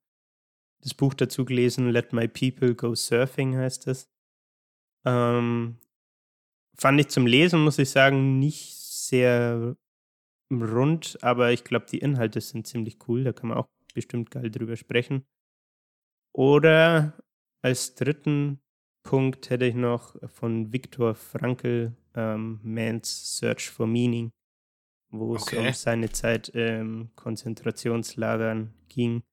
das 0.82 0.96
Buch 0.96 1.14
dazu 1.14 1.46
gelesen, 1.46 1.90
Let 1.90 2.14
My 2.14 2.28
People 2.28 2.74
Go 2.74 2.96
Surfing 2.96 3.56
heißt 3.56 3.88
es. 3.88 4.10
Ähm, 5.06 5.78
fand 6.78 7.00
ich 7.00 7.08
zum 7.10 7.26
Lesen, 7.26 7.64
muss 7.64 7.80
ich 7.80 7.90
sagen, 7.90 8.40
nicht 8.40 8.76
sehr 8.76 9.76
rund, 10.52 11.18
aber 11.22 11.52
ich 11.52 11.64
glaube, 11.64 11.86
die 11.90 12.00
Inhalte 12.00 12.42
sind 12.42 12.68
ziemlich 12.68 12.98
cool. 13.08 13.24
Da 13.24 13.34
kann 13.34 13.50
man 13.50 13.58
auch 13.58 13.70
bestimmt 13.94 14.32
geil 14.32 14.52
drüber 14.52 14.76
sprechen. 14.76 15.26
Oder 16.34 17.18
als 17.62 17.96
dritten 17.96 18.62
Punkt 19.04 19.50
hätte 19.50 19.66
ich 19.66 19.76
noch 19.76 20.16
von 20.30 20.72
Viktor 20.72 21.16
Frankl 21.16 21.96
ähm, 22.16 22.60
Man's 22.64 23.38
Search 23.38 23.70
for 23.70 23.88
Meaning, 23.88 24.32
wo 25.10 25.36
es 25.36 25.44
okay. 25.44 25.68
um 25.68 25.74
seine 25.74 26.12
Zeit 26.12 26.50
im 26.50 27.12
Konzentrationslagern 27.16 28.74
ging 28.90 29.24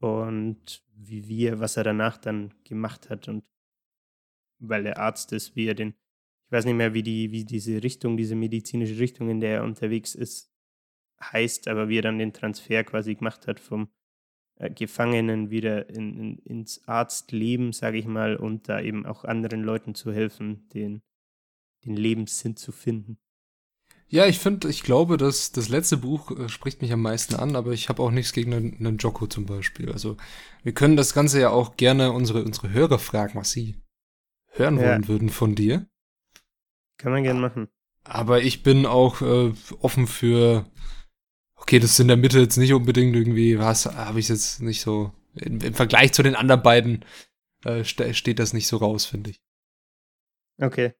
und 0.00 0.82
wie 0.94 1.28
wir, 1.28 1.60
was 1.60 1.76
er 1.76 1.84
danach 1.84 2.18
dann 2.18 2.52
gemacht 2.64 3.10
hat 3.10 3.28
und 3.28 3.44
weil 4.68 4.86
er 4.86 4.98
Arzt 4.98 5.32
ist, 5.32 5.56
wie 5.56 5.66
er 5.66 5.74
den, 5.74 5.90
ich 6.46 6.52
weiß 6.52 6.64
nicht 6.64 6.74
mehr, 6.74 6.94
wie 6.94 7.02
die, 7.02 7.30
wie 7.32 7.44
diese 7.44 7.82
Richtung, 7.82 8.16
diese 8.16 8.34
medizinische 8.34 8.98
Richtung, 8.98 9.28
in 9.28 9.40
der 9.40 9.56
er 9.56 9.64
unterwegs 9.64 10.14
ist, 10.14 10.50
heißt, 11.20 11.68
aber 11.68 11.88
wie 11.88 11.98
er 11.98 12.02
dann 12.02 12.18
den 12.18 12.32
Transfer 12.32 12.84
quasi 12.84 13.14
gemacht 13.14 13.46
hat 13.46 13.60
vom 13.60 13.88
äh, 14.56 14.70
Gefangenen 14.70 15.50
wieder 15.50 15.88
in, 15.90 16.16
in, 16.18 16.38
ins 16.38 16.86
Arztleben, 16.86 17.72
sage 17.72 17.98
ich 17.98 18.06
mal, 18.06 18.36
und 18.36 18.68
da 18.68 18.80
eben 18.80 19.06
auch 19.06 19.24
anderen 19.24 19.62
Leuten 19.62 19.94
zu 19.94 20.12
helfen, 20.12 20.68
den, 20.70 21.02
den 21.84 21.96
Lebenssinn 21.96 22.56
zu 22.56 22.72
finden. 22.72 23.18
Ja, 24.08 24.26
ich 24.26 24.38
finde, 24.38 24.68
ich 24.68 24.82
glaube, 24.82 25.16
dass 25.16 25.50
das 25.50 25.68
letzte 25.68 25.96
Buch 25.96 26.30
äh, 26.30 26.48
spricht 26.48 26.82
mich 26.82 26.92
am 26.92 27.02
meisten 27.02 27.34
an, 27.34 27.56
aber 27.56 27.72
ich 27.72 27.88
habe 27.88 28.02
auch 28.02 28.10
nichts 28.10 28.32
gegen 28.32 28.52
einen, 28.52 28.76
einen 28.76 28.98
Joko 28.98 29.26
zum 29.26 29.46
Beispiel. 29.46 29.90
Also 29.90 30.16
wir 30.62 30.72
können 30.72 30.96
das 30.96 31.14
Ganze 31.14 31.40
ja 31.40 31.50
auch 31.50 31.76
gerne 31.76 32.12
unsere, 32.12 32.44
unsere 32.44 32.70
Hörer 32.70 32.98
fragen, 32.98 33.34
was 33.38 33.50
sie 33.50 33.74
hören 34.54 34.78
wollen 34.78 35.02
ja. 35.02 35.08
würden 35.08 35.28
von 35.28 35.54
dir. 35.54 35.86
Kann 36.98 37.12
man 37.12 37.22
gerne 37.22 37.40
machen. 37.40 37.68
Aber 38.04 38.42
ich 38.42 38.62
bin 38.62 38.86
auch 38.86 39.22
äh, 39.22 39.52
offen 39.80 40.06
für, 40.06 40.70
okay, 41.56 41.78
das 41.78 41.92
ist 41.92 42.00
in 42.00 42.08
der 42.08 42.16
Mitte 42.16 42.38
jetzt 42.38 42.56
nicht 42.56 42.72
unbedingt 42.72 43.16
irgendwie, 43.16 43.58
was 43.58 43.86
habe 43.86 44.20
ich 44.20 44.28
jetzt 44.28 44.60
nicht 44.60 44.80
so, 44.80 45.12
im, 45.34 45.60
im, 45.60 45.74
Vergleich 45.74 46.12
zu 46.12 46.22
den 46.22 46.36
anderen 46.36 46.62
beiden 46.62 47.04
äh, 47.64 47.82
steht 47.84 48.38
das 48.38 48.52
nicht 48.52 48.66
so 48.66 48.76
raus, 48.76 49.06
finde 49.06 49.30
ich. 49.30 49.42
Okay. 50.60 50.94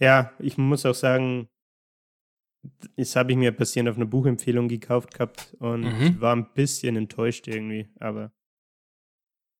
Ja, 0.00 0.32
ich 0.38 0.58
muss 0.58 0.84
auch 0.84 0.94
sagen, 0.94 1.48
das 2.96 3.16
habe 3.16 3.32
ich 3.32 3.38
mir 3.38 3.52
passiert 3.52 3.88
auf 3.88 3.96
eine 3.96 4.06
Buchempfehlung 4.06 4.68
gekauft 4.68 5.14
gehabt 5.14 5.54
und 5.60 5.82
mhm. 5.82 6.20
war 6.20 6.34
ein 6.34 6.52
bisschen 6.52 6.96
enttäuscht 6.96 7.46
irgendwie, 7.46 7.88
aber 8.00 8.32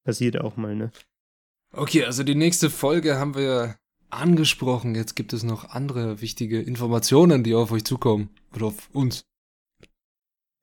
passiert 0.05 0.41
auch 0.41 0.57
mal, 0.57 0.75
ne? 0.75 0.91
Okay, 1.77 2.05
also 2.05 2.22
die 2.22 2.37
nächste 2.37 2.70
Folge 2.70 3.18
haben 3.18 3.35
wir 3.35 3.77
angesprochen. 4.09 4.95
Jetzt 4.95 5.16
gibt 5.16 5.33
es 5.33 5.43
noch 5.43 5.70
andere 5.70 6.20
wichtige 6.20 6.61
Informationen, 6.61 7.43
die 7.43 7.55
auf 7.55 7.72
euch 7.72 7.85
zukommen. 7.85 8.31
Oder 8.55 8.66
auf 8.66 8.89
uns. 8.93 9.27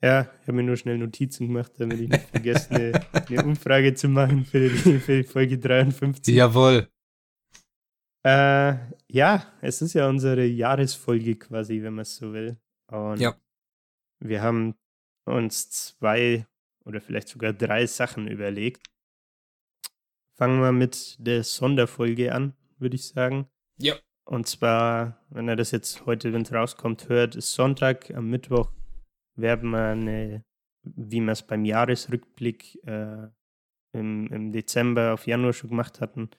Ja, 0.02 0.22
ich 0.22 0.48
habe 0.48 0.54
mir 0.54 0.64
nur 0.64 0.78
schnell 0.78 0.98
Notizen 0.98 1.48
gemacht, 1.48 1.74
damit 1.78 2.00
ich 2.00 2.10
nicht 2.10 2.30
vergesse, 2.30 2.72
eine, 2.72 3.28
eine, 3.28 3.44
Umfrage 3.44 3.94
zu 3.94 4.08
machen 4.08 4.46
für 4.46 4.70
die, 4.70 5.00
für 5.00 5.22
die 5.22 5.28
Folge 5.28 5.60
53. 5.60 6.34
Jawohl. 6.34 6.88
Äh, 8.24 8.76
ja, 9.10 9.46
es 9.62 9.82
ist 9.82 9.94
ja 9.94 10.08
unsere 10.08 10.46
Jahresfolge 10.46 11.36
quasi, 11.36 11.84
wenn 11.84 11.94
man 11.94 12.04
es 12.04 12.16
so 12.16 12.32
will. 12.32 12.58
Und 12.88 13.20
ja. 13.20 13.36
wir 14.20 14.42
haben 14.42 14.76
uns 15.26 15.70
zwei 15.70 16.48
oder 16.86 17.02
vielleicht 17.02 17.28
sogar 17.28 17.52
drei 17.52 17.86
Sachen 17.86 18.28
überlegt. 18.28 18.91
Fangen 20.38 20.62
wir 20.62 20.72
mit 20.72 21.18
der 21.20 21.44
Sonderfolge 21.44 22.34
an, 22.34 22.54
würde 22.78 22.96
ich 22.96 23.08
sagen. 23.08 23.48
Ja. 23.78 23.96
Und 24.26 24.48
zwar, 24.48 25.20
wenn 25.30 25.48
er 25.48 25.56
das 25.56 25.72
jetzt 25.72 26.06
heute, 26.06 26.34
wenn 26.34 26.44
es 26.44 26.54
rauskommt, 26.54 27.10
hört, 27.10 27.36
ist 27.36 27.54
Sonntag. 27.54 28.12
Am 28.12 28.30
Mittwoch 28.30 28.72
werden 29.36 29.72
wir 29.72 29.88
eine, 29.88 30.44
wie 30.84 31.22
wir 31.22 31.32
es 31.32 31.42
beim 31.42 31.66
Jahresrückblick 31.66 32.84
äh, 32.86 33.28
im, 33.94 34.28
im 34.28 34.52
Dezember 34.52 35.14
auf 35.14 35.28
Januar 35.28 35.54
schon 35.54 35.70
gemacht 35.70 36.02
hatten, 36.02 36.30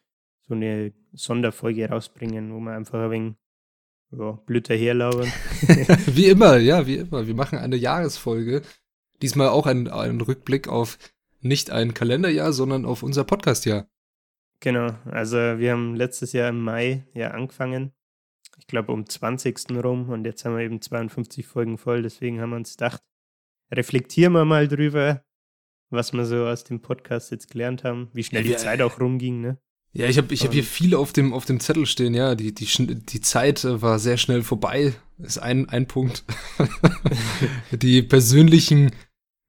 so 0.40 0.54
eine 0.54 0.92
Sonderfolge 1.12 1.88
rausbringen, 1.88 2.52
wo 2.52 2.60
wir 2.60 2.72
einfach 2.72 2.98
ein 2.98 3.10
wenig 3.10 3.34
ja, 4.10 4.32
blöd 4.32 4.68
daherlauern. 4.68 5.30
wie 6.06 6.26
immer, 6.26 6.56
ja, 6.58 6.86
wie 6.86 6.96
immer. 6.96 7.26
Wir 7.26 7.34
machen 7.34 7.58
eine 7.58 7.76
Jahresfolge. 7.76 8.62
Diesmal 9.20 9.48
auch 9.48 9.66
ein, 9.66 9.88
ein 9.88 10.20
Rückblick 10.20 10.68
auf 10.68 10.98
nicht 11.42 11.70
ein 11.70 11.94
Kalenderjahr, 11.94 12.52
sondern 12.52 12.84
auf 12.84 13.02
unser 13.02 13.24
Podcastjahr. 13.24 13.86
Genau, 14.60 14.96
also 15.10 15.36
wir 15.36 15.72
haben 15.72 15.96
letztes 15.96 16.32
Jahr 16.32 16.48
im 16.48 16.60
Mai 16.60 17.04
ja 17.14 17.32
angefangen. 17.32 17.92
Ich 18.58 18.66
glaube 18.68 18.92
um 18.92 19.08
20. 19.08 19.70
rum 19.82 20.08
und 20.08 20.24
jetzt 20.24 20.44
haben 20.44 20.56
wir 20.56 20.64
eben 20.64 20.80
52 20.80 21.46
Folgen 21.46 21.78
voll. 21.78 22.02
Deswegen 22.02 22.40
haben 22.40 22.50
wir 22.50 22.56
uns 22.56 22.76
gedacht, 22.76 23.02
reflektieren 23.72 24.32
wir 24.34 24.44
mal 24.44 24.68
drüber, 24.68 25.24
was 25.90 26.12
wir 26.12 26.24
so 26.26 26.46
aus 26.46 26.64
dem 26.64 26.80
Podcast 26.80 27.30
jetzt 27.32 27.50
gelernt 27.50 27.82
haben, 27.82 28.08
wie 28.12 28.22
schnell 28.22 28.46
ja, 28.46 28.52
die 28.52 28.56
Zeit 28.56 28.82
auch 28.82 29.00
rumging, 29.00 29.40
ne? 29.40 29.58
Ja, 29.94 30.06
ich 30.06 30.16
habe 30.16 30.32
ich 30.32 30.42
hab 30.44 30.52
hier 30.52 30.64
viel 30.64 30.94
auf 30.94 31.12
dem, 31.12 31.34
auf 31.34 31.44
dem 31.44 31.60
Zettel 31.60 31.84
stehen, 31.84 32.14
ja. 32.14 32.34
Die, 32.34 32.54
die, 32.54 32.66
die 32.66 33.20
Zeit 33.20 33.64
äh, 33.64 33.82
war 33.82 33.98
sehr 33.98 34.16
schnell 34.16 34.42
vorbei, 34.42 34.94
ist 35.18 35.38
ein, 35.38 35.68
ein 35.68 35.86
Punkt. 35.86 36.24
die 37.72 38.02
persönlichen 38.02 38.92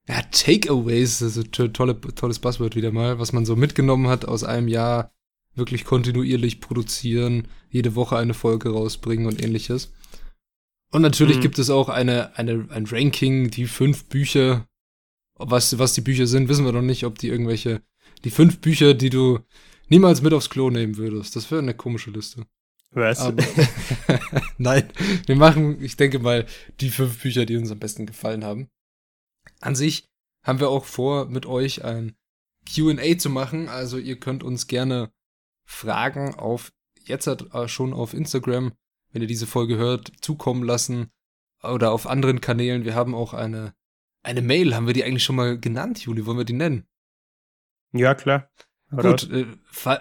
ja, 0.07 0.21
Takeaways, 0.31 1.19
das 1.19 1.37
ist 1.37 1.59
ein 1.59 1.73
tolle, 1.73 1.99
tolles 1.99 2.39
Buzzword 2.39 2.75
wieder 2.75 2.91
mal, 2.91 3.19
was 3.19 3.31
man 3.31 3.45
so 3.45 3.55
mitgenommen 3.55 4.07
hat 4.07 4.25
aus 4.25 4.43
einem 4.43 4.67
Jahr, 4.67 5.13
wirklich 5.55 5.85
kontinuierlich 5.85 6.59
produzieren, 6.59 7.47
jede 7.69 7.95
Woche 7.95 8.17
eine 8.17 8.33
Folge 8.33 8.69
rausbringen 8.69 9.27
und 9.27 9.41
ähnliches. 9.41 9.93
Und 10.91 11.01
natürlich 11.01 11.37
mhm. 11.37 11.41
gibt 11.41 11.59
es 11.59 11.69
auch 11.69 11.89
eine, 11.89 12.37
eine, 12.37 12.67
ein 12.69 12.85
Ranking, 12.85 13.49
die 13.49 13.65
fünf 13.65 14.05
Bücher, 14.05 14.67
was, 15.35 15.77
was 15.79 15.93
die 15.93 16.01
Bücher 16.01 16.27
sind, 16.27 16.49
wissen 16.49 16.65
wir 16.65 16.71
noch 16.71 16.81
nicht, 16.81 17.05
ob 17.05 17.17
die 17.17 17.29
irgendwelche, 17.29 17.81
die 18.23 18.29
fünf 18.29 18.59
Bücher, 18.59 18.93
die 18.93 19.09
du 19.09 19.39
niemals 19.89 20.21
mit 20.21 20.33
aufs 20.33 20.49
Klo 20.49 20.69
nehmen 20.69 20.97
würdest. 20.97 21.35
Das 21.35 21.49
wäre 21.49 21.61
eine 21.61 21.73
komische 21.73 22.11
Liste. 22.11 22.45
Was? 22.91 23.19
Aber, 23.19 23.43
Nein, 24.57 24.83
wir 25.25 25.35
machen, 25.35 25.81
ich 25.81 25.97
denke 25.97 26.19
mal, 26.19 26.45
die 26.79 26.89
fünf 26.89 27.21
Bücher, 27.21 27.45
die 27.45 27.57
uns 27.57 27.71
am 27.71 27.79
besten 27.79 28.05
gefallen 28.05 28.43
haben. 28.43 28.69
An 29.63 29.75
sich 29.75 30.09
haben 30.43 30.59
wir 30.59 30.69
auch 30.69 30.85
vor, 30.85 31.25
mit 31.25 31.45
euch 31.45 31.85
ein 31.85 32.15
QA 32.67 33.17
zu 33.17 33.29
machen. 33.29 33.69
Also 33.69 33.97
ihr 33.97 34.19
könnt 34.19 34.43
uns 34.43 34.67
gerne 34.67 35.11
Fragen 35.65 36.35
auf 36.35 36.73
jetzt 37.05 37.27
äh, 37.27 37.67
schon 37.67 37.93
auf 37.93 38.13
Instagram, 38.13 38.73
wenn 39.11 39.21
ihr 39.21 39.27
diese 39.27 39.47
Folge 39.47 39.77
hört, 39.77 40.11
zukommen 40.21 40.63
lassen. 40.63 41.11
Oder 41.61 41.91
auf 41.91 42.07
anderen 42.07 42.41
Kanälen. 42.41 42.83
Wir 42.83 42.93
haben 42.93 43.15
auch 43.15 43.33
eine, 43.33 43.73
eine 44.21 44.41
Mail. 44.41 44.75
Haben 44.75 44.87
wir 44.87 44.93
die 44.93 45.05
eigentlich 45.05 45.23
schon 45.23 45.37
mal 45.37 45.57
genannt, 45.57 45.99
Juli? 45.99 46.25
Wollen 46.25 46.39
wir 46.39 46.45
die 46.45 46.51
nennen? 46.53 46.85
Ja, 47.93 48.15
klar. 48.15 48.49
Gut, 48.91 49.31
äh, 49.31 49.45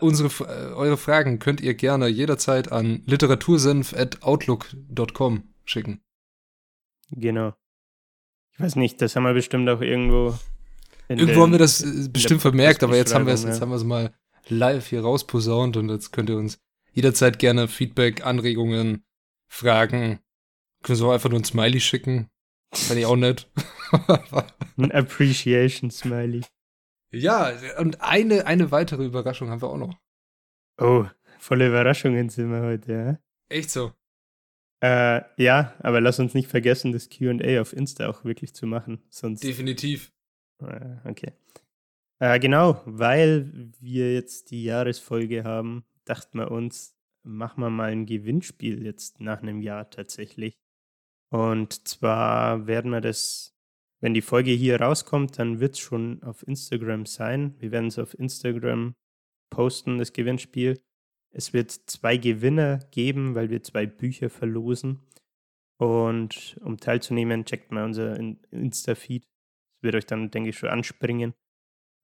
unsere, 0.01 0.29
äh, 0.45 0.73
eure 0.73 0.97
Fragen 0.97 1.39
könnt 1.39 1.61
ihr 1.61 1.75
gerne 1.75 2.09
jederzeit 2.09 2.73
an 2.73 3.05
literatursenf.outlook.com 3.07 5.55
schicken. 5.65 6.03
Genau. 7.11 7.55
Ich 8.63 8.67
weiß 8.67 8.77
nicht, 8.77 9.03
das 9.03 9.17
haben 9.17 9.25
wir 9.25 9.35
bestimmt 9.35 9.69
auch 9.69 9.81
irgendwo. 9.81 10.39
Irgendwo 11.09 11.43
haben 11.43 11.51
wir 11.51 11.59
das 11.59 11.81
äh, 11.81 12.09
bestimmt 12.09 12.43
vermerkt, 12.43 12.85
aber 12.85 12.97
jetzt 12.97 13.13
haben 13.13 13.27
wir 13.27 13.35
es, 13.35 13.43
jetzt 13.43 13.61
haben 13.61 13.71
wir 13.71 13.77
es 13.77 13.83
mal 13.83 14.15
live 14.47 14.87
hier 14.87 15.01
rausposaunt 15.01 15.77
und 15.77 15.91
jetzt 15.91 16.13
könnt 16.13 16.31
ihr 16.31 16.37
uns 16.37 16.61
jederzeit 16.93 17.41
gerne 17.41 17.67
Feedback, 17.67 18.25
Anregungen, 18.25 19.05
Fragen. 19.49 20.21
Können 20.85 20.95
Sie 20.95 21.05
auch 21.05 21.11
einfach 21.11 21.29
nur 21.29 21.41
ein 21.41 21.45
Smiley 21.45 21.81
schicken. 21.81 22.29
Fände 22.73 23.01
ich 23.01 23.07
auch 23.07 23.17
nett. 23.17 23.51
ein 24.77 24.93
Appreciation 24.93 25.91
Smiley. 25.91 26.43
Ja, 27.11 27.51
und 27.81 28.01
eine, 28.01 28.47
eine 28.47 28.71
weitere 28.71 29.05
Überraschung 29.05 29.51
haben 29.51 29.61
wir 29.61 29.71
auch 29.71 29.77
noch. 29.77 29.99
Oh, 30.81 31.05
volle 31.41 31.67
Überraschungen 31.67 32.29
sind 32.29 32.53
wir 32.53 32.63
heute, 32.63 32.93
ja? 32.93 33.19
Echt 33.49 33.71
so? 33.71 33.91
Äh, 34.83 35.23
ja, 35.37 35.75
aber 35.79 36.01
lass 36.01 36.19
uns 36.19 36.35
nicht 36.35 36.49
vergessen, 36.49 36.93
das 36.93 37.09
QA 37.09 37.61
auf 37.61 37.73
Insta 37.73 38.09
auch 38.09 38.25
wirklich 38.25 38.55
zu 38.55 38.67
machen. 38.67 39.03
Sonst 39.11 39.45
Definitiv. 39.45 40.13
Äh, 40.61 40.97
okay. 41.05 41.33
Äh, 42.19 42.41
genau, 42.41 42.83
weil 42.85 43.73
wir 43.79 44.13
jetzt 44.13 44.51
die 44.51 44.65
Jahresfolge 44.65 45.45
haben, 45.45 45.85
dachten 46.05 46.39
wir 46.39 46.51
uns, 46.51 46.97
machen 47.23 47.63
wir 47.63 47.71
mal 47.71 47.93
ein 47.93 48.07
Gewinnspiel 48.07 48.85
jetzt 48.85 49.21
nach 49.21 49.43
einem 49.43 49.61
Jahr 49.63 49.89
tatsächlich. 49.91 50.59
Und 51.31 51.87
zwar 51.89 52.67
werden 52.67 52.91
wir 52.91 53.01
das 53.01 53.53
wenn 54.03 54.15
die 54.15 54.21
Folge 54.21 54.51
hier 54.51 54.81
rauskommt, 54.81 55.39
dann 55.39 55.61
wird 55.61 55.75
es 55.75 55.79
schon 55.79 56.25
auf 56.25 56.45
Instagram 56.47 57.07
sein. 57.07 57.55
Wir 57.61 57.71
werden 57.71 57.87
es 57.87 58.01
auf 58.01 58.19
Instagram 58.19 58.97
posten, 59.49 59.99
das 59.99 60.13
Gewinnspiel. 60.13 60.83
Es 61.33 61.53
wird 61.53 61.71
zwei 61.71 62.19
Gewinner 62.19 62.81
geben, 62.91 63.35
weil 63.35 63.51
wir 63.51 63.63
zwei 63.63 63.87
Bücher 63.87 64.31
verlosen. 64.31 65.01
Und 65.79 66.61
um 66.63 66.79
teilzunehmen, 66.79 67.45
checkt 67.45 67.73
mal 67.73 67.85
unser 67.85 68.17
Insta-Feed. 68.51 69.25
Das 69.25 69.83
wird 69.83 69.95
euch 69.97 70.07
dann, 70.07 70.31
denke 70.31 70.51
ich, 70.51 70.59
schon 70.59 70.69
anspringen. 70.69 71.35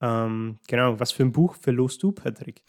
Ähm, 0.01 0.59
genau, 0.67 0.99
was 0.99 1.13
für 1.13 1.23
ein 1.23 1.33
Buch 1.33 1.55
verlost 1.57 2.03
du, 2.03 2.13
Patrick? 2.13 2.63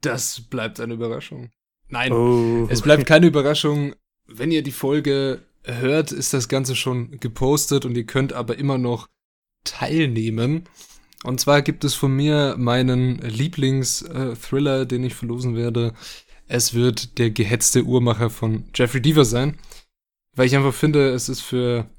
Das 0.00 0.40
bleibt 0.40 0.80
eine 0.80 0.94
Überraschung. 0.94 1.50
Nein, 1.88 2.12
oh. 2.12 2.66
es 2.70 2.82
bleibt 2.82 3.06
keine 3.06 3.26
Überraschung. 3.26 3.94
Wenn 4.26 4.50
ihr 4.50 4.62
die 4.62 4.72
Folge 4.72 5.42
hört, 5.64 6.12
ist 6.12 6.32
das 6.32 6.48
Ganze 6.48 6.76
schon 6.76 7.18
gepostet 7.20 7.84
und 7.84 7.96
ihr 7.96 8.06
könnt 8.06 8.32
aber 8.32 8.56
immer 8.58 8.78
noch 8.78 9.08
teilnehmen. 9.64 10.64
Und 11.22 11.40
zwar 11.40 11.62
gibt 11.62 11.84
es 11.84 11.94
von 11.94 12.14
mir 12.14 12.56
meinen 12.58 13.18
Lieblings-Thriller, 13.18 14.86
den 14.86 15.04
ich 15.04 15.14
verlosen 15.14 15.54
werde. 15.54 15.92
Es 16.46 16.72
wird 16.74 17.18
der 17.18 17.30
gehetzte 17.30 17.84
Uhrmacher 17.84 18.30
von 18.30 18.64
Jeffrey 18.74 19.02
Deaver 19.02 19.24
sein. 19.24 19.58
Weil 20.34 20.46
ich 20.46 20.56
einfach 20.56 20.74
finde, 20.74 21.10
es 21.10 21.28
ist 21.28 21.40
für, 21.40 21.90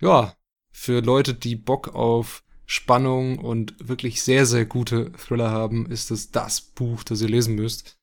ja, 0.00 0.34
für 0.72 1.00
Leute, 1.00 1.34
die 1.34 1.56
Bock 1.56 1.94
auf 1.94 2.42
Spannung 2.66 3.38
und 3.38 3.74
wirklich 3.80 4.22
sehr, 4.22 4.44
sehr 4.46 4.66
gute 4.66 5.12
Thriller 5.12 5.50
haben, 5.50 5.86
ist 5.90 6.10
es 6.10 6.30
das 6.30 6.60
Buch, 6.60 7.02
das 7.04 7.22
ihr 7.22 7.28
lesen 7.28 7.54
müsst. 7.54 7.98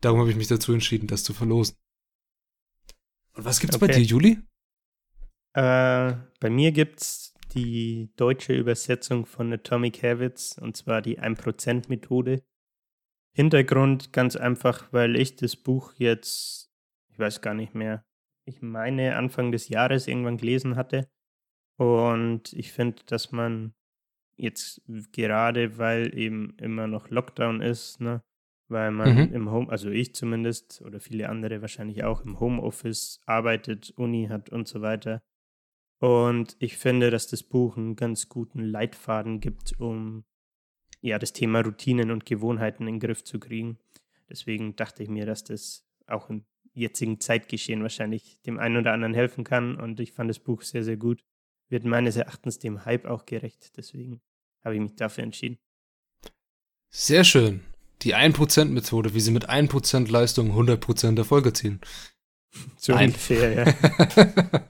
Darum 0.00 0.18
habe 0.18 0.30
ich 0.30 0.36
mich 0.36 0.48
dazu 0.48 0.72
entschieden, 0.72 1.06
das 1.06 1.22
zu 1.22 1.34
verlosen. 1.34 1.76
Und 3.34 3.44
was 3.44 3.60
gibt's 3.60 3.76
okay. 3.76 3.86
bei 3.86 3.92
dir, 3.92 4.02
Juli? 4.02 4.38
Äh, 5.54 6.14
bei 6.40 6.50
mir 6.50 6.72
gibt's 6.72 7.31
die 7.54 8.12
deutsche 8.16 8.54
Übersetzung 8.54 9.26
von 9.26 9.52
Atomic 9.52 10.02
Habits 10.02 10.58
und 10.58 10.76
zwar 10.76 11.02
die 11.02 11.20
1%-Methode. 11.20 12.42
Hintergrund 13.34 14.12
ganz 14.12 14.36
einfach, 14.36 14.92
weil 14.92 15.16
ich 15.16 15.36
das 15.36 15.56
Buch 15.56 15.94
jetzt, 15.96 16.70
ich 17.10 17.18
weiß 17.18 17.40
gar 17.40 17.54
nicht 17.54 17.74
mehr, 17.74 18.04
ich 18.44 18.60
meine 18.60 19.16
Anfang 19.16 19.52
des 19.52 19.68
Jahres 19.68 20.06
irgendwann 20.06 20.36
gelesen 20.36 20.76
hatte. 20.76 21.08
Und 21.76 22.52
ich 22.52 22.72
finde, 22.72 23.02
dass 23.06 23.32
man 23.32 23.74
jetzt 24.36 24.82
gerade, 25.12 25.78
weil 25.78 26.16
eben 26.16 26.56
immer 26.58 26.86
noch 26.86 27.10
Lockdown 27.10 27.60
ist, 27.60 28.00
ne, 28.00 28.22
weil 28.68 28.90
man 28.90 29.14
mhm. 29.14 29.34
im 29.34 29.50
Home, 29.50 29.70
also 29.70 29.90
ich 29.90 30.14
zumindest 30.14 30.82
oder 30.82 31.00
viele 31.00 31.28
andere 31.28 31.60
wahrscheinlich 31.60 32.04
auch 32.04 32.22
im 32.24 32.40
Homeoffice 32.40 33.20
arbeitet, 33.26 33.92
Uni 33.96 34.26
hat 34.28 34.50
und 34.50 34.68
so 34.68 34.80
weiter. 34.82 35.22
Und 36.02 36.56
ich 36.58 36.78
finde, 36.78 37.12
dass 37.12 37.28
das 37.28 37.44
Buch 37.44 37.76
einen 37.76 37.94
ganz 37.94 38.28
guten 38.28 38.58
Leitfaden 38.58 39.38
gibt, 39.38 39.78
um 39.78 40.24
ja 41.00 41.16
das 41.20 41.32
Thema 41.32 41.60
Routinen 41.60 42.10
und 42.10 42.26
Gewohnheiten 42.26 42.88
in 42.88 42.94
den 42.94 43.00
Griff 43.00 43.22
zu 43.22 43.38
kriegen. 43.38 43.78
Deswegen 44.28 44.74
dachte 44.74 45.04
ich 45.04 45.08
mir, 45.08 45.26
dass 45.26 45.44
das 45.44 45.86
auch 46.08 46.28
im 46.28 46.44
jetzigen 46.74 47.20
Zeitgeschehen 47.20 47.82
wahrscheinlich 47.82 48.40
dem 48.42 48.58
einen 48.58 48.78
oder 48.78 48.92
anderen 48.92 49.14
helfen 49.14 49.44
kann. 49.44 49.76
Und 49.76 50.00
ich 50.00 50.10
fand 50.10 50.28
das 50.28 50.40
Buch 50.40 50.62
sehr, 50.62 50.82
sehr 50.82 50.96
gut. 50.96 51.22
Wird 51.68 51.84
meines 51.84 52.16
Erachtens 52.16 52.58
dem 52.58 52.84
Hype 52.84 53.04
auch 53.04 53.24
gerecht. 53.24 53.76
Deswegen 53.76 54.20
habe 54.64 54.74
ich 54.74 54.80
mich 54.80 54.96
dafür 54.96 55.22
entschieden. 55.22 55.58
Sehr 56.88 57.22
schön 57.22 57.60
die 58.02 58.16
1%-Methode, 58.16 59.14
wie 59.14 59.20
sie 59.20 59.30
mit 59.30 59.48
1% 59.48 60.10
Leistung 60.10 60.50
100% 60.50 61.16
Erfolge 61.16 61.52
ziehen. 61.52 61.80
So 62.76 62.94
ungefähr, 62.94 63.54
ja. 63.54 64.62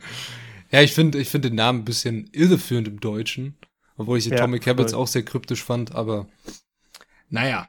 ja, 0.72 0.82
ich 0.82 0.92
finde 0.92 1.20
ich 1.20 1.28
find 1.28 1.44
den 1.44 1.54
Namen 1.54 1.80
ein 1.80 1.84
bisschen 1.84 2.28
irreführend 2.32 2.88
im 2.88 3.00
Deutschen, 3.00 3.58
obwohl 3.96 4.18
ich 4.18 4.32
Atomic 4.32 4.66
ja, 4.66 4.72
Habits 4.72 4.94
auch 4.94 5.06
sehr 5.06 5.24
kryptisch 5.24 5.62
fand, 5.62 5.94
aber 5.94 6.28
naja. 7.28 7.68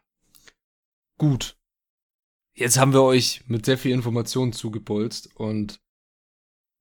Gut. 1.18 1.58
Jetzt 2.56 2.78
haben 2.78 2.93
wir 2.93 3.01
euch 3.01 3.41
mit 3.47 3.66
sehr 3.66 3.78
viel 3.78 3.91
Informationen 3.91 4.54
zugebolzt 4.54 5.36
und 5.36 5.80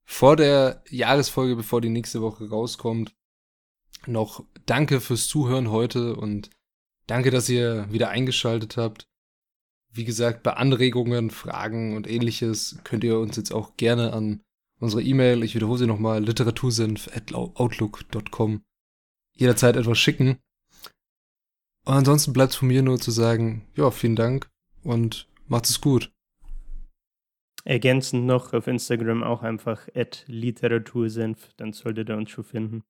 vor 0.04 0.36
der 0.36 0.82
Jahresfolge, 0.88 1.56
bevor 1.56 1.80
die 1.80 1.88
nächste 1.88 2.20
Woche 2.20 2.48
rauskommt, 2.48 3.14
noch 4.06 4.44
danke 4.66 5.00
fürs 5.00 5.28
Zuhören 5.28 5.70
heute 5.70 6.16
und 6.16 6.50
Danke, 7.06 7.30
dass 7.30 7.48
ihr 7.48 7.90
wieder 7.90 8.10
eingeschaltet 8.10 8.76
habt. 8.76 9.08
Wie 9.90 10.04
gesagt, 10.04 10.42
bei 10.42 10.54
Anregungen, 10.54 11.30
Fragen 11.30 11.96
und 11.96 12.08
ähnliches 12.08 12.78
könnt 12.84 13.04
ihr 13.04 13.18
uns 13.18 13.36
jetzt 13.36 13.52
auch 13.52 13.76
gerne 13.76 14.12
an 14.12 14.40
unsere 14.82 15.02
E-Mail, 15.02 15.42
ich 15.44 15.54
wiederhole 15.54 15.78
sie 15.78 15.86
nochmal, 15.86 16.24
literatursenf.outlook.com 16.24 18.64
jederzeit 19.34 19.76
etwas 19.76 19.98
schicken. 19.98 20.40
Und 21.84 21.94
ansonsten 21.94 22.32
bleibt 22.32 22.52
es 22.52 22.56
von 22.56 22.68
mir 22.68 22.82
nur 22.82 22.98
zu 22.98 23.10
sagen, 23.12 23.66
ja, 23.76 23.90
vielen 23.90 24.16
Dank 24.16 24.50
und 24.82 25.28
macht 25.46 25.66
es 25.66 25.78
gut. 25.80 26.12
Ergänzend 27.64 28.26
noch 28.26 28.52
auf 28.54 28.66
Instagram 28.66 29.22
auch 29.22 29.42
einfach 29.42 29.86
literatursenf, 30.26 31.52
dann 31.56 31.72
solltet 31.72 32.10
ihr 32.10 32.16
uns 32.16 32.30
schon 32.30 32.42
finden. 32.44 32.82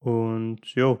Und 0.00 0.66
jo, 0.74 1.00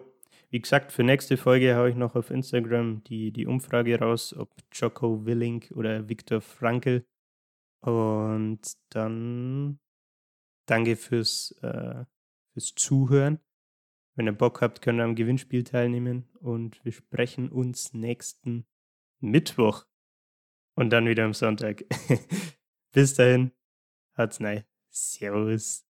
wie 0.50 0.60
gesagt, 0.60 0.92
für 0.92 1.02
nächste 1.02 1.36
Folge 1.36 1.74
haue 1.74 1.90
ich 1.90 1.96
noch 1.96 2.14
auf 2.14 2.30
Instagram 2.30 3.02
die, 3.04 3.32
die 3.32 3.46
Umfrage 3.46 3.98
raus, 3.98 4.32
ob 4.32 4.50
Jocko 4.72 5.26
Willink 5.26 5.72
oder 5.74 6.08
Viktor 6.08 6.40
Frankl. 6.40 7.04
Und 7.80 8.60
dann 8.90 9.80
danke 10.70 10.96
fürs, 10.96 11.52
äh, 11.62 12.04
fürs 12.52 12.74
Zuhören. 12.74 13.40
Wenn 14.14 14.26
ihr 14.26 14.32
Bock 14.32 14.60
habt, 14.62 14.82
könnt 14.82 15.00
ihr 15.00 15.04
am 15.04 15.14
Gewinnspiel 15.14 15.64
teilnehmen. 15.64 16.28
Und 16.40 16.84
wir 16.84 16.92
sprechen 16.92 17.50
uns 17.50 17.94
nächsten 17.94 18.66
Mittwoch. 19.20 19.86
Und 20.74 20.90
dann 20.90 21.06
wieder 21.06 21.24
am 21.24 21.34
Sonntag. 21.34 21.84
Bis 22.92 23.14
dahin. 23.14 23.52
Hat's 24.14 24.40
nein. 24.40 24.64
Servus. 24.90 25.87